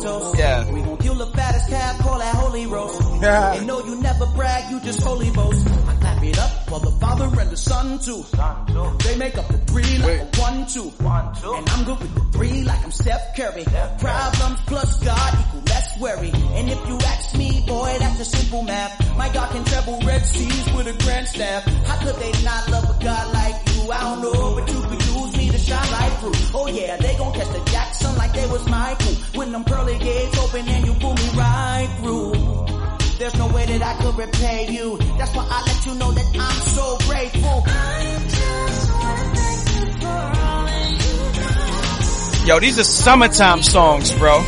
Have 0.03 0.11
a 0.11 0.19
holy 0.19 0.31
toast. 0.31 0.37
Yeah. 0.39 0.71
We 0.71 0.81
gon' 0.81 0.97
kill 0.97 1.15
the 1.15 1.27
fattest 1.27 1.69
calf, 1.69 1.99
call 1.99 2.19
that 2.19 2.35
holy 2.35 2.65
roast. 2.65 3.01
Yeah. 3.21 3.53
And 3.53 3.67
no, 3.67 3.83
you 3.85 3.95
never 4.01 4.25
brag, 4.27 4.71
you 4.71 4.79
just 4.81 5.01
holy 5.01 5.31
boast. 5.31 5.67
I 5.67 5.95
clap 5.95 6.23
it 6.23 6.37
up 6.39 6.51
for 6.67 6.79
the 6.79 6.91
Father 6.91 7.25
and 7.39 7.49
the 7.49 7.57
Son 7.57 7.99
too. 7.99 8.23
They 9.03 9.17
make 9.17 9.37
up 9.37 9.47
the 9.47 9.57
three 9.59 9.97
like 9.99 10.21
a 10.21 10.41
one, 10.41 10.65
two. 10.67 10.91
And 10.99 11.69
I'm 11.69 11.85
good 11.85 11.99
with 11.99 12.13
the 12.15 12.37
three 12.37 12.63
like 12.63 12.83
I'm 12.83 12.91
Steph 12.91 13.35
Curry. 13.35 13.65
Problems 13.99 14.59
plus 14.67 15.03
God 15.03 15.33
equal 15.39 15.61
less 15.67 15.99
worry. 15.99 16.31
And 16.31 16.69
if 16.69 16.87
you 16.87 16.95
ask 16.95 17.35
me, 17.37 17.63
boy, 17.67 17.95
that's 17.99 18.19
a 18.19 18.25
simple 18.25 18.63
math. 18.63 19.17
My 19.17 19.29
God 19.29 19.51
can 19.51 19.63
travel 19.65 19.99
red 20.05 20.25
seas 20.25 20.73
with 20.73 20.87
a 20.87 21.03
grand 21.03 21.27
staff. 21.27 21.63
How 21.85 21.97
could 22.03 22.15
they 22.15 22.31
not 22.43 22.69
love 22.69 22.89
a 22.89 23.03
God 23.03 23.33
like 23.33 23.55
you? 23.75 23.91
I 23.91 24.01
don't 24.01 24.21
know, 24.21 24.55
but 24.55 24.71
you 24.71 24.81
could 24.81 25.01
use 25.03 25.11
me 25.11 25.20
to 25.20 25.20
shine 25.71 25.91
light 25.91 26.13
through. 26.19 26.59
Oh 26.59 26.67
yeah, 26.67 26.97
they 26.97 27.15
gon' 27.17 27.33
catch 27.33 27.47
the 27.47 27.71
Jackson 27.71 28.15
like 28.17 28.33
they 28.33 28.47
was 28.47 28.67
my 28.67 28.95
crew. 28.99 29.15
When 29.39 29.51
them 29.51 29.63
pearly 29.63 29.97
gates 29.97 30.37
open 30.39 30.67
and 30.67 30.85
you 30.85 30.93
pull 30.95 31.13
me 31.13 31.29
right 31.35 31.89
through. 31.99 32.31
There's 33.19 33.35
no 33.35 33.47
way 33.47 33.65
that 33.65 33.81
I 33.81 33.93
could 34.01 34.17
repay 34.17 34.71
you. 34.71 34.97
That's 35.17 35.33
why 35.35 35.45
I 35.49 35.59
let 35.67 35.85
you 35.85 35.95
know 35.95 36.11
that 36.11 36.27
I'm 36.47 36.59
so 36.77 36.85
grateful. 37.07 37.57
Yo, 42.47 42.59
these 42.59 42.79
are 42.79 42.83
summertime 42.83 43.61
songs, 43.61 44.11
bro. 44.15 44.43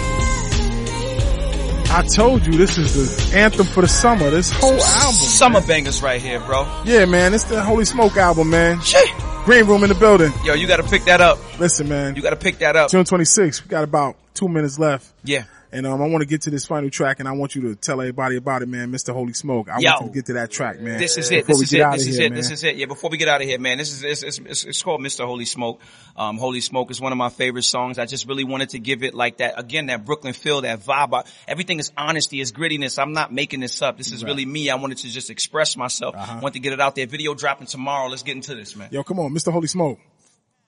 I 1.96 2.04
told 2.16 2.44
you 2.48 2.54
this 2.54 2.80
is 2.80 3.32
the 3.32 3.38
anthem 3.38 3.68
for 3.68 3.82
the 3.82 3.88
summer. 3.88 4.32
This 4.32 4.52
whole 4.52 4.72
album. 4.72 5.14
Summer 5.14 5.62
bangers 5.62 6.02
right 6.02 6.20
here, 6.20 6.40
bro. 6.40 6.66
Yeah, 6.86 7.06
man. 7.06 7.36
It's 7.36 7.44
the 7.44 7.62
Holy 7.62 7.86
Smoke 7.86 8.18
album, 8.18 8.50
man. 8.50 8.82
Shit. 8.82 9.08
Green 9.46 9.66
Room 9.66 9.84
in 9.84 9.90
the 9.90 9.96
building. 9.96 10.32
Yo, 10.46 10.54
you 10.54 10.68
gotta 10.68 10.84
pick 10.84 11.04
that 11.04 11.20
up. 11.20 11.38
Listen, 11.60 11.90
man. 11.90 12.16
You 12.16 12.22
gotta 12.22 12.38
pick 12.38 12.60
that 12.60 12.78
up. 12.78 12.90
June 12.90 13.04
26th. 13.04 13.64
We 13.64 13.68
got 13.68 13.84
about 13.84 14.16
two 14.34 14.48
minutes 14.48 14.80
left. 14.80 15.12
Yeah. 15.26 15.44
And 15.74 15.88
um, 15.88 16.02
I 16.02 16.08
want 16.08 16.22
to 16.22 16.28
get 16.28 16.44
to 16.44 16.52
this 16.52 16.66
final 16.68 16.92
track, 16.92 17.20
and 17.20 17.28
I 17.28 17.32
want 17.32 17.56
you 17.56 17.62
to 17.64 17.76
tell 17.76 18.00
everybody 18.00 18.38
about 18.38 18.62
it, 18.62 18.70
man. 18.70 18.92
Mr. 18.92 19.12
Holy 19.12 19.34
Smoke. 19.34 19.70
I 19.70 19.80
Yo. 19.80 19.90
want 19.90 20.02
you 20.02 20.08
to 20.10 20.14
get 20.14 20.26
to 20.28 20.34
that 20.34 20.52
track, 20.52 20.80
man. 20.80 21.00
This 21.00 21.18
is 21.18 21.32
it. 21.32 21.48
Before 21.48 21.60
This 21.60 21.72
is 21.72 21.74
it. 21.74 21.92
This 21.92 22.08
is 22.08 22.16
here, 22.16 22.26
it. 22.28 22.30
man. 22.30 22.38
This 22.38 22.52
is 22.52 22.64
it. 22.64 22.76
Yeah. 22.76 22.86
Before 22.86 23.10
we 23.10 23.18
get 23.18 23.28
out 23.28 23.42
of 23.42 23.48
here, 23.48 23.58
man, 23.58 23.80
this 23.80 23.92
is 23.92 24.04
it's, 24.04 24.22
it's, 24.24 24.38
it's, 24.38 24.64
it's 24.66 24.82
called 24.84 25.02
Mr. 25.02 25.26
Holy 25.26 25.46
Smoke. 25.46 25.82
Um, 26.16 26.38
Holy 26.38 26.62
Smoke 26.62 26.92
is 26.92 27.02
one 27.02 27.12
of 27.12 27.18
my 27.18 27.30
favorite 27.30 27.64
songs. 27.64 27.98
I 27.98 28.06
just 28.06 28.28
really 28.28 28.44
wanted 28.44 28.70
to 28.70 28.80
give 28.80 29.02
it 29.02 29.16
like 29.16 29.38
that 29.38 29.60
again, 29.60 29.88
that 29.88 30.06
Brooklyn 30.06 30.34
feel, 30.34 30.62
that 30.62 30.82
vibe. 30.82 31.28
Everything 31.48 31.80
is 31.80 31.92
honesty, 31.98 32.40
is 32.40 32.52
grittiness. 32.52 33.02
I'm 33.02 33.14
not 33.14 33.34
making 33.34 33.60
this 33.60 33.82
up. 33.82 33.98
This 33.98 34.12
is 34.12 34.24
really 34.24 34.46
me. 34.46 34.70
I 34.70 34.76
wanted 34.76 35.00
to 35.00 35.10
just 35.10 35.32
express 35.32 35.76
myself. 35.76 36.16
Uh-huh. 36.16 36.40
Want 36.42 36.54
to 36.54 36.60
get 36.60 36.74
it 36.74 36.80
out 36.80 36.96
there. 36.96 37.08
Video 37.08 37.34
dropping 37.34 37.66
tomorrow. 37.68 38.10
Let's 38.10 38.24
get 38.24 38.36
into 38.36 38.54
this, 38.54 38.76
man. 38.76 38.90
Yo, 38.92 39.04
come 39.04 39.20
on, 39.20 39.34
Mr. 39.34 39.52
Holy 39.52 39.68
Smoke. 39.68 40.00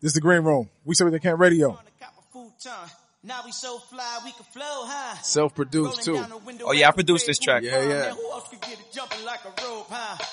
This 0.01 0.10
is 0.10 0.14
the 0.16 0.22
Green 0.22 0.41
Room. 0.41 0.70
We 0.84 0.95
say 0.95 1.08
they 1.10 1.20
can't 1.20 1.39
radio. 1.39 1.80
Now 3.26 3.41
we 3.43 3.51
so 3.51 3.80
fly, 3.80 4.19
we 4.23 4.32
can 4.34 4.45
flow, 4.51 4.86
huh? 4.86 5.15
Self-produced 5.23 6.03
too. 6.03 6.23
Oh, 6.63 6.73
yeah, 6.73 6.89
I 6.89 6.91
produced 6.91 7.26
this 7.26 7.39
track. 7.39 7.63
Yeah, 7.63 7.82
yeah. 7.82 8.11
Who 8.11 8.32
else 8.32 8.47
could 8.49 8.61
get 8.61 8.73
it 8.73 8.86
jumping 8.93 9.26
like 9.26 9.39
a 9.45 9.63
rope, 9.63 9.88
huh? 9.89 10.23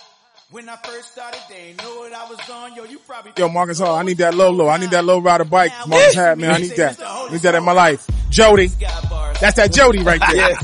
When 0.51 0.69
I 0.69 0.77
first 0.77 1.13
started, 1.13 1.41
they 1.49 1.69
ain't 1.69 1.83
know 1.83 2.01
what 2.01 2.13
I 2.13 2.29
was 2.29 2.51
on. 2.51 2.77
Yo, 2.77 2.85
you 2.85 2.99
probably 2.99 3.33
Yo, 3.39 3.49
Marcus 3.49 3.79
Hall, 3.79 3.95
I 3.95 4.03
need 4.03 4.19
that 4.19 4.35
low 4.35 4.51
low. 4.51 4.69
I 4.69 4.77
need 4.77 4.91
that 4.91 5.07
low 5.07 5.21
rider 5.21 5.45
bike 5.45 5.73
Marcus 5.89 6.15
had, 6.15 6.37
man. 6.39 6.51
I 6.51 6.59
need 6.59 6.77
that. 6.77 7.01
I 7.03 7.33
need 7.33 7.41
that 7.41 7.55
in 7.55 7.65
my 7.65 7.73
life. 7.73 8.07
Jody. 8.29 8.67
That's 8.67 9.57
that 9.57 9.73
Jody 9.73 10.03
right 10.03 10.21
there. 10.31 10.55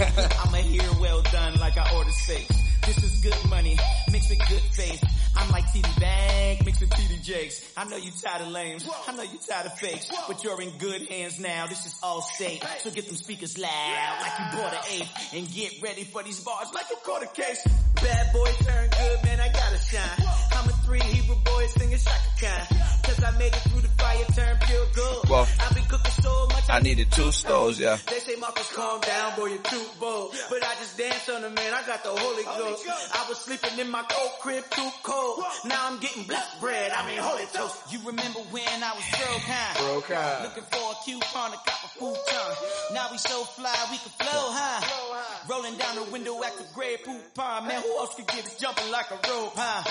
I'm 0.40 0.54
a 0.54 0.58
here 0.58 0.82
well 1.00 1.22
done 1.32 1.58
like 1.58 1.78
I 1.78 1.96
order 1.96 2.10
steak. 2.10 2.46
This 2.84 3.02
is 3.02 3.22
good 3.22 3.48
money 3.48 3.78
mixed 4.12 4.28
with 4.28 4.38
good 4.40 4.60
faith. 4.72 5.02
I'm 5.34 5.50
like 5.50 5.64
TD 5.64 5.98
Bank 5.98 6.66
mixed 6.66 6.82
with 6.82 6.90
TD 6.90 7.22
Jakes. 7.22 7.67
I 7.78 7.84
know 7.84 7.96
you 7.96 8.10
tired 8.10 8.42
of 8.42 8.48
lames. 8.48 8.88
I 9.06 9.14
know 9.14 9.22
you 9.22 9.38
tired 9.48 9.66
of 9.66 9.78
fakes. 9.78 10.10
But 10.26 10.42
you're 10.42 10.60
in 10.60 10.70
good 10.78 11.02
hands 11.06 11.38
now. 11.38 11.68
This 11.68 11.86
is 11.86 11.94
all 12.02 12.22
state. 12.22 12.60
So 12.80 12.90
get 12.90 13.06
them 13.06 13.14
speakers 13.14 13.56
loud 13.56 14.18
like 14.20 14.32
you 14.36 14.58
bought 14.58 14.72
an 14.72 14.80
eighth. 14.90 15.32
And 15.32 15.48
get 15.48 15.80
ready 15.80 16.02
for 16.02 16.24
these 16.24 16.40
bars 16.40 16.74
like 16.74 16.86
you 16.90 16.96
caught 17.04 17.22
a 17.22 17.28
case. 17.28 17.64
Bad 17.94 18.32
boy 18.32 18.50
turn 18.62 18.90
good, 18.90 19.24
man. 19.24 19.40
I 19.40 19.48
gotta 19.52 19.78
shine. 19.78 20.26
I'm 20.52 20.68
a 20.68 20.72
three 20.84 21.00
Hebrew 21.00 21.36
boy 21.44 21.66
singing 21.66 21.98
Chaka 21.98 22.30
Khan. 22.40 22.78
Cause 23.04 23.24
I 23.24 23.30
made 23.38 23.54
it 23.54 23.62
through 23.70 23.80
the 23.80 23.88
fire, 23.88 24.24
turn 24.34 24.58
pure 24.66 24.86
gold. 24.94 25.28
Well, 25.28 25.48
I've 25.60 25.74
been 25.74 25.84
cooking 25.84 26.12
so 26.22 26.46
much. 26.48 26.64
I 26.68 26.80
needed 26.80 27.10
two 27.10 27.32
stoves, 27.32 27.80
yeah. 27.80 27.98
They 28.08 28.18
say 28.18 28.36
Marcus, 28.36 28.70
calm 28.72 29.00
down, 29.00 29.34
boy, 29.36 29.46
you're 29.46 29.62
too 29.62 29.84
bold. 29.98 30.34
But 30.50 30.62
I 30.62 30.74
just 30.74 30.98
dance 30.98 31.28
on 31.28 31.42
the 31.42 31.50
man, 31.50 31.74
I 31.74 31.86
got 31.86 32.02
the 32.04 32.10
Holy 32.10 32.44
Ghost. 32.44 32.86
I 32.88 33.26
was 33.28 33.38
sleeping 33.38 33.78
in 33.78 33.90
my 33.90 34.02
cold 34.08 34.32
crib, 34.40 34.64
too 34.70 34.90
cold. 35.02 35.42
Now 35.64 35.88
I'm 35.88 35.98
getting 35.98 36.24
blessed 36.24 36.60
bread, 36.60 36.92
I 36.92 37.06
mean 37.08 37.18
Holy 37.18 37.46
Toast. 37.46 37.67
You 37.90 37.98
remember 38.04 38.40
when 38.50 38.82
I 38.82 38.92
was 38.94 39.04
broke, 39.16 39.44
huh? 39.44 39.84
Broke, 39.84 40.10
huh? 40.12 40.44
Looking 40.44 40.64
for 40.70 40.92
a 40.92 40.96
coupon 41.04 41.50
to 41.52 41.58
cop 41.58 41.84
a 41.84 41.88
futon. 41.98 42.94
Now 42.94 43.08
we 43.10 43.18
so 43.18 43.44
fly, 43.44 43.74
we 43.90 43.98
can 43.98 44.12
flow, 44.20 44.46
huh? 44.52 45.44
Rolling 45.48 45.76
down 45.76 45.96
the 45.96 46.04
window 46.12 46.42
at 46.44 46.56
the 46.56 46.64
Grey 46.74 46.96
Poupon. 46.96 47.66
Man, 47.66 47.82
who 47.82 47.98
else 47.98 48.14
could 48.14 48.26
get 48.26 48.44
us 48.44 48.56
jumping 48.58 48.90
like 48.90 49.10
a 49.10 49.18
rope, 49.28 49.52
huh? 49.56 49.82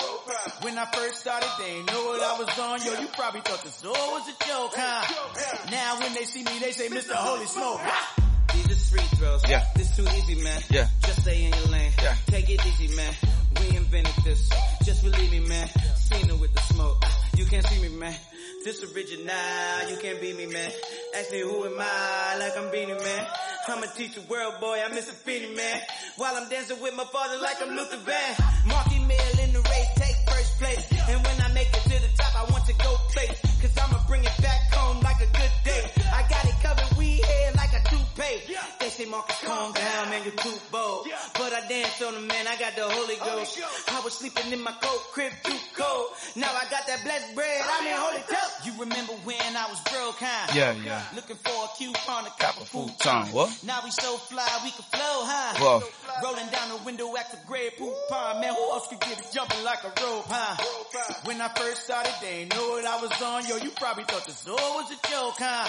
When 0.62 0.78
I 0.78 0.86
first 0.86 1.20
started, 1.20 1.50
they 1.58 1.78
ain't 1.78 1.86
know 1.86 2.04
what 2.06 2.22
I 2.22 2.38
was 2.38 2.58
on. 2.58 2.82
Yo, 2.82 3.00
you 3.00 3.08
probably 3.12 3.40
thought 3.40 3.62
this 3.62 3.84
all 3.84 3.92
was 3.92 4.28
a 4.28 4.36
joke, 4.46 4.72
huh? 4.76 5.70
Now 5.70 6.00
when 6.00 6.14
they 6.14 6.24
see 6.24 6.42
me, 6.42 6.58
they 6.60 6.72
say, 6.72 6.88
Mr. 6.88 7.14
Holy 7.14 7.46
Smoke. 7.46 7.80
These 8.54 8.70
are 8.70 8.96
free 8.96 9.16
throws. 9.18 9.42
Yeah. 9.48 9.64
This 9.76 9.94
too 9.96 10.06
easy, 10.16 10.42
man. 10.42 10.60
Yeah. 10.70 10.88
Just 11.02 11.22
stay 11.22 11.44
in 11.44 11.52
your 11.52 11.68
lane. 11.68 11.92
Yeah. 12.02 12.14
Take 12.26 12.50
it 12.50 12.64
easy, 12.66 12.94
man. 12.96 13.14
We 13.60 13.76
invented 13.76 14.24
this. 14.24 14.50
Just 14.84 15.02
believe 15.04 15.30
me, 15.30 15.40
man. 15.40 15.68
Seen 15.96 16.30
it 16.30 16.40
with 16.40 16.54
the 16.54 16.60
smoke. 16.62 17.04
You 17.38 17.46
can't 17.46 17.64
see 17.68 17.80
me, 17.80 17.88
man. 17.96 18.16
This 18.64 18.82
original, 18.82 19.30
you 19.88 19.96
can't 20.02 20.20
beat 20.20 20.36
me, 20.36 20.46
man. 20.46 20.72
Ask 21.16 21.30
me 21.30 21.38
who 21.38 21.66
am 21.66 21.78
I, 21.78 22.36
like 22.40 22.58
I'm 22.58 22.68
Beenie, 22.72 22.98
man. 22.98 23.26
I'm 23.68 23.80
a 23.80 23.86
teacher 23.86 24.20
world 24.28 24.54
boy, 24.60 24.82
I'm 24.84 24.90
Mr. 24.90 25.14
Beanie, 25.22 25.54
man. 25.54 25.80
While 26.16 26.34
I'm 26.34 26.48
dancing 26.48 26.82
with 26.82 26.96
my 26.96 27.04
father 27.04 27.38
like 27.40 27.62
I'm 27.62 27.76
Luther 27.76 27.98
Van. 27.98 28.34
Marky 28.66 28.98
Mill 28.98 29.38
in 29.44 29.52
the 29.52 29.60
race, 29.60 29.92
take 29.94 30.16
first 30.26 30.58
place. 30.58 30.82
And 31.08 31.24
when 31.24 31.40
I 31.40 31.52
make 31.54 31.68
it 31.68 31.82
to 31.86 31.96
the 32.02 32.10
top, 32.18 32.34
I 32.34 32.50
want 32.50 32.66
to 32.66 32.74
go 32.74 32.96
play. 33.14 33.28
Cause 33.62 33.78
I'ma 33.78 34.02
bring 34.08 34.24
it 34.24 34.36
back 34.42 34.74
home 34.74 35.00
like 35.02 35.20
a 35.22 35.30
good 35.30 35.54
day. 35.62 35.84
I 36.10 36.26
got 36.28 36.44
it 36.44 36.58
covered, 36.60 36.98
we 36.98 37.22
head 37.22 37.54
like 37.54 37.70
a 37.70 37.82
toupee. 37.88 38.56
They 38.80 38.88
say, 38.88 39.04
Marcus, 39.04 39.38
calm 39.44 39.72
down, 39.74 40.10
man, 40.10 40.22
you're 40.24 40.34
too 40.42 40.58
bold. 40.72 41.06
But 41.34 41.52
I 41.52 41.68
dance 41.68 42.02
on 42.02 42.14
them, 42.14 42.26
man, 42.26 42.48
I 42.48 42.58
got 42.58 42.74
the 42.74 42.82
Holy 42.82 43.14
Ghost. 43.14 43.60
I 43.92 44.00
was 44.00 44.14
sleeping 44.14 44.50
in 44.50 44.60
my 44.60 44.74
cold 44.82 45.02
crib 45.12 45.32
too 45.44 45.57
that 47.18 47.34
bread. 47.34 47.60
I'm 47.64 47.86
in 47.86 47.94
Holy 47.96 48.22
Ghost. 48.28 48.66
You 48.66 48.72
remember 48.78 49.12
when 49.24 49.56
I 49.56 49.66
was 49.68 49.80
broke, 49.90 50.16
huh? 50.18 50.52
Yeah, 50.54 50.72
yeah. 50.72 51.02
Looking 51.14 51.36
for 51.36 51.50
a 51.64 51.68
coupon 51.76 52.24
to 52.24 52.30
cop 52.38 52.60
a 52.60 52.64
food 52.64 52.90
Time, 52.98 53.32
what? 53.32 53.50
Now 53.64 53.80
we 53.84 53.90
so 53.90 54.16
fly, 54.16 54.46
we 54.64 54.70
can 54.70 54.84
flow, 54.90 55.24
huh? 55.26 55.54
Whoa. 55.58 55.82
Rolling 56.22 56.48
down 56.50 56.68
the 56.70 56.80
window 56.84 57.14
at 57.16 57.30
the 57.30 57.38
great 57.46 57.78
poop 57.78 57.94
pond. 58.08 58.40
Man, 58.40 58.54
who 58.54 58.62
else 58.70 58.86
could 58.88 59.00
get 59.00 59.18
it 59.18 59.26
jumping 59.32 59.62
like 59.64 59.82
a 59.84 59.92
rope, 60.02 60.26
huh? 60.28 60.56
When 61.24 61.40
I 61.40 61.48
first 61.48 61.84
started, 61.84 62.12
they 62.20 62.42
ain't 62.46 62.54
know 62.54 62.68
what 62.70 62.84
I 62.84 63.00
was 63.00 63.12
on. 63.22 63.46
Yo, 63.46 63.56
you 63.56 63.70
probably 63.76 64.04
thought 64.04 64.26
the 64.26 64.50
all 64.52 64.74
was 64.82 64.90
a 64.90 65.08
joke, 65.08 65.36
huh? 65.38 65.68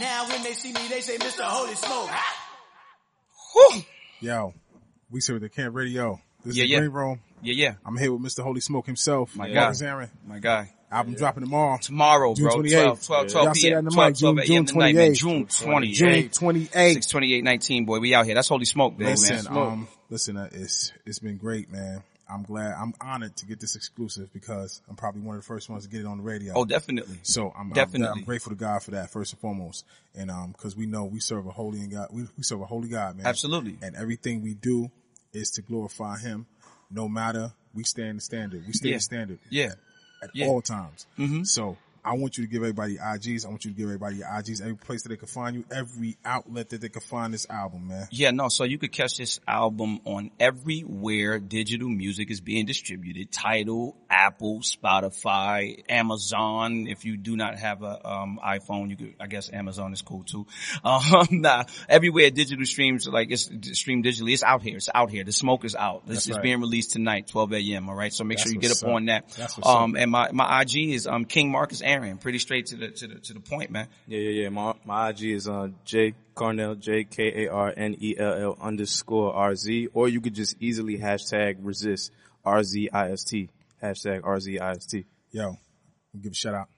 Now 0.00 0.28
when 0.28 0.42
they 0.42 0.52
see 0.52 0.72
me, 0.72 0.80
they 0.88 1.00
say, 1.00 1.18
Mr. 1.18 1.42
Holy 1.42 1.74
Smoke. 1.74 2.10
Whew. 3.52 3.82
Yo, 4.20 4.54
we 5.10 5.20
serve 5.20 5.40
the 5.40 5.48
Camp 5.48 5.74
Radio. 5.74 6.20
This 6.44 6.56
Yeah, 6.56 6.64
is 6.64 6.70
yeah. 6.70 6.78
Green 6.80 6.90
Room. 6.92 7.20
Yeah, 7.44 7.54
yeah. 7.54 7.74
I'm 7.84 7.96
here 7.96 8.12
with 8.12 8.22
Mr. 8.22 8.42
Holy 8.42 8.60
Smoke 8.60 8.86
himself. 8.86 9.36
My 9.36 9.48
Marcus 9.52 9.80
guy. 9.82 9.88
Arron. 9.88 10.10
My 10.26 10.38
guy. 10.38 10.72
Album 10.90 11.14
dropping 11.14 11.42
tomorrow. 11.42 11.78
Tomorrow, 11.80 12.34
June 12.34 12.46
bro. 12.46 12.56
28th. 12.62 12.70
12, 12.70 13.06
12, 13.06 13.24
Yeah. 13.26 13.32
12 13.32 13.44
Y'all 13.46 13.54
say 13.54 13.60
that 13.60 13.68
p.m. 13.70 13.78
in 13.78 13.84
the 13.86 13.90
12, 13.90 14.18
12 14.18 14.18
June- 14.18 14.38
a.m. 14.38 14.46
June 14.46 14.66
tonight, 14.66 14.94
man. 14.94 15.10
28th. 15.12 15.16
June 15.16 15.46
28th. 15.46 15.94
June 15.94 16.28
28th. 16.28 16.68
628 16.94 17.44
19, 17.44 17.84
boy. 17.84 17.98
We 17.98 18.14
out 18.14 18.24
here. 18.26 18.34
That's 18.34 18.48
holy 18.48 18.64
smoke, 18.64 18.96
baby, 18.96 19.10
Listen, 19.10 19.52
man. 19.52 19.62
um, 19.62 19.88
listen, 20.08 20.36
uh, 20.36 20.48
it's 20.52 20.92
it's 21.04 21.18
been 21.18 21.36
great, 21.36 21.70
man. 21.70 22.02
I'm 22.30 22.42
glad, 22.42 22.74
I'm 22.80 22.94
honored 23.02 23.36
to 23.36 23.46
get 23.46 23.60
this 23.60 23.76
exclusive 23.76 24.32
because 24.32 24.80
I'm 24.88 24.96
probably 24.96 25.20
one 25.20 25.36
of 25.36 25.42
the 25.42 25.46
first 25.46 25.68
ones 25.68 25.84
to 25.84 25.90
get 25.90 26.00
it 26.00 26.06
on 26.06 26.16
the 26.16 26.22
radio. 26.22 26.54
Oh, 26.56 26.64
definitely. 26.64 27.18
So 27.22 27.50
I'm, 27.50 27.66
I'm- 27.66 27.70
Definitely. 27.72 28.20
I'm, 28.20 28.24
grateful 28.24 28.50
to 28.50 28.56
God 28.56 28.82
for 28.82 28.92
that 28.92 29.10
first 29.10 29.32
and 29.34 29.40
foremost, 29.40 29.84
and 30.14 30.30
um, 30.30 30.52
because 30.52 30.74
we 30.74 30.86
know 30.86 31.04
we 31.04 31.20
serve 31.20 31.46
a 31.46 31.50
holy 31.50 31.80
and 31.80 31.90
God, 31.92 32.08
we, 32.10 32.22
we 32.22 32.42
serve 32.42 32.62
a 32.62 32.66
holy 32.66 32.88
God, 32.88 33.16
man. 33.18 33.26
Absolutely. 33.26 33.76
And 33.82 33.94
everything 33.96 34.42
we 34.42 34.54
do 34.54 34.90
is 35.34 35.50
to 35.52 35.62
glorify 35.62 36.18
Him, 36.18 36.46
no 36.90 37.08
matter 37.08 37.52
we 37.74 37.84
stand 37.84 38.18
the 38.18 38.20
standard. 38.22 38.64
We 38.66 38.72
stay 38.72 38.90
Yeah. 38.90 38.96
the 38.96 39.00
standard 39.00 39.38
Yeah. 39.50 39.72
at 40.22 40.30
Yeah. 40.34 40.46
all 40.46 40.62
times. 40.62 41.06
Mhm. 41.18 41.46
So 41.46 41.76
I 42.04 42.14
want 42.14 42.36
you 42.36 42.44
to 42.44 42.50
give 42.50 42.62
everybody 42.62 42.96
IGs. 42.98 43.46
I 43.46 43.48
want 43.48 43.64
you 43.64 43.70
to 43.70 43.76
give 43.76 43.86
everybody 43.86 44.16
your 44.16 44.26
IGs, 44.28 44.60
every 44.60 44.76
place 44.76 45.02
that 45.02 45.08
they 45.08 45.16
can 45.16 45.28
find 45.28 45.56
you, 45.56 45.64
every 45.70 46.16
outlet 46.24 46.68
that 46.70 46.80
they 46.80 46.88
can 46.88 47.00
find 47.00 47.32
this 47.32 47.46
album, 47.48 47.88
man. 47.88 48.06
Yeah, 48.10 48.30
no, 48.30 48.48
so 48.48 48.64
you 48.64 48.78
could 48.78 48.92
catch 48.92 49.16
this 49.16 49.40
album 49.48 50.00
on 50.04 50.30
everywhere 50.38 51.38
digital 51.38 51.88
music 51.88 52.30
is 52.30 52.40
being 52.40 52.66
distributed. 52.66 53.32
Tidal, 53.32 53.96
Apple, 54.10 54.60
Spotify, 54.60 55.82
Amazon. 55.88 56.86
If 56.88 57.04
you 57.04 57.16
do 57.16 57.36
not 57.36 57.58
have 57.58 57.82
a 57.82 58.06
um, 58.08 58.38
iPhone, 58.44 58.90
you 58.90 58.96
could, 58.96 59.14
I 59.20 59.26
guess 59.26 59.50
Amazon 59.52 59.92
is 59.92 60.02
cool 60.02 60.24
too. 60.24 60.46
Um, 60.84 61.28
nah, 61.30 61.64
everywhere 61.88 62.30
digital 62.30 62.64
streams, 62.66 63.08
like 63.08 63.30
it's 63.30 63.50
streamed 63.78 64.04
digitally, 64.04 64.32
it's 64.32 64.42
out 64.42 64.62
here. 64.62 64.76
It's 64.76 64.88
out 64.94 65.10
here. 65.10 65.24
The 65.24 65.32
smoke 65.32 65.64
is 65.64 65.74
out. 65.74 66.06
This 66.06 66.16
That's 66.16 66.28
is 66.28 66.36
right. 66.36 66.42
being 66.42 66.60
released 66.60 66.92
tonight, 66.92 67.28
12 67.28 67.52
a.m. 67.54 67.88
All 67.88 67.94
right. 67.94 68.12
So 68.12 68.24
make 68.24 68.38
That's 68.38 68.50
sure 68.50 68.54
you 68.54 68.60
get 68.60 68.70
up 68.72 68.88
up. 68.88 68.94
on 68.94 69.06
that. 69.06 69.28
That's 69.30 69.56
what's 69.56 69.68
Um, 69.68 69.94
up. 69.94 70.00
and 70.02 70.10
my, 70.10 70.30
my 70.32 70.60
IG 70.62 70.90
is, 70.90 71.06
um, 71.06 71.24
King 71.24 71.50
Marcus 71.50 71.80
Arron. 71.94 72.18
Pretty 72.18 72.38
straight 72.38 72.66
to 72.66 72.76
the, 72.76 72.88
to 72.88 73.06
the, 73.06 73.14
to 73.20 73.34
the 73.34 73.40
point, 73.40 73.70
man. 73.70 73.88
Yeah, 74.06 74.18
yeah, 74.18 74.42
yeah. 74.42 74.48
My 74.48 74.74
my 74.84 75.10
IG 75.10 75.22
is 75.22 75.48
uh 75.48 75.68
J 75.84 76.14
Karnell 76.34 76.78
J 76.78 77.04
K 77.04 77.44
A 77.44 77.52
R 77.52 77.72
N 77.76 77.96
E 78.00 78.16
L 78.18 78.34
L 78.34 78.58
underscore 78.60 79.32
R 79.34 79.54
Z, 79.54 79.88
or 79.94 80.08
you 80.08 80.20
could 80.20 80.34
just 80.34 80.56
easily 80.60 80.98
hashtag 80.98 81.56
resist 81.60 82.12
R 82.44 82.62
Z 82.62 82.90
I 82.92 83.12
S 83.12 83.24
T 83.24 83.48
hashtag 83.82 84.22
R 84.24 84.40
Z 84.40 84.58
I 84.58 84.72
S 84.72 84.86
T. 84.86 85.04
Yo, 85.30 85.56
give 86.20 86.32
a 86.32 86.34
shout 86.34 86.54
out 86.54 86.68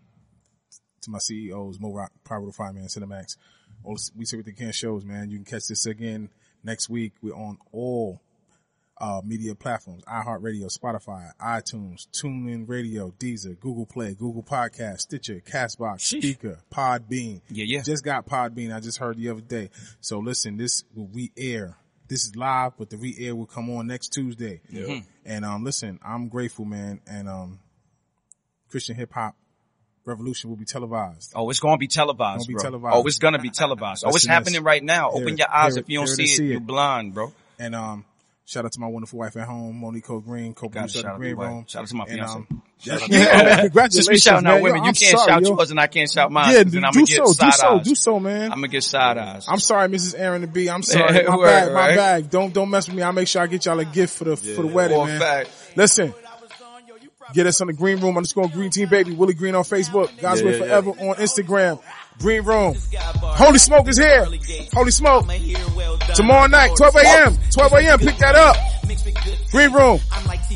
to 1.03 1.11
my 1.11 1.19
CEOs, 1.19 1.81
Mo 1.81 1.93
Rock, 1.93 2.13
Power 2.25 2.53
Five 2.53 2.75
Man, 2.75 2.85
Cinemax. 2.85 3.37
All 3.85 3.97
we 4.17 4.25
see 4.25 4.37
what 4.37 4.47
they 4.47 4.53
can 4.53 4.73
shows, 4.73 5.05
man. 5.05 5.31
You 5.31 5.39
can 5.39 5.45
catch 5.45 5.69
this 5.69 5.87
again 5.87 6.29
next 6.63 6.89
week. 6.89 7.13
We're 7.23 7.35
on 7.35 7.59
all 7.73 8.21
uh, 8.99 9.21
media 9.25 9.55
platforms: 9.55 10.05
iHeartRadio, 10.05 10.67
Spotify, 10.77 11.31
iTunes, 11.41 12.07
TuneIn 12.09 12.69
Radio, 12.69 13.13
Deezer, 13.19 13.59
Google 13.59 13.87
Play, 13.87 14.15
Google 14.15 14.43
Podcast, 14.43 15.01
Stitcher, 15.01 15.43
Castbox, 15.47 16.01
Spreaker, 16.01 16.59
Podbean. 16.73 17.41
Yeah, 17.49 17.65
yeah. 17.67 17.83
Just 17.83 18.05
got 18.05 18.27
Podbean. 18.27 18.75
I 18.75 18.81
just 18.81 18.99
heard 18.99 19.17
the 19.17 19.29
other 19.29 19.41
day. 19.41 19.71
So 20.01 20.19
listen, 20.19 20.57
this 20.57 20.85
will 20.95 21.09
re-air. 21.13 21.77
This 22.09 22.25
is 22.25 22.37
live, 22.37 22.73
but 22.79 22.89
the 22.89 22.97
re-air 22.97 23.35
will 23.35 23.47
come 23.47 23.69
on 23.71 23.89
next 23.89 24.13
Tuesday. 24.13 24.61
Mm-hmm. 24.73 25.09
And 25.25 25.45
um, 25.45 25.65
listen, 25.65 25.99
I'm 26.05 26.29
grateful, 26.29 26.65
man. 26.65 27.01
And 27.07 27.29
um, 27.29 27.59
Christian 28.71 28.95
hip 28.95 29.13
hop 29.13 29.35
revolution 30.05 30.49
will 30.51 30.57
be 30.57 30.65
televised. 30.65 31.33
Oh, 31.35 31.51
it's 31.51 31.61
gonna 31.61 31.79
be 31.79 31.89
televised, 31.89 32.41
Gonna 32.41 32.47
be 32.47 32.55
bro. 32.55 32.63
televised. 32.63 32.97
Oh, 32.97 33.07
it's 33.07 33.19
gonna 33.19 33.39
be 33.41 33.51
televised. 33.51 34.05
Oh, 34.07 34.11
it's 34.11 34.25
happening 34.27 34.63
right 34.63 34.83
now. 34.83 35.11
Hear 35.11 35.23
Open 35.23 35.35
it, 35.35 35.39
your 35.41 35.53
eyes 35.53 35.75
hear 35.75 35.83
if 35.83 35.91
you 35.91 35.99
don't 35.99 36.09
it, 36.09 36.15
see 36.15 36.25
it, 36.25 36.41
it. 36.41 36.45
You're 36.53 36.61
blind, 36.61 37.15
bro. 37.15 37.33
And 37.59 37.75
um, 37.75 38.05
shout 38.47 38.65
out 38.65 38.73
to 38.73 38.81
my 38.81 38.87
wonderful 38.87 39.19
wife 39.19 39.37
at 39.37 39.47
home, 39.47 39.79
Monique 39.81 40.07
Green, 40.25 40.55
co-producer 40.55 41.01
shout 41.01 41.05
of 41.17 41.21
the 41.21 41.35
Green. 41.35 41.37
Room. 41.37 41.65
Shout 41.69 41.83
out 41.83 41.89
to 41.89 41.95
my 41.97 42.05
And, 42.05 42.15
fiance. 42.15 42.35
um, 42.35 42.63
Shout 42.79 43.03
out 43.03 43.09
yeah, 43.11 43.61
congratulations, 43.63 43.95
Since 43.95 44.09
we 44.09 44.19
shouting 44.19 44.45
man. 44.45 44.53
out 44.53 44.57
Yo, 44.59 44.63
women, 44.63 44.79
you 44.85 44.93
can't 44.93 44.97
sorry, 45.19 45.31
shout 45.33 45.43
yo. 45.43 45.49
yours 45.57 45.71
and 45.71 45.81
I 45.81 45.87
can't 45.87 46.11
shout 46.11 46.31
mine. 46.33 46.53
Yeah, 46.55 46.63
do, 46.65 46.77
I'm 46.79 46.93
do 46.93 47.01
gonna 47.01 47.07
get 47.07 47.17
so, 47.27 47.47
do 47.47 47.53
so, 47.53 47.69
eyes. 47.79 47.85
do 47.89 47.95
so, 47.95 48.21
man. 48.21 48.45
I'm 48.53 48.59
gonna 48.59 48.69
get 48.69 48.83
side 48.85 49.19
eyes. 49.19 49.47
I'm 49.49 49.59
sorry, 49.59 49.89
Mrs. 49.89 50.19
Arron 50.19 50.43
and 50.43 50.53
B. 50.53 50.69
I'm 50.71 50.83
sorry. 50.85 51.25
My 51.27 51.37
Word, 51.37 51.45
bag, 51.47 51.73
my 51.73 51.89
right? 51.89 51.97
bag. 51.97 52.31
Don't 52.31 52.53
don't 52.55 52.71
mess 52.71 52.87
with 52.87 52.97
me. 52.97 53.03
I'll 53.03 53.13
make 53.13 53.29
sure 53.29 53.43
I 53.43 53.47
get 53.47 53.65
y'all 53.67 53.79
a 53.81 53.85
gift 53.85 54.17
for 54.19 54.25
the 54.25 54.37
for 54.37 54.63
the 54.63 54.69
wedding, 54.69 54.99
man. 55.05 55.21
fact. 55.21 55.51
Listen, 55.75 56.15
get 57.33 57.47
us 57.47 57.61
on 57.61 57.67
the 57.67 57.73
Green 57.73 57.99
Room 58.01 58.17
underscore 58.17 58.49
Green 58.49 58.71
Team 58.71 58.89
Baby. 58.89 59.13
Willie 59.15 59.35
Green 59.35 59.55
on 59.55 59.65
Facebook. 59.65 60.17
Guys 60.21 60.41
Yeah, 60.41 60.47
Way 60.47 60.53
yeah, 60.53 60.59
Forever 60.65 60.91
on 60.91 61.15
Instagram. 61.17 61.83
Green 62.19 62.45
Room. 62.45 62.75
Holy 62.95 63.59
Smoke 63.59 63.89
is 63.89 63.99
here. 63.99 64.25
Holy 64.73 64.91
Smoke. 64.91 65.27
Tomorrow 66.15 66.47
night, 66.47 66.71
12 66.77 66.97
a.m. 66.97 67.39
12 67.53 67.73
a.m. 67.73 67.99
Pick 67.99 68.17
that 68.19 68.35
up. 68.35 68.57
Green 69.51 69.73
Room. 69.73 70.01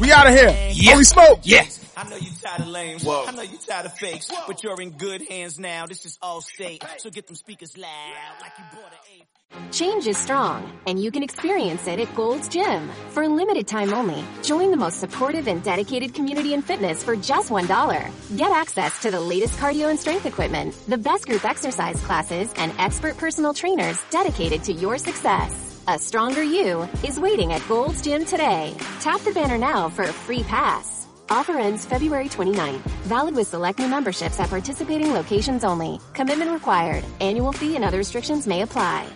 We 0.01 0.13
out 0.13 0.27
of 0.27 0.35
here. 0.35 0.49
Yeah. 0.73 0.93
Holy 0.93 1.05
Smoke. 1.05 1.41
Yeah. 1.43 1.65
I 1.97 2.09
know 2.09 2.17
you 2.17 2.31
tired 2.43 2.61
of 2.63 2.69
lames. 2.69 3.07
I 3.07 3.31
know 3.33 3.43
you 3.43 3.59
tired 3.59 3.87
of 3.87 3.93
fakes. 3.99 4.31
But 4.47 4.63
you're 4.63 4.81
in 4.81 4.91
good 4.93 5.23
hands 5.29 5.59
now. 5.59 5.87
This 5.87 6.07
is 6.07 6.19
all 6.23 6.41
state. 6.41 6.83
So 6.99 7.11
get 7.11 7.27
them 7.27 7.37
speakers 7.37 7.77
loud 7.77 8.13
like 8.41 8.53
you 8.59 8.65
bought 8.73 8.93
an 8.93 8.99
eight. 9.17 9.25
Change 9.71 10.07
is 10.09 10.19
strong, 10.19 10.71
and 10.87 11.03
you 11.03 11.11
can 11.11 11.23
experience 11.23 11.87
it 11.87 12.01
at 12.01 12.15
Gold's 12.15 12.49
Gym. 12.49 12.91
For 13.11 13.23
a 13.23 13.29
limited 13.29 13.69
time 13.69 13.93
only, 13.95 14.25
join 14.43 14.71
the 14.71 14.77
most 14.77 14.99
supportive 14.99 15.47
and 15.47 15.63
dedicated 15.63 16.13
community 16.13 16.55
in 16.55 16.63
fitness 16.63 17.05
for 17.05 17.15
just 17.15 17.51
$1. 17.51 18.37
Get 18.37 18.51
access 18.51 19.01
to 19.03 19.11
the 19.11 19.21
latest 19.21 19.59
cardio 19.59 19.89
and 19.89 19.99
strength 19.99 20.27
equipment, 20.27 20.75
the 20.89 20.99
best 20.99 21.27
group 21.27 21.45
exercise 21.45 22.01
classes, 22.03 22.53
and 22.57 22.73
expert 22.79 23.17
personal 23.17 23.55
trainers 23.55 24.03
dedicated 24.11 24.65
to 24.65 24.73
your 24.73 24.99
success. 24.99 25.81
A 25.89 25.99
stronger 25.99 26.43
you 26.43 26.89
is 27.05 27.21
waiting 27.21 27.53
at 27.53 27.67
Gold's 27.69 28.03
Gym 28.03 28.25
today. 28.25 28.75
Tap 29.01 29.21
the 29.23 29.33
banner 29.33 29.59
now 29.59 29.89
for 29.89 30.03
a 30.03 30.13
free 30.13 30.43
pass. 30.43 31.07
Offer 31.29 31.59
ends 31.59 31.87
February 31.87 32.29
29th. 32.29 32.81
Valid 33.07 33.37
with 33.37 33.47
select 33.47 33.79
new 33.79 33.89
memberships 33.89 34.41
at 34.41 34.51
participating 34.51 35.13
locations 35.13 35.65
only. 35.65 36.01
Commitment 36.13 36.51
required. 36.51 37.05
Annual 37.21 37.53
fee 37.53 37.77
and 37.77 37.85
other 37.85 37.99
restrictions 37.99 38.49
may 38.49 38.63
apply. 38.63 39.09